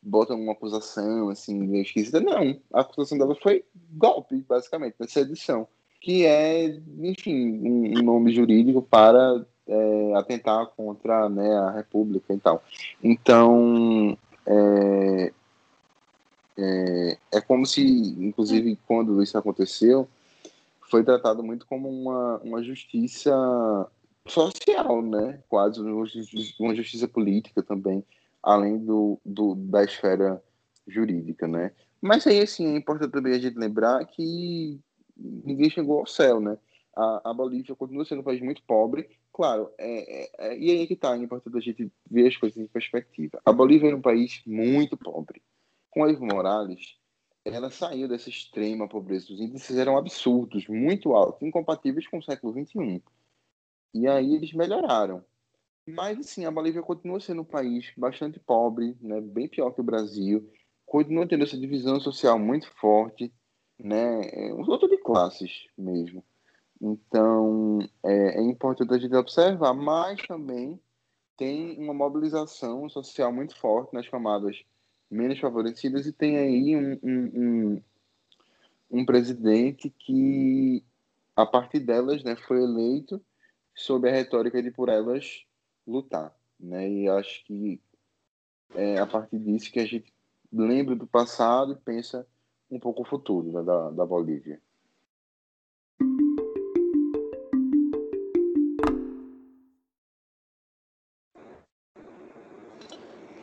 botam 0.02 0.42
uma 0.42 0.54
acusação, 0.54 1.30
assim, 1.30 1.60
meio 1.60 1.84
esquisita. 1.84 2.20
Não, 2.20 2.60
a 2.74 2.82
acusação 2.82 3.18
dela 3.18 3.36
foi 3.36 3.64
golpe, 3.92 4.42
basicamente, 4.42 4.96
sedição, 5.08 5.68
que 6.02 6.26
é, 6.26 6.82
enfim, 6.98 7.60
um, 7.62 8.02
nome 8.02 8.34
jurídico 8.34 8.82
para 8.82 9.46
é, 9.70 10.16
atentar 10.16 10.66
contra 10.76 11.30
né, 11.30 11.56
a 11.56 11.72
República 11.72 12.34
e 12.34 12.40
tal. 12.40 12.64
Então, 13.04 14.18
é, 14.46 15.34
é, 16.58 17.18
é 17.34 17.42
como 17.42 17.66
se, 17.66 17.82
inclusive, 17.82 18.78
quando 18.88 19.22
isso 19.22 19.38
aconteceu, 19.38 20.08
foi 20.90 21.04
tratado 21.04 21.44
muito 21.44 21.68
como 21.68 21.88
uma, 21.88 22.38
uma 22.40 22.64
justiça 22.64 23.32
social, 24.28 25.02
né? 25.02 25.40
Quase 25.48 25.80
uma 25.82 26.76
justiça 26.76 27.08
política 27.08 27.62
também, 27.62 28.04
além 28.42 28.78
do, 28.78 29.20
do, 29.24 29.56
da 29.56 29.84
esfera 29.84 30.42
jurídica, 30.88 31.48
né? 31.48 31.72
Mas 32.02 32.26
aí, 32.26 32.42
assim, 32.42 32.74
é 32.74 32.78
importante 32.78 33.12
também 33.12 33.34
a 33.34 33.40
gente 33.40 33.58
lembrar 33.58 34.04
que 34.06 34.80
ninguém 35.16 35.70
chegou 35.70 36.00
ao 36.00 36.08
céu, 36.08 36.40
né? 36.40 36.58
A, 36.96 37.30
a 37.30 37.34
Bolívia 37.34 37.76
continua 37.76 38.06
sendo 38.06 38.22
um 38.22 38.24
país 38.24 38.42
muito 38.42 38.64
pobre, 38.64 39.08
claro, 39.40 39.74
é, 39.78 40.24
é, 40.24 40.30
é, 40.38 40.58
e 40.58 40.70
aí 40.70 40.82
é 40.82 40.86
que 40.86 40.96
está, 40.96 41.16
é 41.16 41.18
importante 41.18 41.58
a 41.58 41.62
gente 41.62 41.90
ver 42.12 42.28
as 42.28 42.36
coisas 42.36 42.58
em 42.58 42.68
perspectiva. 42.68 43.40
A 43.46 43.54
Bolívia 43.54 43.90
é 43.90 43.96
um 43.96 44.02
país 44.02 44.42
muito 44.46 44.98
pobre. 44.98 45.42
Com 45.90 46.06
Evo 46.06 46.26
Morales, 46.26 46.98
ela 47.46 47.72
saiu 47.72 48.10
dessa 48.10 48.28
extrema 48.28 48.86
pobreza. 48.86 49.32
Os 49.32 49.40
índices 49.40 49.78
eram 49.78 49.98
absurdos, 49.98 50.68
muito 50.68 51.14
altos, 51.14 51.42
incompatíveis 51.42 52.06
com 52.06 52.18
o 52.18 52.22
século 52.22 52.52
XXI. 52.52 53.02
E 53.94 54.10
aí 54.10 54.36
eles 54.36 54.52
melhoraram. 54.52 55.24
Mas, 55.88 56.20
assim, 56.20 56.44
a 56.44 56.52
Bolívia 56.52 56.82
continua 56.82 57.22
sendo 57.22 57.44
um 57.44 57.46
país 57.46 57.94
bastante 57.96 58.42
pobre, 58.42 58.98
né, 59.00 59.22
bem 59.22 59.48
pior 59.48 59.72
que 59.72 59.80
o 59.80 59.86
Brasil, 59.86 60.52
continua 60.86 61.26
tendo 61.26 61.46
essa 61.46 61.58
divisão 61.58 61.98
social 62.02 62.38
muito 62.38 62.70
forte, 62.76 63.34
né, 63.80 64.20
um 64.52 64.64
luta 64.64 64.86
de 64.86 64.98
classes 64.98 65.66
mesmo. 65.78 66.26
Então, 66.82 67.80
é, 68.04 68.40
é 68.40 68.42
importante 68.42 68.94
a 68.94 68.98
gente 68.98 69.16
observar, 69.16 69.74
mas 69.74 70.26
também 70.26 70.80
tem 71.36 71.78
uma 71.78 71.94
mobilização 71.94 72.90
social 72.90 73.32
muito 73.32 73.56
forte 73.58 73.94
nas 73.94 74.08
camadas 74.08 74.64
menos 75.10 75.40
favorecidas 75.40 76.06
e 76.06 76.14
tem 76.14 76.38
aí 76.38 76.76
um, 76.76 77.00
um, 77.04 77.32
um, 77.36 77.84
um 78.92 79.06
presidente 79.06 79.90
que, 79.90 80.84
a 81.36 81.46
partir 81.46 81.80
delas, 81.80 82.24
né, 82.24 82.36
foi 82.36 82.62
eleito 82.62 83.22
sob 83.76 84.08
a 84.08 84.12
retórica 84.12 84.62
de 84.62 84.72
por 84.72 84.90
elas 84.90 85.46
lutar, 85.88 86.36
né? 86.60 86.90
E 86.90 87.10
acho 87.10 87.44
que 87.46 87.82
é 88.76 89.00
a 89.00 89.08
partir 89.08 89.40
disso 89.40 89.72
que 89.72 89.80
a 89.80 89.86
gente 89.86 90.14
lembra 90.52 90.96
do 90.96 91.08
passado 91.08 91.74
e 91.74 91.76
pensa 91.76 92.28
um 92.70 92.80
pouco 92.80 93.02
o 93.02 93.06
futuro 93.06 93.52
né, 93.52 93.64
da, 93.64 93.90
da 93.92 94.06
Bolívia. 94.06 94.62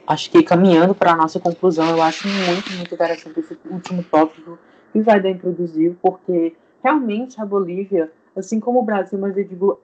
Acho 0.06 0.30
que 0.30 0.42
caminhando 0.42 0.94
para 0.94 1.12
a 1.12 1.16
nossa 1.16 1.40
conclusão, 1.40 1.88
eu 1.90 2.00
acho 2.00 2.28
muito, 2.28 2.70
muito 2.76 2.94
interessante 2.94 3.40
esse 3.40 3.58
último 3.68 4.04
tópico 4.04 4.56
que 4.92 5.00
vai 5.02 5.20
dar 5.20 5.30
introduzir, 5.30 5.96
porque 6.00 6.56
realmente 6.82 7.40
a 7.40 7.44
Bolívia, 7.44 8.12
assim 8.36 8.60
como 8.60 8.78
o 8.78 8.84
Brasil, 8.84 9.18
mas 9.18 9.36
eu 9.36 9.44
digo 9.44 9.80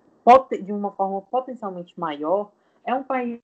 de 0.63 0.73
uma 0.73 0.93
forma 0.93 1.21
potencialmente 1.23 1.99
maior, 1.99 2.53
é 2.87 2.95
um 2.95 3.03
país 3.03 3.41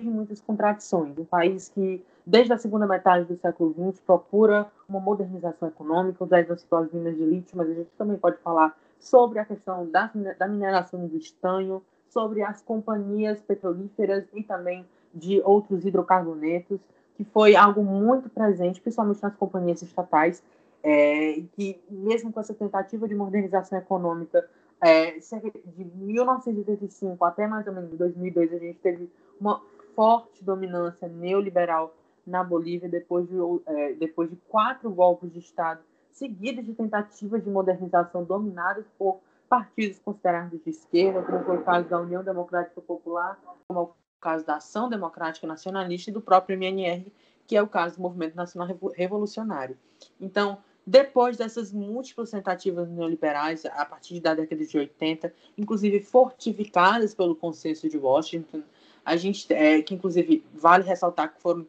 de 0.00 0.10
muitas 0.10 0.40
contradições. 0.40 1.16
Um 1.16 1.24
país 1.24 1.68
que, 1.68 2.04
desde 2.26 2.52
a 2.52 2.58
segunda 2.58 2.86
metade 2.86 3.26
do 3.26 3.36
século 3.36 3.72
XX, 3.92 4.00
procura 4.00 4.66
uma 4.88 4.98
modernização 4.98 5.68
econômica. 5.68 6.26
Citou 6.56 6.80
as 6.80 6.92
minas 6.92 7.16
de 7.16 7.24
lítio, 7.24 7.56
mas 7.56 7.70
a 7.70 7.74
gente 7.74 7.90
também 7.96 8.18
pode 8.18 8.38
falar 8.38 8.76
sobre 8.98 9.38
a 9.38 9.44
questão 9.44 9.88
da, 9.88 10.10
da 10.36 10.48
mineração 10.48 11.06
do 11.06 11.16
estanho, 11.16 11.80
sobre 12.08 12.42
as 12.42 12.60
companhias 12.60 13.40
petrolíferas 13.40 14.26
e 14.34 14.42
também 14.42 14.84
de 15.14 15.40
outros 15.42 15.84
hidrocarbonetos, 15.84 16.80
que 17.16 17.24
foi 17.24 17.54
algo 17.54 17.82
muito 17.82 18.28
presente, 18.28 18.80
principalmente 18.80 19.22
nas 19.22 19.36
companhias 19.36 19.82
estatais, 19.82 20.42
é, 20.82 21.42
que 21.52 21.80
mesmo 21.88 22.32
com 22.32 22.40
essa 22.40 22.52
tentativa 22.52 23.06
de 23.08 23.14
modernização 23.14 23.78
econômica, 23.78 24.46
é, 24.80 25.12
de 25.12 25.84
1985 25.94 27.24
até 27.24 27.46
mais 27.46 27.66
ou 27.66 27.72
menos 27.72 27.96
2002, 27.96 28.52
a 28.52 28.58
gente 28.58 28.78
teve 28.80 29.08
uma 29.40 29.62
forte 29.94 30.44
dominância 30.44 31.08
neoliberal 31.08 31.94
na 32.26 32.42
Bolívia 32.42 32.88
depois 32.88 33.28
de, 33.28 33.36
é, 33.66 33.92
depois 33.94 34.28
de 34.28 34.36
quatro 34.48 34.90
golpes 34.90 35.32
de 35.32 35.38
Estado 35.38 35.80
seguidos 36.14 36.64
de 36.64 36.74
tentativas 36.74 37.42
de 37.42 37.50
modernização 37.50 38.24
dominadas 38.24 38.86
por 38.96 39.20
partidos 39.48 39.98
considerados 39.98 40.62
de 40.62 40.70
esquerda, 40.70 41.22
como 41.22 41.44
foi 41.44 41.58
o 41.58 41.62
caso 41.62 41.88
da 41.88 42.00
União 42.00 42.22
Democrática 42.22 42.80
Popular, 42.80 43.38
como 43.68 43.94
caso 44.24 44.46
da 44.46 44.56
Ação 44.56 44.88
Democrática 44.88 45.46
Nacionalista 45.46 46.08
e 46.08 46.12
do 46.12 46.20
próprio 46.22 46.54
MNR, 46.54 47.12
que 47.46 47.54
é 47.54 47.62
o 47.62 47.68
caso 47.68 47.96
do 47.96 48.02
Movimento 48.02 48.34
Nacional 48.34 48.68
Revolucionário. 48.96 49.76
Então, 50.18 50.56
depois 50.86 51.36
dessas 51.36 51.70
múltiplas 51.70 52.30
tentativas 52.30 52.88
neoliberais, 52.88 53.66
a 53.66 53.84
partir 53.84 54.20
da 54.20 54.34
década 54.34 54.64
de 54.64 54.78
80, 54.78 55.32
inclusive 55.58 56.00
fortificadas 56.00 57.14
pelo 57.14 57.36
Consenso 57.36 57.86
de 57.86 57.98
Washington, 57.98 58.62
a 59.04 59.14
gente, 59.16 59.52
é, 59.52 59.82
que 59.82 59.94
inclusive 59.94 60.42
vale 60.54 60.84
ressaltar 60.84 61.34
que 61.34 61.40
foram, 61.42 61.66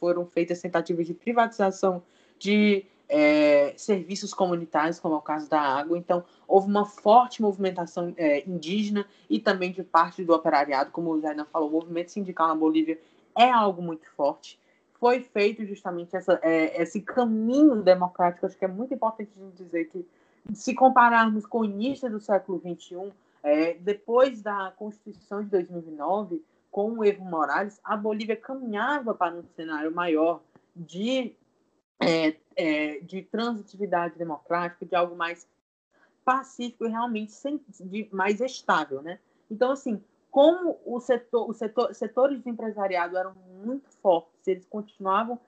foram 0.00 0.26
feitas 0.26 0.60
tentativas 0.60 1.06
de 1.06 1.14
privatização 1.14 2.02
de 2.36 2.84
é, 3.14 3.74
serviços 3.76 4.32
comunitários, 4.32 4.98
como 4.98 5.14
é 5.14 5.18
o 5.18 5.20
caso 5.20 5.48
da 5.48 5.60
água. 5.60 5.98
Então, 5.98 6.24
houve 6.48 6.66
uma 6.66 6.86
forte 6.86 7.42
movimentação 7.42 8.14
é, 8.16 8.42
indígena 8.48 9.06
e 9.28 9.38
também 9.38 9.70
de 9.70 9.82
parte 9.82 10.24
do 10.24 10.32
operariado, 10.32 10.90
como 10.90 11.10
o 11.10 11.20
Zaidan 11.20 11.44
falou, 11.44 11.68
o 11.68 11.72
movimento 11.72 12.10
sindical 12.10 12.48
na 12.48 12.54
Bolívia 12.54 12.98
é 13.36 13.50
algo 13.50 13.82
muito 13.82 14.08
forte. 14.16 14.58
Foi 14.98 15.20
feito 15.20 15.66
justamente 15.66 16.16
essa, 16.16 16.40
é, 16.42 16.80
esse 16.80 17.02
caminho 17.02 17.82
democrático, 17.82 18.46
acho 18.46 18.56
que 18.56 18.64
é 18.64 18.68
muito 18.68 18.94
importante 18.94 19.30
dizer 19.54 19.90
que, 19.90 20.08
se 20.54 20.74
compararmos 20.74 21.44
com 21.44 21.60
o 21.60 21.64
início 21.66 22.08
do 22.08 22.18
século 22.18 22.58
XXI, 22.60 23.12
é, 23.42 23.74
depois 23.74 24.40
da 24.40 24.72
Constituição 24.74 25.42
de 25.42 25.50
2009, 25.50 26.42
com 26.70 26.92
o 26.92 27.04
Evo 27.04 27.26
Morales, 27.26 27.78
a 27.84 27.94
Bolívia 27.94 28.36
caminhava 28.36 29.12
para 29.12 29.34
um 29.34 29.44
cenário 29.54 29.94
maior 29.94 30.40
de 30.74 31.36
é, 32.06 32.36
é, 32.56 33.00
de 33.00 33.22
transitividade 33.22 34.16
democrática, 34.16 34.84
de 34.84 34.94
algo 34.94 35.16
mais 35.16 35.46
pacífico 36.24 36.86
e 36.86 36.88
realmente 36.88 37.32
sem, 37.32 37.60
de, 37.80 38.08
mais 38.12 38.40
estável, 38.40 39.02
né? 39.02 39.18
Então, 39.50 39.72
assim, 39.72 40.02
como 40.30 40.78
o 40.86 41.00
setor, 41.00 41.48
o 41.48 41.52
setor, 41.52 41.94
setores 41.94 42.42
de 42.42 42.48
empresariado 42.48 43.16
eram 43.16 43.34
muito 43.64 43.88
fortes, 44.00 44.46
eles 44.46 44.66
continuavam 44.66 45.38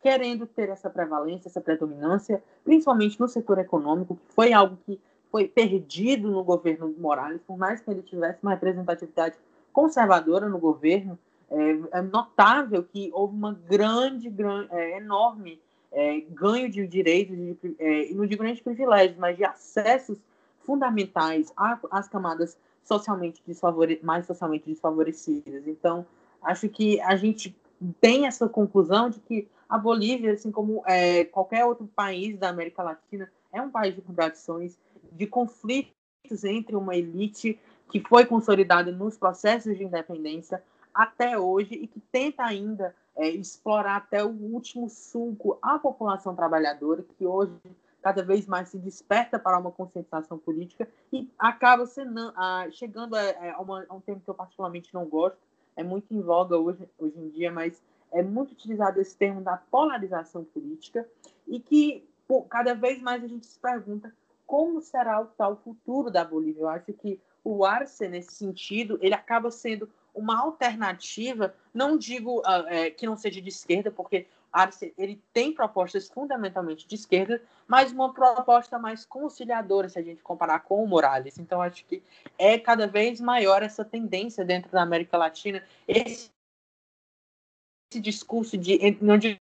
querendo 0.00 0.46
ter 0.46 0.68
essa 0.68 0.88
prevalência, 0.88 1.48
essa 1.48 1.60
predominância, 1.60 2.42
principalmente 2.64 3.18
no 3.18 3.28
setor 3.28 3.58
econômico, 3.58 4.16
que 4.16 4.34
foi 4.34 4.52
algo 4.52 4.78
que 4.86 5.00
foi 5.30 5.48
perdido 5.48 6.30
no 6.30 6.44
governo 6.44 6.94
Morales, 6.96 7.42
por 7.42 7.58
mais 7.58 7.80
que 7.80 7.90
ele 7.90 8.02
tivesse 8.02 8.38
uma 8.42 8.52
representatividade 8.52 9.36
conservadora 9.72 10.48
no 10.48 10.58
governo, 10.58 11.18
é, 11.50 11.98
é 11.98 12.02
notável 12.02 12.82
que 12.84 13.10
houve 13.12 13.34
uma 13.34 13.52
grande, 13.52 14.30
grande 14.30 14.72
é, 14.72 14.96
enorme 14.96 15.60
é, 15.96 16.20
ganho 16.28 16.68
de 16.68 16.86
direitos, 16.86 17.34
de, 17.34 17.76
é, 17.78 18.12
não 18.12 18.26
digo 18.26 18.42
nem 18.42 18.54
de 18.54 18.62
privilégios, 18.62 19.18
mas 19.18 19.34
de 19.34 19.44
acessos 19.44 20.18
fundamentais 20.60 21.50
às 21.90 22.06
camadas 22.06 22.58
socialmente 22.84 23.42
desfavore 23.46 23.98
mais 24.02 24.26
socialmente 24.26 24.68
desfavorecidas. 24.68 25.66
Então, 25.66 26.04
acho 26.42 26.68
que 26.68 27.00
a 27.00 27.16
gente 27.16 27.56
tem 27.98 28.26
essa 28.26 28.46
conclusão 28.46 29.08
de 29.08 29.20
que 29.20 29.48
a 29.66 29.78
Bolívia, 29.78 30.34
assim 30.34 30.50
como 30.50 30.82
é, 30.86 31.24
qualquer 31.24 31.64
outro 31.64 31.88
país 31.96 32.38
da 32.38 32.50
América 32.50 32.82
Latina, 32.82 33.32
é 33.50 33.62
um 33.62 33.70
país 33.70 33.94
de 33.94 34.02
contradições, 34.02 34.76
de 35.10 35.26
conflitos 35.26 36.44
entre 36.44 36.76
uma 36.76 36.94
elite 36.94 37.58
que 37.90 38.00
foi 38.00 38.26
consolidada 38.26 38.92
nos 38.92 39.16
processos 39.16 39.78
de 39.78 39.84
independência 39.84 40.62
até 40.92 41.38
hoje 41.38 41.72
e 41.72 41.86
que 41.86 42.00
tenta 42.12 42.44
ainda 42.44 42.94
é, 43.16 43.28
explorar 43.28 43.96
até 43.96 44.22
o 44.24 44.28
último 44.28 44.88
sulco 44.88 45.58
a 45.62 45.78
população 45.78 46.34
trabalhadora, 46.34 47.04
que 47.16 47.26
hoje 47.26 47.52
cada 48.02 48.22
vez 48.22 48.46
mais 48.46 48.68
se 48.68 48.78
desperta 48.78 49.38
para 49.38 49.58
uma 49.58 49.72
conscientização 49.72 50.38
política 50.38 50.88
e 51.12 51.28
acaba 51.38 51.86
sendo, 51.86 52.32
a, 52.36 52.68
chegando 52.70 53.16
a, 53.16 53.20
a, 53.56 53.60
uma, 53.60 53.84
a, 53.88 53.94
um 53.94 54.00
tema 54.00 54.20
que 54.20 54.28
eu 54.28 54.34
particularmente 54.34 54.94
não 54.94 55.06
gosto, 55.06 55.38
é 55.74 55.82
muito 55.82 56.14
em 56.14 56.20
voga 56.20 56.56
hoje, 56.56 56.88
hoje 56.98 57.18
em 57.18 57.28
dia, 57.30 57.50
mas 57.50 57.82
é 58.12 58.22
muito 58.22 58.52
utilizado 58.52 59.00
esse 59.00 59.16
termo 59.16 59.40
da 59.40 59.56
polarização 59.56 60.44
política 60.44 61.08
e 61.48 61.58
que 61.58 62.08
cada 62.48 62.74
vez 62.74 63.00
mais 63.02 63.24
a 63.24 63.26
gente 63.26 63.46
se 63.46 63.58
pergunta 63.58 64.12
como 64.46 64.80
será 64.80 65.20
o 65.20 65.26
tal 65.26 65.56
futuro 65.56 66.10
da 66.10 66.24
Bolívia. 66.24 66.62
Eu 66.62 66.68
acho 66.68 66.92
que 66.92 67.20
o 67.42 67.64
Arce, 67.64 68.08
nesse 68.08 68.34
sentido, 68.34 68.98
ele 69.00 69.14
acaba 69.14 69.50
sendo 69.50 69.88
uma 70.16 70.40
alternativa, 70.40 71.54
não 71.72 71.96
digo 71.96 72.40
uh, 72.40 72.66
é, 72.68 72.90
que 72.90 73.06
não 73.06 73.16
seja 73.16 73.40
de 73.40 73.50
esquerda, 73.50 73.90
porque 73.90 74.26
Arce 74.50 74.94
ele 74.96 75.22
tem 75.32 75.52
propostas 75.52 76.08
fundamentalmente 76.08 76.86
de 76.86 76.94
esquerda, 76.94 77.42
mas 77.68 77.92
uma 77.92 78.12
proposta 78.12 78.78
mais 78.78 79.04
conciliadora, 79.04 79.88
se 79.88 79.98
a 79.98 80.02
gente 80.02 80.22
comparar 80.22 80.60
com 80.60 80.82
o 80.82 80.88
Morales. 80.88 81.38
Então, 81.38 81.60
acho 81.60 81.84
que 81.84 82.02
é 82.38 82.58
cada 82.58 82.86
vez 82.86 83.20
maior 83.20 83.62
essa 83.62 83.84
tendência 83.84 84.44
dentro 84.44 84.72
da 84.72 84.82
América 84.82 85.18
Latina, 85.18 85.62
esse, 85.86 86.30
esse 87.92 88.00
discurso 88.00 88.56
de, 88.56 88.96
não 89.00 89.18
digo 89.18 89.38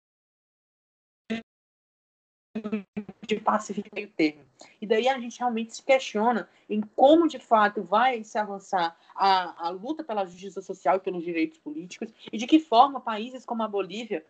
de 3.26 3.40
pacificar 3.40 4.04
o 4.04 4.08
termo. 4.08 4.44
E 4.80 4.86
daí 4.86 5.08
a 5.08 5.18
gente 5.18 5.38
realmente 5.38 5.74
se 5.74 5.82
questiona 5.82 6.48
em 6.68 6.80
como, 6.80 7.26
de 7.26 7.38
fato, 7.38 7.82
vai 7.82 8.22
se 8.22 8.38
avançar 8.38 8.96
a, 9.14 9.66
a 9.66 9.70
luta 9.70 10.04
pela 10.04 10.24
justiça 10.24 10.62
social 10.62 10.96
e 10.96 11.00
pelos 11.00 11.24
direitos 11.24 11.58
políticos 11.58 12.12
e 12.32 12.36
de 12.36 12.46
que 12.46 12.58
forma 12.58 13.00
países 13.00 13.44
como 13.44 13.62
a 13.62 13.68
Bolívia, 13.68 14.24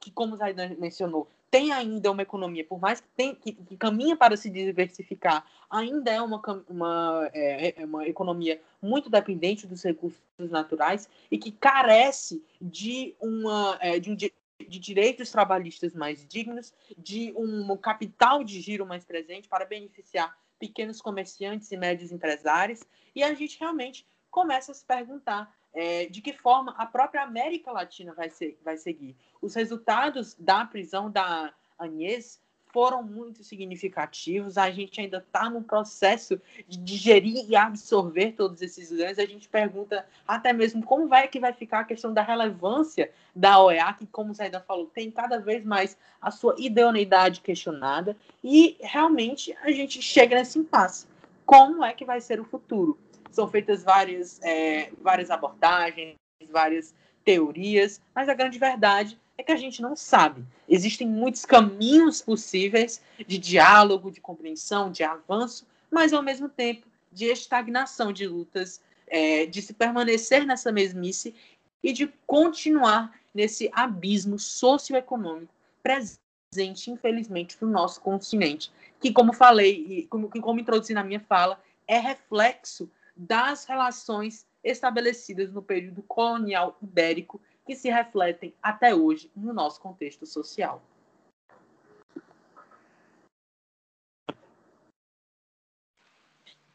que, 0.00 0.10
como 0.10 0.36
Zaidan 0.36 0.74
mencionou, 0.78 1.28
tem 1.52 1.70
ainda 1.70 2.10
uma 2.10 2.22
economia, 2.22 2.64
por 2.64 2.80
mais 2.80 3.00
que, 3.00 3.08
tem, 3.14 3.34
que, 3.34 3.52
que 3.52 3.76
caminha 3.76 4.16
para 4.16 4.36
se 4.38 4.48
diversificar, 4.48 5.44
ainda 5.70 6.10
é 6.10 6.20
uma, 6.20 6.40
uma, 6.68 7.30
é, 7.34 7.82
é 7.82 7.84
uma 7.84 8.08
economia 8.08 8.60
muito 8.80 9.10
dependente 9.10 9.66
dos 9.66 9.82
recursos 9.82 10.18
naturais 10.38 11.08
e 11.30 11.36
que 11.36 11.52
carece 11.52 12.42
de, 12.60 13.14
uma, 13.20 13.76
é, 13.80 14.00
de 14.00 14.10
um 14.10 14.16
de 14.16 14.32
direitos 14.62 15.30
trabalhistas 15.30 15.94
mais 15.94 16.26
dignos, 16.26 16.72
de 16.96 17.32
um 17.36 17.76
capital 17.76 18.42
de 18.42 18.60
giro 18.60 18.86
mais 18.86 19.04
presente 19.04 19.48
para 19.48 19.64
beneficiar 19.64 20.36
pequenos 20.58 21.00
comerciantes 21.00 21.70
e 21.72 21.76
médios 21.76 22.12
empresários. 22.12 22.84
E 23.14 23.22
a 23.22 23.34
gente 23.34 23.58
realmente 23.58 24.06
começa 24.30 24.72
a 24.72 24.74
se 24.74 24.84
perguntar 24.84 25.54
é, 25.74 26.06
de 26.06 26.20
que 26.20 26.32
forma 26.32 26.74
a 26.78 26.86
própria 26.86 27.22
América 27.22 27.72
Latina 27.72 28.12
vai, 28.14 28.30
ser, 28.30 28.58
vai 28.62 28.76
seguir. 28.76 29.16
Os 29.40 29.54
resultados 29.54 30.34
da 30.38 30.64
prisão 30.64 31.10
da 31.10 31.52
Agnès 31.78 32.40
foram 32.72 33.02
muito 33.02 33.44
significativos. 33.44 34.56
A 34.56 34.70
gente 34.70 35.00
ainda 35.00 35.18
está 35.18 35.48
no 35.48 35.62
processo 35.62 36.40
de 36.66 36.78
digerir 36.78 37.44
e 37.48 37.54
absorver 37.54 38.32
todos 38.32 38.62
esses 38.62 38.90
ganhos. 38.90 39.18
A 39.18 39.26
gente 39.26 39.48
pergunta 39.48 40.06
até 40.26 40.52
mesmo 40.52 40.82
como 40.82 41.06
vai 41.06 41.28
que 41.28 41.38
vai 41.38 41.52
ficar 41.52 41.80
a 41.80 41.84
questão 41.84 42.12
da 42.12 42.22
relevância 42.22 43.12
da 43.36 43.62
OEA, 43.62 43.92
que, 43.92 44.06
como 44.06 44.32
o 44.32 44.34
Zaidan 44.34 44.60
falou, 44.60 44.86
tem 44.86 45.10
cada 45.10 45.38
vez 45.38 45.64
mais 45.64 45.96
a 46.20 46.30
sua 46.30 46.54
idoneidade 46.58 47.40
questionada. 47.40 48.16
E 48.42 48.76
realmente 48.80 49.56
a 49.62 49.70
gente 49.70 50.00
chega 50.00 50.36
nesse 50.36 50.58
impasse. 50.58 51.06
Como 51.44 51.84
é 51.84 51.92
que 51.92 52.04
vai 52.04 52.20
ser 52.20 52.40
o 52.40 52.44
futuro? 52.44 52.98
São 53.30 53.48
feitas 53.48 53.84
várias, 53.84 54.40
é, 54.42 54.90
várias 55.00 55.30
abordagens, 55.30 56.16
várias 56.50 56.94
teorias, 57.24 58.00
mas 58.14 58.28
a 58.28 58.34
grande 58.34 58.58
verdade 58.58 59.18
é 59.36 59.42
que 59.42 59.52
a 59.52 59.56
gente 59.56 59.80
não 59.82 59.96
sabe. 59.96 60.44
Existem 60.68 61.06
muitos 61.06 61.44
caminhos 61.44 62.20
possíveis 62.20 63.00
de 63.26 63.38
diálogo, 63.38 64.10
de 64.10 64.20
compreensão, 64.20 64.90
de 64.90 65.02
avanço, 65.02 65.66
mas 65.90 66.12
ao 66.12 66.22
mesmo 66.22 66.48
tempo 66.48 66.86
de 67.10 67.26
estagnação 67.26 68.12
de 68.12 68.26
lutas, 68.26 68.80
é, 69.06 69.46
de 69.46 69.60
se 69.60 69.74
permanecer 69.74 70.46
nessa 70.46 70.72
mesmice 70.72 71.34
e 71.82 71.92
de 71.92 72.06
continuar 72.26 73.12
nesse 73.34 73.70
abismo 73.72 74.38
socioeconômico 74.38 75.52
presente, 75.82 76.90
infelizmente, 76.90 77.56
no 77.60 77.68
nosso 77.68 78.00
continente, 78.00 78.70
que, 79.00 79.12
como 79.12 79.32
falei, 79.32 79.84
e 79.88 80.06
como, 80.06 80.28
como 80.28 80.60
introduzi 80.60 80.94
na 80.94 81.02
minha 81.02 81.20
fala, 81.20 81.60
é 81.86 81.98
reflexo 81.98 82.90
das 83.16 83.64
relações 83.64 84.46
estabelecidas 84.62 85.52
no 85.52 85.60
período 85.60 86.02
colonial 86.02 86.78
ibérico 86.80 87.40
que 87.64 87.76
se 87.76 87.90
refletem 87.90 88.54
até 88.62 88.94
hoje 88.94 89.30
no 89.36 89.52
nosso 89.52 89.80
contexto 89.80 90.26
social. 90.26 90.82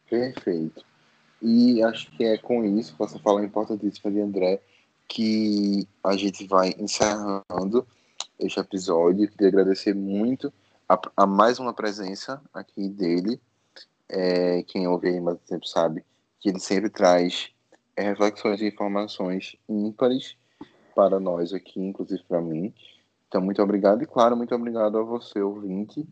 Perfeito. 0.09 0.85
E 1.41 1.83
acho 1.83 2.09
que 2.11 2.23
é 2.23 2.37
com 2.37 2.63
isso, 2.63 2.95
com 2.95 3.03
essa 3.03 3.19
fala 3.19 3.43
importantíssima 3.43 4.11
de 4.11 4.21
André, 4.21 4.61
que 5.07 5.87
a 6.03 6.15
gente 6.15 6.47
vai 6.47 6.73
encerrando 6.77 7.85
este 8.39 8.59
episódio. 8.59 9.29
Queria 9.29 9.49
agradecer 9.49 9.93
muito 9.93 10.51
a, 10.87 10.99
a 11.15 11.27
mais 11.27 11.59
uma 11.59 11.73
presença 11.73 12.41
aqui 12.53 12.89
dele. 12.89 13.39
É, 14.09 14.63
quem 14.63 14.87
ouve 14.87 15.09
aí 15.09 15.19
mais 15.19 15.39
tempo 15.41 15.67
sabe 15.67 16.03
que 16.39 16.49
ele 16.49 16.59
sempre 16.59 16.89
traz 16.89 17.51
reflexões 17.97 18.61
e 18.61 18.67
informações 18.67 19.57
ímpares 19.67 20.37
para 20.97 21.19
nós 21.19 21.53
aqui, 21.53 21.79
inclusive 21.79 22.23
para 22.23 22.41
mim. 22.41 22.73
Então, 23.27 23.39
muito 23.39 23.61
obrigado. 23.61 24.01
E, 24.01 24.07
claro, 24.07 24.35
muito 24.35 24.55
obrigado 24.55 24.97
a 24.97 25.03
você, 25.03 25.39
ouvinte, 25.39 26.03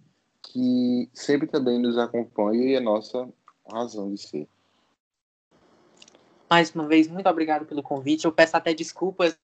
que 0.43 1.09
sempre 1.11 1.47
também 1.47 1.79
nos 1.79 1.97
acompanha 1.97 2.63
e 2.63 2.75
é 2.75 2.79
nossa 2.79 3.27
razão 3.67 4.13
de 4.13 4.21
ser. 4.21 4.47
Mais 6.47 6.69
uma 6.75 6.87
vez, 6.87 7.07
muito 7.07 7.27
obrigado 7.27 7.65
pelo 7.65 7.81
convite. 7.81 8.25
Eu 8.25 8.31
peço 8.31 8.55
até 8.55 8.75
desculpas 8.75 9.35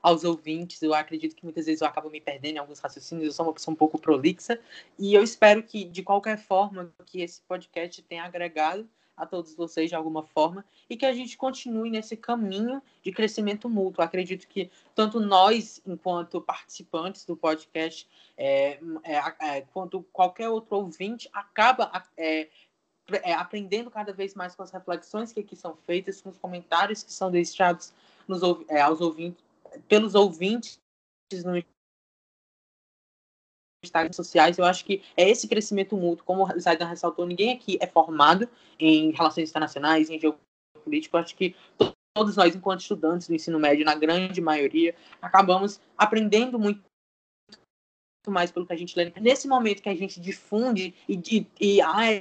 aos 0.00 0.22
ouvintes. 0.22 0.80
Eu 0.80 0.94
acredito 0.94 1.34
que 1.34 1.42
muitas 1.42 1.66
vezes 1.66 1.80
eu 1.80 1.88
acabo 1.88 2.08
me 2.08 2.20
perdendo 2.20 2.54
em 2.54 2.58
alguns 2.58 2.78
raciocínios. 2.78 3.26
Eu 3.26 3.32
sou 3.32 3.46
uma 3.46 3.52
pessoa 3.52 3.72
um 3.72 3.76
pouco 3.76 3.98
prolixa. 3.98 4.60
E 4.96 5.12
eu 5.12 5.24
espero 5.24 5.60
que, 5.60 5.82
de 5.84 6.04
qualquer 6.04 6.38
forma, 6.38 6.88
que 7.04 7.20
esse 7.20 7.42
podcast 7.48 8.00
tenha 8.02 8.22
agregado 8.22 8.88
a 9.20 9.26
todos 9.26 9.54
vocês 9.54 9.90
de 9.90 9.94
alguma 9.94 10.22
forma 10.22 10.64
e 10.88 10.96
que 10.96 11.04
a 11.04 11.12
gente 11.12 11.36
continue 11.36 11.90
nesse 11.90 12.16
caminho 12.16 12.82
de 13.02 13.12
crescimento 13.12 13.68
mútuo. 13.68 14.02
Acredito 14.02 14.48
que 14.48 14.70
tanto 14.94 15.20
nós, 15.20 15.82
enquanto 15.86 16.40
participantes 16.40 17.26
do 17.26 17.36
podcast, 17.36 18.08
é, 18.36 18.80
é, 19.04 19.58
é, 19.58 19.60
quanto 19.72 20.02
qualquer 20.12 20.48
outro 20.48 20.76
ouvinte, 20.76 21.28
acaba 21.32 21.92
é, 22.16 22.48
é, 23.22 23.34
aprendendo 23.34 23.90
cada 23.90 24.12
vez 24.12 24.34
mais 24.34 24.54
com 24.54 24.62
as 24.62 24.70
reflexões 24.70 25.32
que 25.32 25.40
aqui 25.40 25.54
são 25.54 25.76
feitas, 25.76 26.22
com 26.22 26.30
os 26.30 26.38
comentários 26.38 27.02
que 27.02 27.12
são 27.12 27.30
deixados 27.30 27.92
nos, 28.26 28.40
é, 28.68 28.80
aos 28.80 29.00
ouvintes, 29.00 29.44
pelos 29.86 30.14
ouvintes 30.14 30.80
no 31.44 31.62
Instagram 33.82 34.12
sociais, 34.12 34.58
eu 34.58 34.64
acho 34.64 34.84
que 34.84 35.02
é 35.16 35.28
esse 35.28 35.48
crescimento 35.48 35.96
mútuo, 35.96 36.24
como 36.24 36.44
o 36.44 36.60
Zaidan 36.60 36.86
ressaltou, 36.86 37.26
ninguém 37.26 37.52
aqui 37.52 37.78
é 37.80 37.86
formado 37.86 38.48
em 38.78 39.10
relações 39.10 39.48
internacionais, 39.48 40.10
em 40.10 40.18
geopolítica, 40.18 41.16
eu 41.16 41.20
acho 41.20 41.34
que 41.34 41.56
todos 42.14 42.36
nós, 42.36 42.54
enquanto 42.54 42.80
estudantes 42.80 43.28
do 43.28 43.34
ensino 43.34 43.58
médio, 43.58 43.84
na 43.84 43.94
grande 43.94 44.40
maioria, 44.40 44.94
acabamos 45.22 45.80
aprendendo 45.96 46.58
muito 46.58 46.82
mais 48.28 48.50
pelo 48.50 48.66
que 48.66 48.72
a 48.72 48.76
gente 48.76 48.94
lê. 48.96 49.10
Nesse 49.18 49.48
momento 49.48 49.82
que 49.82 49.88
a 49.88 49.94
gente 49.94 50.20
difunde 50.20 50.94
e, 51.08 51.14
e, 51.14 51.46
e 51.58 51.80
ah, 51.80 52.20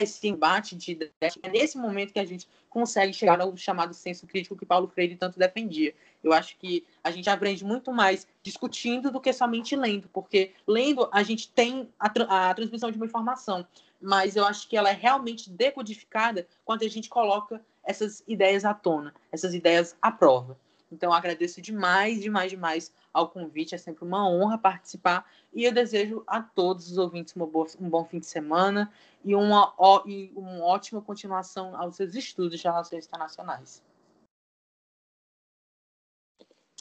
esse 0.00 0.26
embate 0.26 0.74
de 0.74 0.92
ideias, 0.92 1.38
é 1.42 1.48
nesse 1.48 1.76
momento 1.76 2.12
que 2.12 2.18
a 2.18 2.24
gente 2.24 2.48
consegue 2.68 3.12
chegar 3.12 3.40
ao 3.40 3.56
chamado 3.56 3.92
senso 3.92 4.26
crítico 4.26 4.56
que 4.56 4.64
Paulo 4.64 4.88
Freire 4.88 5.16
tanto 5.16 5.38
defendia. 5.38 5.94
Eu 6.22 6.32
acho 6.32 6.56
que 6.56 6.86
a 7.02 7.10
gente 7.10 7.28
aprende 7.28 7.64
muito 7.64 7.92
mais 7.92 8.26
discutindo 8.42 9.10
do 9.10 9.20
que 9.20 9.32
somente 9.32 9.76
lendo, 9.76 10.08
porque 10.08 10.52
lendo 10.66 11.08
a 11.12 11.22
gente 11.22 11.50
tem 11.50 11.88
a, 11.98 12.50
a 12.50 12.54
transmissão 12.54 12.90
de 12.90 12.96
uma 12.96 13.06
informação, 13.06 13.66
mas 14.00 14.36
eu 14.36 14.44
acho 14.44 14.68
que 14.68 14.76
ela 14.76 14.90
é 14.90 14.94
realmente 14.94 15.50
decodificada 15.50 16.46
quando 16.64 16.82
a 16.82 16.88
gente 16.88 17.08
coloca 17.08 17.60
essas 17.84 18.22
ideias 18.26 18.64
à 18.64 18.72
tona, 18.72 19.14
essas 19.32 19.54
ideias 19.54 19.96
à 20.00 20.10
prova. 20.10 20.58
Então, 20.90 21.12
agradeço 21.12 21.60
demais, 21.60 22.20
demais, 22.20 22.50
demais 22.50 22.92
ao 23.12 23.28
convite. 23.28 23.74
É 23.74 23.78
sempre 23.78 24.04
uma 24.04 24.28
honra 24.28 24.58
participar. 24.58 25.30
E 25.52 25.64
eu 25.64 25.72
desejo 25.72 26.24
a 26.26 26.42
todos 26.42 26.90
os 26.90 26.98
ouvintes 26.98 27.34
boa, 27.34 27.66
um 27.80 27.88
bom 27.88 28.04
fim 28.04 28.18
de 28.18 28.26
semana 28.26 28.92
e 29.24 29.34
uma, 29.34 29.74
e 30.06 30.32
uma 30.34 30.64
ótima 30.64 31.00
continuação 31.00 31.76
aos 31.76 31.96
seus 31.96 32.14
estudos 32.14 32.58
de 32.58 32.64
relações 32.64 33.06
internacionais. 33.06 33.82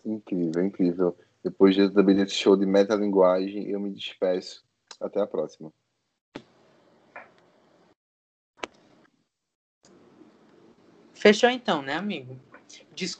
Incrível, 0.06 0.66
incrível. 0.66 1.18
Depois 1.44 1.76
de, 1.76 1.90
também 1.90 2.16
desse 2.16 2.34
show 2.34 2.56
de 2.56 2.66
metalinguagem, 2.66 3.70
eu 3.70 3.80
me 3.80 3.92
despeço. 3.92 4.68
Até 5.00 5.22
a 5.22 5.28
próxima. 5.28 5.72
Fechou 11.14 11.50
então, 11.50 11.82
né, 11.82 11.94
amigo? 11.96 12.38
Desculpa. 12.94 13.18